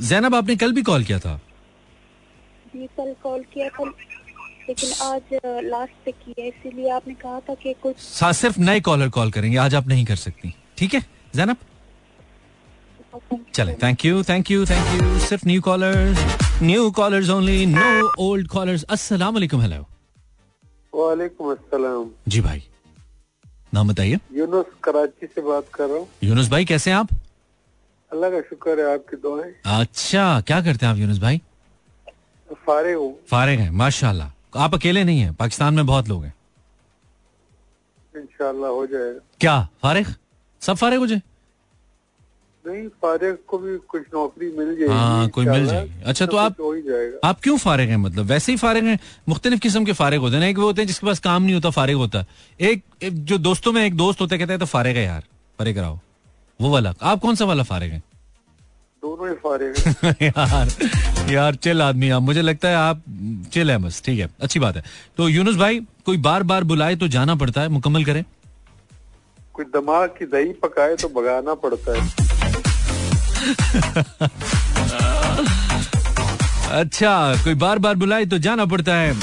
जैनब 0.10 0.36
आपने 0.36 0.56
कल 0.64 0.72
भी 0.74 0.82
कॉल 0.84 1.04
किया 1.04 1.20
था? 1.20 1.39
जी 2.76 2.86
कल 2.98 3.14
कॉल 3.24 3.44
किया 3.54 3.70
था 3.70 3.84
लेकिन 4.70 4.91
आज 5.06 5.39
लास्ट 5.66 5.94
पे 6.06 6.12
किया 6.12 6.46
इसीलिए 6.46 6.89
आपने 6.89 7.14
कहा 7.24 7.39
था 7.50 7.54
कि 7.64 7.74
कुछ 7.84 7.98
सा- 8.00 8.34
सिर्फ़ 8.36 8.60
नए 8.60 8.80
कॉलर 8.89 9.10
कॉल 9.18 9.32
करेंगे 9.32 9.58
आज 9.58 9.76
आप 9.76 9.88
नहीं 9.88 10.06
कर 10.06 10.16
सकती। 10.16 10.54
ठीक 10.78 10.94
है? 10.94 11.02
जैनब 11.36 11.58
चले 13.56 13.74
thank 13.84 14.06
you 14.06 14.24
thank 14.30 14.52
you 14.52 14.66
thank 14.66 15.02
you 15.02 15.20
सिर्फ़ 15.26 15.48
new 15.48 15.62
callers 15.62 16.62
new 16.64 16.89
callers 17.00 17.30
only 17.30 17.66
no 17.66 18.12
old 18.30 18.48
callers 18.48 18.84
अस्सलाम 18.96 19.34
वालेकुम 19.34 19.62
हेलो 19.62 19.86
वालेकुम 20.94 21.52
अस्सलाम। 21.52 22.10
जी 22.28 22.41
भाई 22.41 22.64
नाम 23.74 23.88
बताइए। 23.89 24.20
यूनुस 24.34 24.66
कराची 24.84 25.28
से 25.28 25.41
बात 25.41 25.68
कर 25.74 25.88
रहा 25.89 25.98
हूँ। 25.98 26.08
यूनुस 26.24 26.50
भाई 26.50 26.66
कैसे 26.66 26.91
हैं 26.91 26.98
आप? 26.98 27.10
अल्लाह 28.12 28.30
का 28.30 28.41
शुक्र 28.50 28.80
है 28.80 28.94
आपकी 28.94 29.18
दुआएँ। 29.18 29.54
अच्छा 29.80 30.26
क्या 30.48 30.62
करते 30.62 30.86
हैं 30.86 30.94
आप 30.94 31.00
यूनुस 31.00 31.20
भाई? 31.20 31.41
फारे 32.68 32.94
हूँ। 32.94 33.14
फारिग 33.30 33.60
हैं 33.60 33.70
माशाल्लाह। 33.74 34.60
आप 34.64 34.74
अकेले 34.76 35.04
नहीं 35.04 35.20
हैं 35.20 35.34
पाकिस्तान 35.36 35.74
में 35.74 35.86
बहुत 35.86 36.10
लोग 36.10 36.24
हैं। 36.24 36.34
इंशाल्लाह 38.14 38.72
हो 38.72 38.86
जाएगा। 38.88 39.20
क्या 39.41 39.60
फारिग? 39.84 40.08
सब 40.62 40.76
फारिग 40.76 41.00
हो 41.00 41.08
जाए? 41.08 41.22
नहीं 42.68 42.88
फारिग 42.88 43.38
को 43.47 43.57
भी 43.57 43.78
कुछ 43.78 44.01
नौकरी 44.14 44.57
मिल 44.57 44.80
जाएगी 44.80 44.93
हाँ, 44.93 45.30
कोई 45.30 45.45
मिल। 45.45 45.66
जाएगी। 45.68 46.03
अच्छा, 46.05 46.26
तो 46.26 46.38
आप- 46.38 46.61
आप 47.24 47.39
क्यों 47.41 47.57
फारिग 47.57 47.89
हैं? 47.89 47.97
मतलब 47.97 48.26
वैसे 48.26 48.51
ही 48.51 48.57
फारिग 48.57 48.84
हैं? 48.84 48.99
मुख्तलिफ़ 49.30 49.59
किस्म 49.59 49.86
के 49.86 49.93
फारिग 49.93 50.20
होते 50.20 50.36
हैं 50.38 50.43
एक 50.43 50.57
वो 50.57 50.64
होते 50.64 50.82
हैं 50.82 50.88
जिसके 50.88 51.07
पास 51.07 51.20
काम 51.20 51.43
नहीं 51.43 51.53
होता 51.53 51.70
फारिग 51.70 51.95
होता। 51.95 52.26
एक, 52.61 52.84
एक 53.03 53.26
जो 53.26 53.38
दोस्तों 53.38 53.72
में 53.72 53.86
एक 53.86 53.97
दोस्त 53.97 54.22
होता 54.22 54.36
है 54.36 54.39
कहता 54.39 54.53
है 54.53 54.59
तो 54.59 54.66
फारिग 54.66 54.97
है 54.97 55.03
यार 55.03 55.24
परे 55.59 55.74
कराओ। 55.74 55.99
वो 56.61 56.70
वाला। 56.70 56.93
आप 57.01 57.20
कौन 57.20 57.36
सा 57.36 57.45
वाला 57.45 57.64
फारिग 57.64 57.91
है? 57.91 57.99
दोनों 59.05 59.30
ही 59.30 59.36
फारिग 59.36 60.24
यार 60.38 60.70
यार 61.34 61.55
चिल 61.55 61.82
आदमी 61.82 62.09
आप। 62.09 62.22
मुझे 62.22 62.41
लगता 62.41 62.68
है 62.68 62.76
आप 62.76 63.01
चिल 63.53 63.72
है 63.72 63.78
बस 63.78 64.01
ठीक 64.05 64.20
है 64.20 64.30
अच्छी 64.41 64.59
बात 64.59 64.76
है। 64.76 64.84
तो 65.18 65.30
यूनुस 65.30 65.55
भाई 65.55 65.80
कोई 66.05 66.18
बार 66.18 66.43
बार 66.43 66.64
बुलाए 66.64 66.95
तो 66.95 67.07
जाना 67.07 67.36
पड़ता 67.36 67.61
है 67.61 67.68
मुकम्मल 67.68 68.05
करें। 68.05 68.24
कोई 69.53 69.66
दिमाग 69.66 70.09
की 70.09 70.26
दही 70.26 70.53
पकाए 70.53 70.95
तो 70.95 71.07
भगाना 71.07 71.53
पड़ता 71.53 72.01
है। 72.01 72.22
अच्छा 76.74 77.36
कोई 77.44 77.54
बार 77.54 77.80
बार 77.80 77.96
बुलाए 77.96 78.26
तो 78.26 78.38
जाना 78.38 78.66
पड़ता 78.66 78.96
है। 78.96 79.16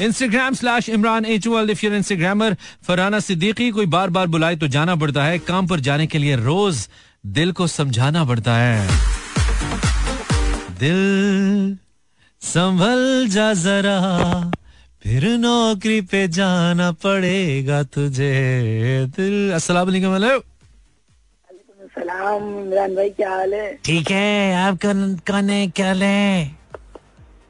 Instagram 0.00 0.54
slash 0.54 0.88
Imran 0.88 1.24
H 1.24 1.46
if 1.46 1.84
your 1.84 1.94
instagrammer 1.94 2.56
Farana 2.86 3.20
Siddiqui 3.20 3.70
कोई 3.70 3.86
बार 3.86 4.10
बार 4.10 4.26
बुलाए 4.26 4.56
तो 4.56 4.68
जाना 4.68 4.96
पड़ता 4.96 5.24
है। 5.24 5.38
काम 5.38 5.66
पर 5.66 5.80
जाने 5.80 6.06
के 6.06 6.18
लिए 6.18 6.36
रोज 6.36 6.88
दिल 7.26 7.52
को 7.52 7.66
समझाना 7.66 8.24
पड़ता 8.24 8.56
है। 8.56 8.88
दिल 10.80 11.78
संभल 12.42 13.26
जा 13.28 13.52
जरा, 13.54 14.50
फिर 15.02 15.28
नौकरी 15.38 16.00
पे 16.00 16.28
जाना 16.28 16.92
पड़ेगा 16.92 17.82
तुझे। 17.82 19.06
दिल 19.16 19.52
हेलो 19.52 20.42
सलाम 21.94 22.42
इमरान 22.60 22.94
भाई 22.94 23.10
क्या 23.10 23.30
हाल 23.30 23.54
है? 23.54 23.74
ठीक 23.84 24.10
है 24.10 24.54
आप 24.56 24.78
कौन 24.84 25.50
है 25.50 25.66
क्या 25.70 25.92
ले 25.92 26.14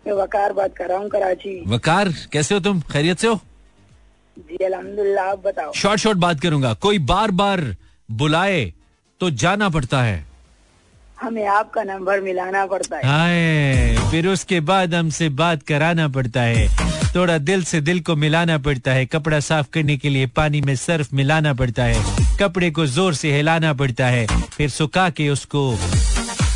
मैं 0.07 0.12
वकार 0.14 0.53
बात 0.53 0.74
कर 0.76 0.88
रहा 0.88 0.99
हूँ 0.99 1.09
कराची। 1.11 1.62
वकार 1.66 2.09
कैसे 2.32 2.55
हो 2.55 2.61
तुम? 2.61 2.80
खैरियत 2.92 3.18
से 3.18 3.28
हो? 3.28 3.40
जी 4.36 4.64
अल्हम्दुलिल्लाह 4.64 5.30
आप 5.30 5.42
बताओ। 5.45 5.72
शॉर्ट 5.72 6.01
शॉर्ट 6.01 6.18
बात 6.18 6.40
करूँगा। 6.40 6.72
कोई 6.84 6.99
बार 7.11 7.30
बार 7.40 7.61
बुलाए 8.09 8.72
तो 9.20 9.30
जाना 9.32 9.68
पड़ता 9.68 10.03
है। 10.03 10.24
हमें 11.20 11.47
आपका 11.47 11.82
नंबर 11.84 12.20
मिलाना 12.20 12.66
पड़ता 12.66 12.97
है। 12.97 13.03
हाय 13.07 14.11
फिर 14.11 14.26
उसके 14.28 14.61
बाद 14.61 14.95
हमसे 14.95 15.28
बात 15.40 15.62
कराना 15.62 16.09
पड़ता 16.09 16.42
है। 16.42 16.68
थोड़ा 17.14 17.38
दिल 17.40 17.64
से 17.64 17.80
दिल 17.80 18.01
को 18.01 18.16
मिलाना 18.16 18.59
पड़ता 18.59 18.92
है। 18.92 19.07
कपड़ा 19.07 19.40
साफ़ 19.40 19.70
करने 19.74 19.97
के 19.97 20.09
लिए 20.09 20.26
पानी 20.36 20.61
में 20.61 20.74
सर्फ 20.76 21.12
मिलाना 21.14 21.55
पड़ता 21.55 21.84
है। 21.84 22.24
कपड़े 22.41 22.70
को 22.70 22.87
ज़ोर 22.87 23.14
से 23.14 23.32
हिलाना 23.32 23.72
पड़ता 23.74 24.07
है 24.07 24.26
फिर 24.53 24.68
सुखा 24.70 25.09
के 25.11 25.28
उसको 25.30 25.61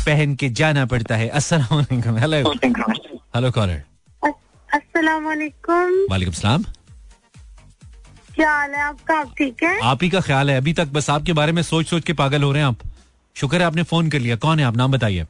पहन 0.05 0.35
के 0.35 0.49
जाना 0.59 0.85
पड़ता 0.85 1.15
है। 1.15 1.27
अस्सलाम 1.29 1.75
वालेकुम 1.75 2.17
हेलो 2.17 2.37
हेलो 3.35 3.51
कॉलर 3.51 3.81
अस्सलाम 4.69 5.25
वाले 5.25 5.47
वालेकुम 6.09 6.33
सलाम। 6.33 6.63
क्या 8.35 8.51
हाल 8.51 8.71
है 8.71 8.81
आपका? 8.81 9.19
आप 9.19 9.33
ठीक 9.37 9.63
है? 9.63 9.79
आप 9.81 10.03
ही 10.03 10.09
का 10.09 10.19
ख्याल 10.21 10.49
है। 10.49 10.57
अभी 10.57 10.73
तक 10.73 10.87
बस 10.93 11.09
आपके 11.09 11.33
बारे 11.33 11.51
में 11.51 11.61
सोच 11.63 11.87
सोच 11.87 12.03
के 12.03 12.13
पागल 12.13 12.43
हो 12.43 12.51
रहे 12.51 12.61
हैं 12.61 12.67
आप। 12.67 12.79
शुक्र 13.35 13.57
है 13.57 13.63
आपने 13.63 13.83
फ़ोन 13.83 14.09
कर 14.09 14.19
लिया। 14.19 14.35
कौन 14.37 14.59
है 14.59 14.65
आप? 14.65 14.77
नाम 14.77 14.91
बताइए। 14.91 15.25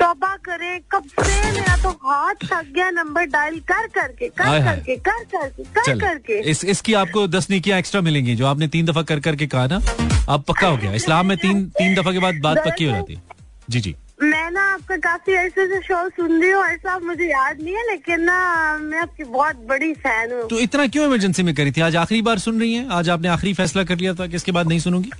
तौबा 0.00 0.34
करें 0.44 0.80
कब 0.92 1.04
से 1.20 1.50
मेरा 1.52 1.76
तो 1.82 1.90
हाथ 2.04 2.34
थक 2.44 2.72
गया 2.74 2.90
नंबर 2.92 3.24
डायल 3.28 3.58
कर 3.70 3.86
करके 3.94 4.28
कर। 4.30 4.60
करके 4.64 4.96
कर 4.98 5.24
करके 5.32 5.64
कर 5.64 5.98
करके। 5.98 6.38
इस 6.50 6.64
इसकी 6.66 6.94
आपको 6.94 7.26
दस 7.28 7.50
निकियाँ 7.50 7.78
एक्स्ट्रा 7.78 8.00
मिलेंगी 8.00 8.34
जो 8.36 8.46
आपने 8.46 8.68
तीन 8.68 8.86
दफ़ा 8.86 9.02
कर 9.10 9.20
करके 9.20 9.46
कहा 9.46 9.66
ना 9.66 9.80
अब 10.28 10.44
पक्का 10.48 10.68
हो 10.68 10.76
गया। 10.76 10.92
इस्लाम 10.94 11.26
में 11.26 11.36
तीन 11.38 11.64
तीन 11.78 11.94
दफ़ा 11.94 12.12
के 12.12 12.18
बाद 12.18 12.40
बात 12.42 12.64
पक्की 12.66 12.84
हो 12.84 12.92
जाती 12.92 13.14
है। 13.14 13.22
जी 13.70 13.80
जी। 13.80 13.94
मैं 14.22 14.50
ना 14.50 14.62
आपका 14.72 14.96
काफ़ी 14.96 15.32
ऐसे 15.34 15.66
से 15.66 15.80
शो 15.82 15.98
सुन 16.10 16.40
रही 16.40 16.50
हूँ 16.50 16.64
ऐसा 16.64 16.98
मुझे 16.98 17.24
याद 17.24 17.60
नहीं 17.60 17.74
है 17.74 17.86
लेकिन 17.90 18.22
ना 18.22 18.78
मैं 18.80 18.98
आपकी 19.00 19.24
बहुत 19.26 19.64
बड़ी 19.68 19.92
फ़ैन 19.96 20.32
हूँ। 20.32 20.48
तो 20.48 20.58
इतना 20.60 20.86
क्यों 20.86 21.04
इमरजेंसी 21.06 21.42
में 21.42 21.54
करी 21.54 21.70
थी? 21.72 21.80
आज 21.80 21.96
आखिरी 21.96 22.22
बार 22.22 22.38
सुन 22.38 22.60
रही 22.60 22.74
है? 22.74 22.86
आज 22.92 23.08
आपने 23.10 23.28
आखिरी 23.28 23.52
फैसला 23.54 23.84
कर 23.84 23.98
लिया 23.98 24.14
था 24.14 24.26
कि 24.26 24.36
इसके 24.36 24.52
बाद 24.52 24.68
नहीं 24.68 24.78
सुनूँगी? 24.78 25.10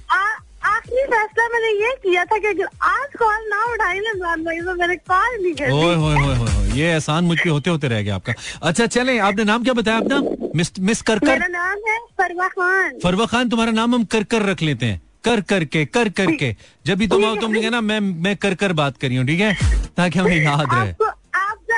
आखिरी 0.91 1.07
फैसला 1.07 1.47
मैंने 1.49 1.69
ये 1.81 1.91
किया 2.03 2.25
था 2.25 2.37
कि 2.39 2.47
अगर 2.47 2.69
आज 2.83 3.13
कॉल 3.19 3.45
ना 3.49 3.65
उठाई 3.73 3.99
ना 4.01 4.11
इमरान 4.11 4.43
भाई 4.45 4.61
तो 4.61 4.75
मैंने 4.75 4.97
कॉल 5.11 5.37
नहीं 5.43 5.53
कर 5.55 5.71
ओए 5.71 6.79
ये 6.79 6.87
एहसान 6.93 7.25
मुझ 7.25 7.39
पे 7.39 7.51
होते 7.51 7.71
होते 7.71 7.89
रह 7.89 8.03
गया 8.03 8.15
आपका। 8.15 8.33
अच्छा 8.69 8.87
चलें 8.87 9.19
आपने 9.21 9.45
नाम 9.45 9.63
क्या 9.65 9.73
बताया 9.75 9.99
अपना? 9.99 10.19
मिस 10.57 10.73
मिस 10.81 11.03
कर 11.03 11.21
मेरा 11.25 11.47
नाम 11.47 11.79
है 11.89 11.99
फरवा 12.19 12.49
खान। 12.49 12.99
फरवा 13.05 13.27
खान 13.27 13.49
तुम्हारा 13.49 13.73
नाम 13.73 13.95
हम 13.95 14.05
कर 14.11 14.25
कर 14.35 14.43
रख 14.51 14.63
लेते 14.63 14.87
हैं। 14.87 15.01
कर 15.25 15.41
कर 15.51 15.65
के 15.65 15.85
कर 15.87 16.09
कर 16.19 16.35
के 16.37 16.55
जब 16.87 16.99
भी 16.99 17.07
तुम 17.07 17.25
आओ 17.25 17.37
तुमने 17.37 17.63
कहना 17.63 17.81
मैं 17.81 18.01
मैं 18.27 18.37
कर 18.37 18.55
कर 18.63 18.73
बात 18.83 18.97
करी 18.99 19.17
हूँ 19.17 19.27
ठीक 19.27 19.41
है? 19.41 19.55
ताकि 19.97 20.19
हमें 20.19 20.37
याद 20.37 20.67
रहे। 20.73 21.11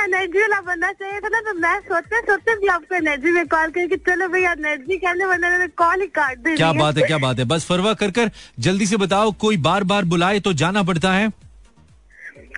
एनर्जी 0.02 0.40
वाला 0.40 0.60
बनना 0.62 0.92
चाहिए 0.94 1.20
था 1.20 1.28
ना 1.28 1.40
तो 1.42 1.54
मैं 1.58 1.78
सोचते 1.82 2.20
सोचते 2.22 2.54
भी 2.60 2.66
आपको 2.68 2.94
एनर्जी 2.94 3.30
में 3.32 3.46
कॉल 3.48 3.70
करके 3.70 3.96
चलो 4.08 4.28
भैया 4.28 4.52
एनर्जी 4.52 4.96
करने 4.98 5.26
वरना 5.26 5.66
कॉल 5.78 6.00
ही 6.00 6.06
काट 6.16 6.38
दी 6.38 6.56
क्या 6.56 6.72
बात 6.74 6.98
है 6.98 7.06
क्या 7.06 7.18
बात 7.18 7.38
है। 7.38 7.44
बस 7.46 7.64
फरवा 7.66 7.94
कर 8.02 8.10
कर 8.18 8.30
जल्दी 8.66 8.86
से 8.86 8.96
बताओ 9.04 9.32
कोई 9.40 9.56
बार 9.66 9.84
बार 9.92 10.04
बुलाए 10.12 10.40
तो 10.40 10.52
जाना 10.62 10.82
पड़ता 10.82 11.12
है। 11.12 11.30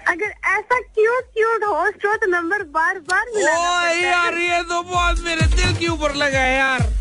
अगर 0.08 0.30
ऐसा 0.52 0.78
क्यूट 0.80 1.24
क्यूट 1.34 1.64
होस्ट 1.64 2.06
हो 2.06 2.14
तो 2.16 2.26
नंबर 2.30 2.62
बार 2.72 2.98
बार 3.10 3.28
यार 3.40 4.38
ये 4.38 4.62
तो 4.62 4.82
बहुत 4.82 5.24
मेरे 5.24 5.46
दिल 5.56 5.76
के 5.76 5.88
ऊपर 5.88 6.14
लगा 6.16 6.40
है 6.40 6.56
यार। 6.56 6.92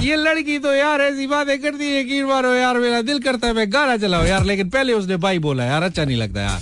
ये 0.00 0.16
लड़की 0.16 0.58
तो 0.58 0.74
यार 0.74 1.00
ऐसी 1.02 1.26
बातें 1.26 1.58
करती 1.62 1.84
है 1.84 2.00
यकीन 2.00 2.24
मारो 2.26 2.52
यार 2.54 2.78
मेरा 2.78 3.00
दिल 3.02 3.22
करता 3.22 3.46
है 3.46 3.52
मैं 3.54 3.72
गाना 3.72 3.96
चलाओ 3.98 4.24
यार 4.24 4.44
लेकिन 4.44 4.70
पहले 4.70 4.92
उसने 4.94 5.16
भाई 5.24 5.38
बोला 5.46 5.64
यार 5.64 5.82
अच्छा 5.82 6.04
नहीं 6.04 6.16
लगता 6.16 6.40
यार। 6.40 6.60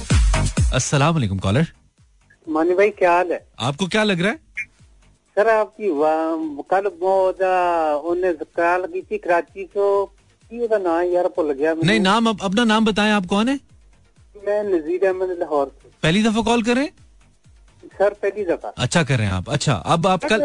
वालेकुम 1.12 1.38
कॉलर 1.38 1.66
मानी 2.47 2.73
भाई 2.75 2.89
क्या 2.99 3.11
हाल 3.11 3.31
है 3.31 3.39
आपको 3.67 3.87
क्या 3.87 4.03
लग 4.03 4.21
रहा 4.21 4.31
है 4.31 4.69
सर 5.37 5.47
आपकी 5.49 5.89
वा- 5.99 6.63
कल 6.71 6.89
बहुत 7.01 7.41
उन्हें 8.11 8.33
कॉल 8.55 8.85
की 8.87 9.01
थी 9.01 9.17
कराची 9.27 9.65
तो 9.75 9.85
की 10.51 10.57
ਉਹਦਾ 10.59 10.77
ਨਾਂ 10.79 10.95
यार 11.05 11.27
भुल 11.35 11.51
गया 11.51 11.73
मैंने। 11.73 11.87
नहीं 11.89 11.99
नाम 12.01 12.25
अप, 12.29 12.41
अपना 12.43 12.63
नाम 12.71 12.85
बताएं 12.85 13.11
आप 13.11 13.25
कौन 13.27 13.49
है 13.49 13.59
मैं 14.35 14.57
नजीर 14.65 15.05
अहमद 15.07 15.29
लाहौर 15.39 15.67
से 15.75 15.89
पहली 16.03 16.23
दफा 16.23 16.41
कॉल 16.49 16.63
कर 16.63 16.75
रहे 16.75 16.85
हैं 16.85 17.89
सर 17.99 18.13
पहली 18.23 18.43
दफा 18.45 18.73
अच्छा 18.85 19.03
कर 19.03 19.17
रहे 19.17 19.27
हैं 19.27 19.33
आप 19.35 19.49
अच्छा 19.49 19.73
अब 19.95 20.07
आप 20.07 20.25
कल 20.33 20.43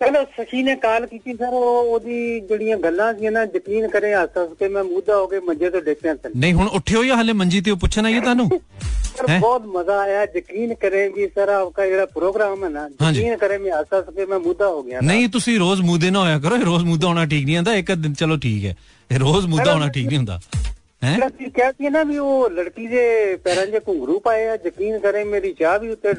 ਚਲੋ 0.00 0.22
ਸਖੀ 0.36 0.62
ਨੇ 0.62 0.74
ਕਾਲ 0.76 1.04
ਕੀਤੀ 1.06 1.32
ਸਰ 1.34 1.52
ਉਹ 1.54 1.92
ਉਹਦੀ 1.92 2.14
ਜਿਹੜੀਆਂ 2.40 2.76
ਗੱਲਾਂ 2.78 3.12
ਸੀ 3.14 3.28
ਨਾ 3.30 3.42
ਯਕੀਨ 3.54 3.86
ਕਰੇ 3.88 4.12
ਹੱਸ 4.14 4.36
ਹੱਸ 4.38 4.48
ਕੇ 4.60 4.68
ਮੈਂ 4.68 4.82
ਮੂਦਾ 4.84 5.16
ਹੋ 5.16 5.26
ਕੇ 5.26 5.40
ਮੰਜੇ 5.40 5.70
ਤੋਂ 5.70 5.80
ਡਿੱਗ 5.82 5.96
ਪਿਆ 6.02 6.14
ਸਨ 6.14 6.32
नहीं 6.44 6.52
हूं 6.54 6.64
उठे 6.78 6.96
हो 6.96 7.02
या 7.04 7.18
हाले 7.20 7.34
मंजी 7.34 7.60
ते 7.60 7.70
हो 7.70 7.78
पुछना 7.78 8.10
ये 8.10 8.22
तानू 8.22 8.46
सर 8.48 9.30
हैं? 9.30 9.38
बहुत 9.38 9.68
मजा 9.70 9.98
आया 10.02 10.22
यकीन 10.34 10.74
करें 10.82 11.00
भी 11.14 11.28
सर 11.30 11.52
आपका 11.54 11.86
ਜਿਹੜਾ 11.86 12.06
प्रोग्राम 12.12 12.64
है 12.64 12.70
ना 12.72 12.84
हाँ 13.00 13.12
जी। 13.12 13.20
यकीन 13.20 13.36
करें 13.36 13.56
मैं 13.60 13.72
हंस 13.72 13.94
हंस 13.94 14.10
के 14.12 14.26
मैं 14.26 14.40
मुद्दा 14.42 14.68
हो 14.68 14.82
गया 14.82 15.02
ਨਹੀਂ 15.04 15.28
ਤੁਸੀਂ 15.30 15.58
ਰੋਜ਼ 15.58 15.80
ਮੂਦੇ 15.82 16.10
ਨਾ 16.10 16.20
ਹੋਇਆ 16.20 16.38
ਕਰੋ 16.40 16.56
ਇਹ 16.56 16.64
ਰੋਜ਼ 16.64 16.84
ਮੂਦਾ 16.84 17.08
ਹੋਣਾ 17.08 17.24
ਠੀਕ 17.26 17.44
ਨਹੀਂ 17.46 17.56
ਹੁੰਦਾ 17.56 17.74
ਇੱਕ 17.76 17.92
ਅੱਧ 17.92 18.02
ਦਿਨ 18.02 18.14
ਚਲੋ 18.16 18.36
ਠੀਕ 18.40 18.64
ਹੈ 18.64 18.74
ਇਹ 19.10 19.18
ਰੋਜ਼ 19.20 19.46
ਮੂਦਾ 19.48 19.72
ਹੋਣਾ 19.72 19.88
ਠੀਕ 19.90 20.06
ਨਹੀਂ 20.06 20.18
ਹੁੰਦਾ 20.18 20.34
ਹੈ 20.34 20.40
ਜਿਹੜਾ 20.40 20.60
ਤੁਸੀਂ 20.60 20.75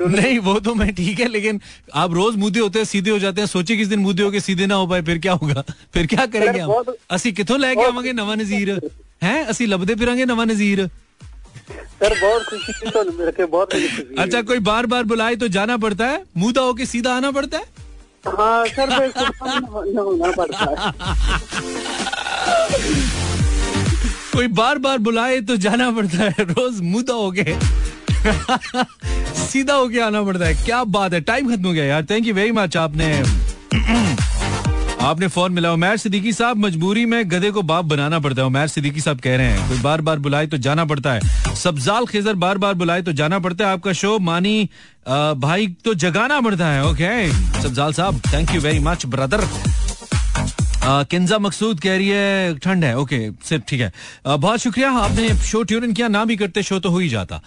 नहीं 0.08 0.38
वो 0.38 0.60
तो 0.60 0.74
मैं 0.74 0.94
ठीक 0.94 1.20
है 1.20 1.28
लेकिन 1.28 1.60
आप 1.94 2.12
रोज 2.12 2.36
मुदे 2.36 2.60
होते 2.60 2.78
हैं 2.78 2.86
सीधे 2.86 3.10
हो 3.10 3.18
जाते 3.18 3.40
हैं 3.40 3.48
सोचे 3.48 3.76
किस 3.76 3.88
दिन 3.88 3.98
मुदे 3.98 4.22
हो 4.22 4.30
के 4.30 4.40
सीधे 4.40 4.66
ना 4.66 4.74
हो 4.74 4.86
पाए 4.86 5.02
फिर 5.02 5.18
क्या 5.18 5.32
होगा? 5.32 5.64
फिर 5.94 6.06
क्या 6.06 6.26
करेंगे 6.26 6.58
हम? 6.58 6.84
असी 7.10 7.32
कितों 7.32 7.60
लैके 7.60 7.82
आवे 7.82 8.12
नवा 8.12 8.34
नजीर? 8.34 8.90
है? 9.22 9.44
असि 9.44 9.66
लभदे 9.66 9.94
फिर 9.94 10.10
नवा 10.10 10.44
नजीर? 10.44 10.86
सर 11.76 12.20
बहुत 12.20 12.42
खुशी 12.42 12.90
तो 12.90 13.26
रखे 13.28 13.44
बहुत 13.44 13.74
अच्छा 14.18 14.42
कोई 14.42 14.58
बार 14.58 14.86
बार 14.86 15.02
बुलाए 15.04 15.36
तो 15.36 15.48
जाना 15.48 15.76
पड़ता 15.76 16.06
है? 16.06 16.24
मुदा 16.36 16.62
होके 16.62 16.86
सीधा 16.86 17.14
आना 17.14 17.30
पड़ता 17.30 17.58
है? 17.58 17.64
हाँ 18.28 18.66
सर 18.66 19.08
पड़ता 20.38 20.76
है। 20.78 20.92
कोई 24.38 24.48
बार 24.48 24.78
बार 24.78 24.98
बुलाए 24.98 25.40
तो 25.40 25.56
जाना 25.56 25.90
पड़ता 25.90 26.18
है। 26.18 26.34
रोज 26.40 26.80
मुद्दा 26.80 27.14
हो 27.14 27.30
गए। 27.30 27.58
सीधा 29.34 29.74
होके 29.74 30.00
आना 30.00 30.22
पड़ता 30.22 30.46
है। 30.46 30.54
क्या 30.54 30.82
बात 30.84 31.12
है। 31.12 31.20
टाइम 31.20 31.48
खत्म 31.48 31.66
हो 31.66 31.72
गया 31.72 31.84
यार। 31.84 32.04
थैंक 32.04 32.26
यू 32.26 32.34
वेरी 32.34 32.52
मच 32.52 32.76
आपने। 32.76 33.12
आपने 35.06 35.28
फ़ोन 35.28 35.52
मिला। 35.52 35.72
उमैर 35.72 35.96
सिद्दीकी 35.96 36.32
साहब 36.32 36.56
मजबूरी 36.56 37.04
में 37.06 37.30
गधे 37.30 37.50
को 37.50 37.62
बाप 37.62 37.84
बनाना 37.84 38.18
पड़ता 38.18 38.42
है। 38.42 38.46
उमैर 38.46 38.68
सिद्दीकी 38.68 39.00
साहब 39.00 39.20
कह 39.20 39.36
रहे 39.36 39.46
हैं 39.46 39.68
कोई 39.68 39.78
बार 39.78 40.00
बार 40.00 40.18
बुलाए 40.18 40.46
तो 40.46 40.58
जाना 40.58 40.84
पड़ता 40.84 41.12
है। 41.12 41.54
सब्जाल 41.56 42.06
खेजर 42.06 42.34
बार 42.34 42.58
बार 42.58 42.74
बुलाए 42.74 43.02
तो 43.02 43.12
जाना 43.12 43.38
पड़ता 43.38 43.66
है 43.66 43.72
आपका 43.72 43.92
शो। 43.92 44.18
मानी 44.18 44.68
अ, 45.06 45.34
भाई 45.34 45.66
तो 45.84 45.94
जगाना 45.96 46.40
पड़ता 46.40 46.66
है। 46.66 46.86
ओके 46.86 47.32
सब्जाल 47.62 47.92
साहब 47.92 48.20
thank 48.32 48.54
you 48.54 48.60
very 48.60 48.78
much 48.78 49.06
brother 49.06 49.40
आ, 49.40 49.87
किंजा 50.88 51.38
मकसूद 51.38 51.80
कह 51.80 51.96
रही 51.96 52.08
है, 52.08 52.58
ठंड 52.58 52.84
है, 52.84 52.96
ओके, 52.98 53.18
सिर्फ़ 53.44 53.64
ठीक 53.68 53.80
है। 53.80 53.92
बहुत 54.28 54.60
शुक्रिया, 54.60 54.90
आपने 54.90 55.28
शो 55.44 55.62
ट्यून 55.62 55.84
इन 55.84 55.92
किया, 55.92 56.08
ना 56.08 56.24
भी 56.24 56.36
करते 56.36 56.62
शो 56.62 56.78
तो 56.78 56.90
हो 56.90 56.98
ही 56.98 57.08
जाता। 57.08 57.38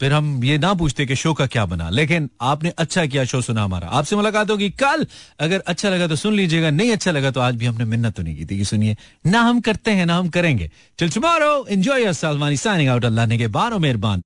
फिर 0.00 0.12
हम 0.12 0.44
ये 0.44 0.58
ना 0.58 0.72
पूछते 0.74 1.06
कि 1.06 1.16
शो 1.16 1.32
का 1.34 1.46
क्या 1.46 1.64
बना, 1.66 1.88
लेकिन 1.90 2.28
आपने 2.40 2.72
अच्छा 2.78 3.06
किया 3.06 3.24
शो 3.24 3.40
सुना 3.42 3.62
हमारा। 3.64 3.88
आपसे 3.90 4.16
मुलाकात 4.16 4.50
होगी 4.50 4.68
कल, 4.78 5.06
अगर 5.40 5.62
अच्छा 5.66 5.88
लगा 5.90 6.06
तो 6.06 6.16
सुन 6.16 6.34
लीजिएगा, 6.34 6.70
नहीं 6.70 6.92
अच्छा 6.92 7.10
लगा 7.10 7.30
तो 7.30 7.40
आज 7.40 7.54
भी 7.54 7.66
हमने 7.66 7.84
मिन्नत 7.86 8.16
तो 8.16 8.22
नहीं 8.22 8.36
की 8.36 8.44
थी 8.46 8.64
सुनिए। 8.64 8.96
ना 9.26 9.40
हम 9.40 9.60
करते 9.60 9.90
हैं, 9.90 10.06
ना 10.06 10.16
हम 10.16 10.28
करेंगे। 10.28 10.70
Till 10.98 11.10
tomorrow 11.10 11.66
enjoy 11.66 12.12
signing 12.12 12.88
out 12.88 13.04
Allah 13.04 13.26
ने 13.26 13.38
के 13.38 13.46
बारो 13.48 13.78
मेहरबान। 13.78 14.16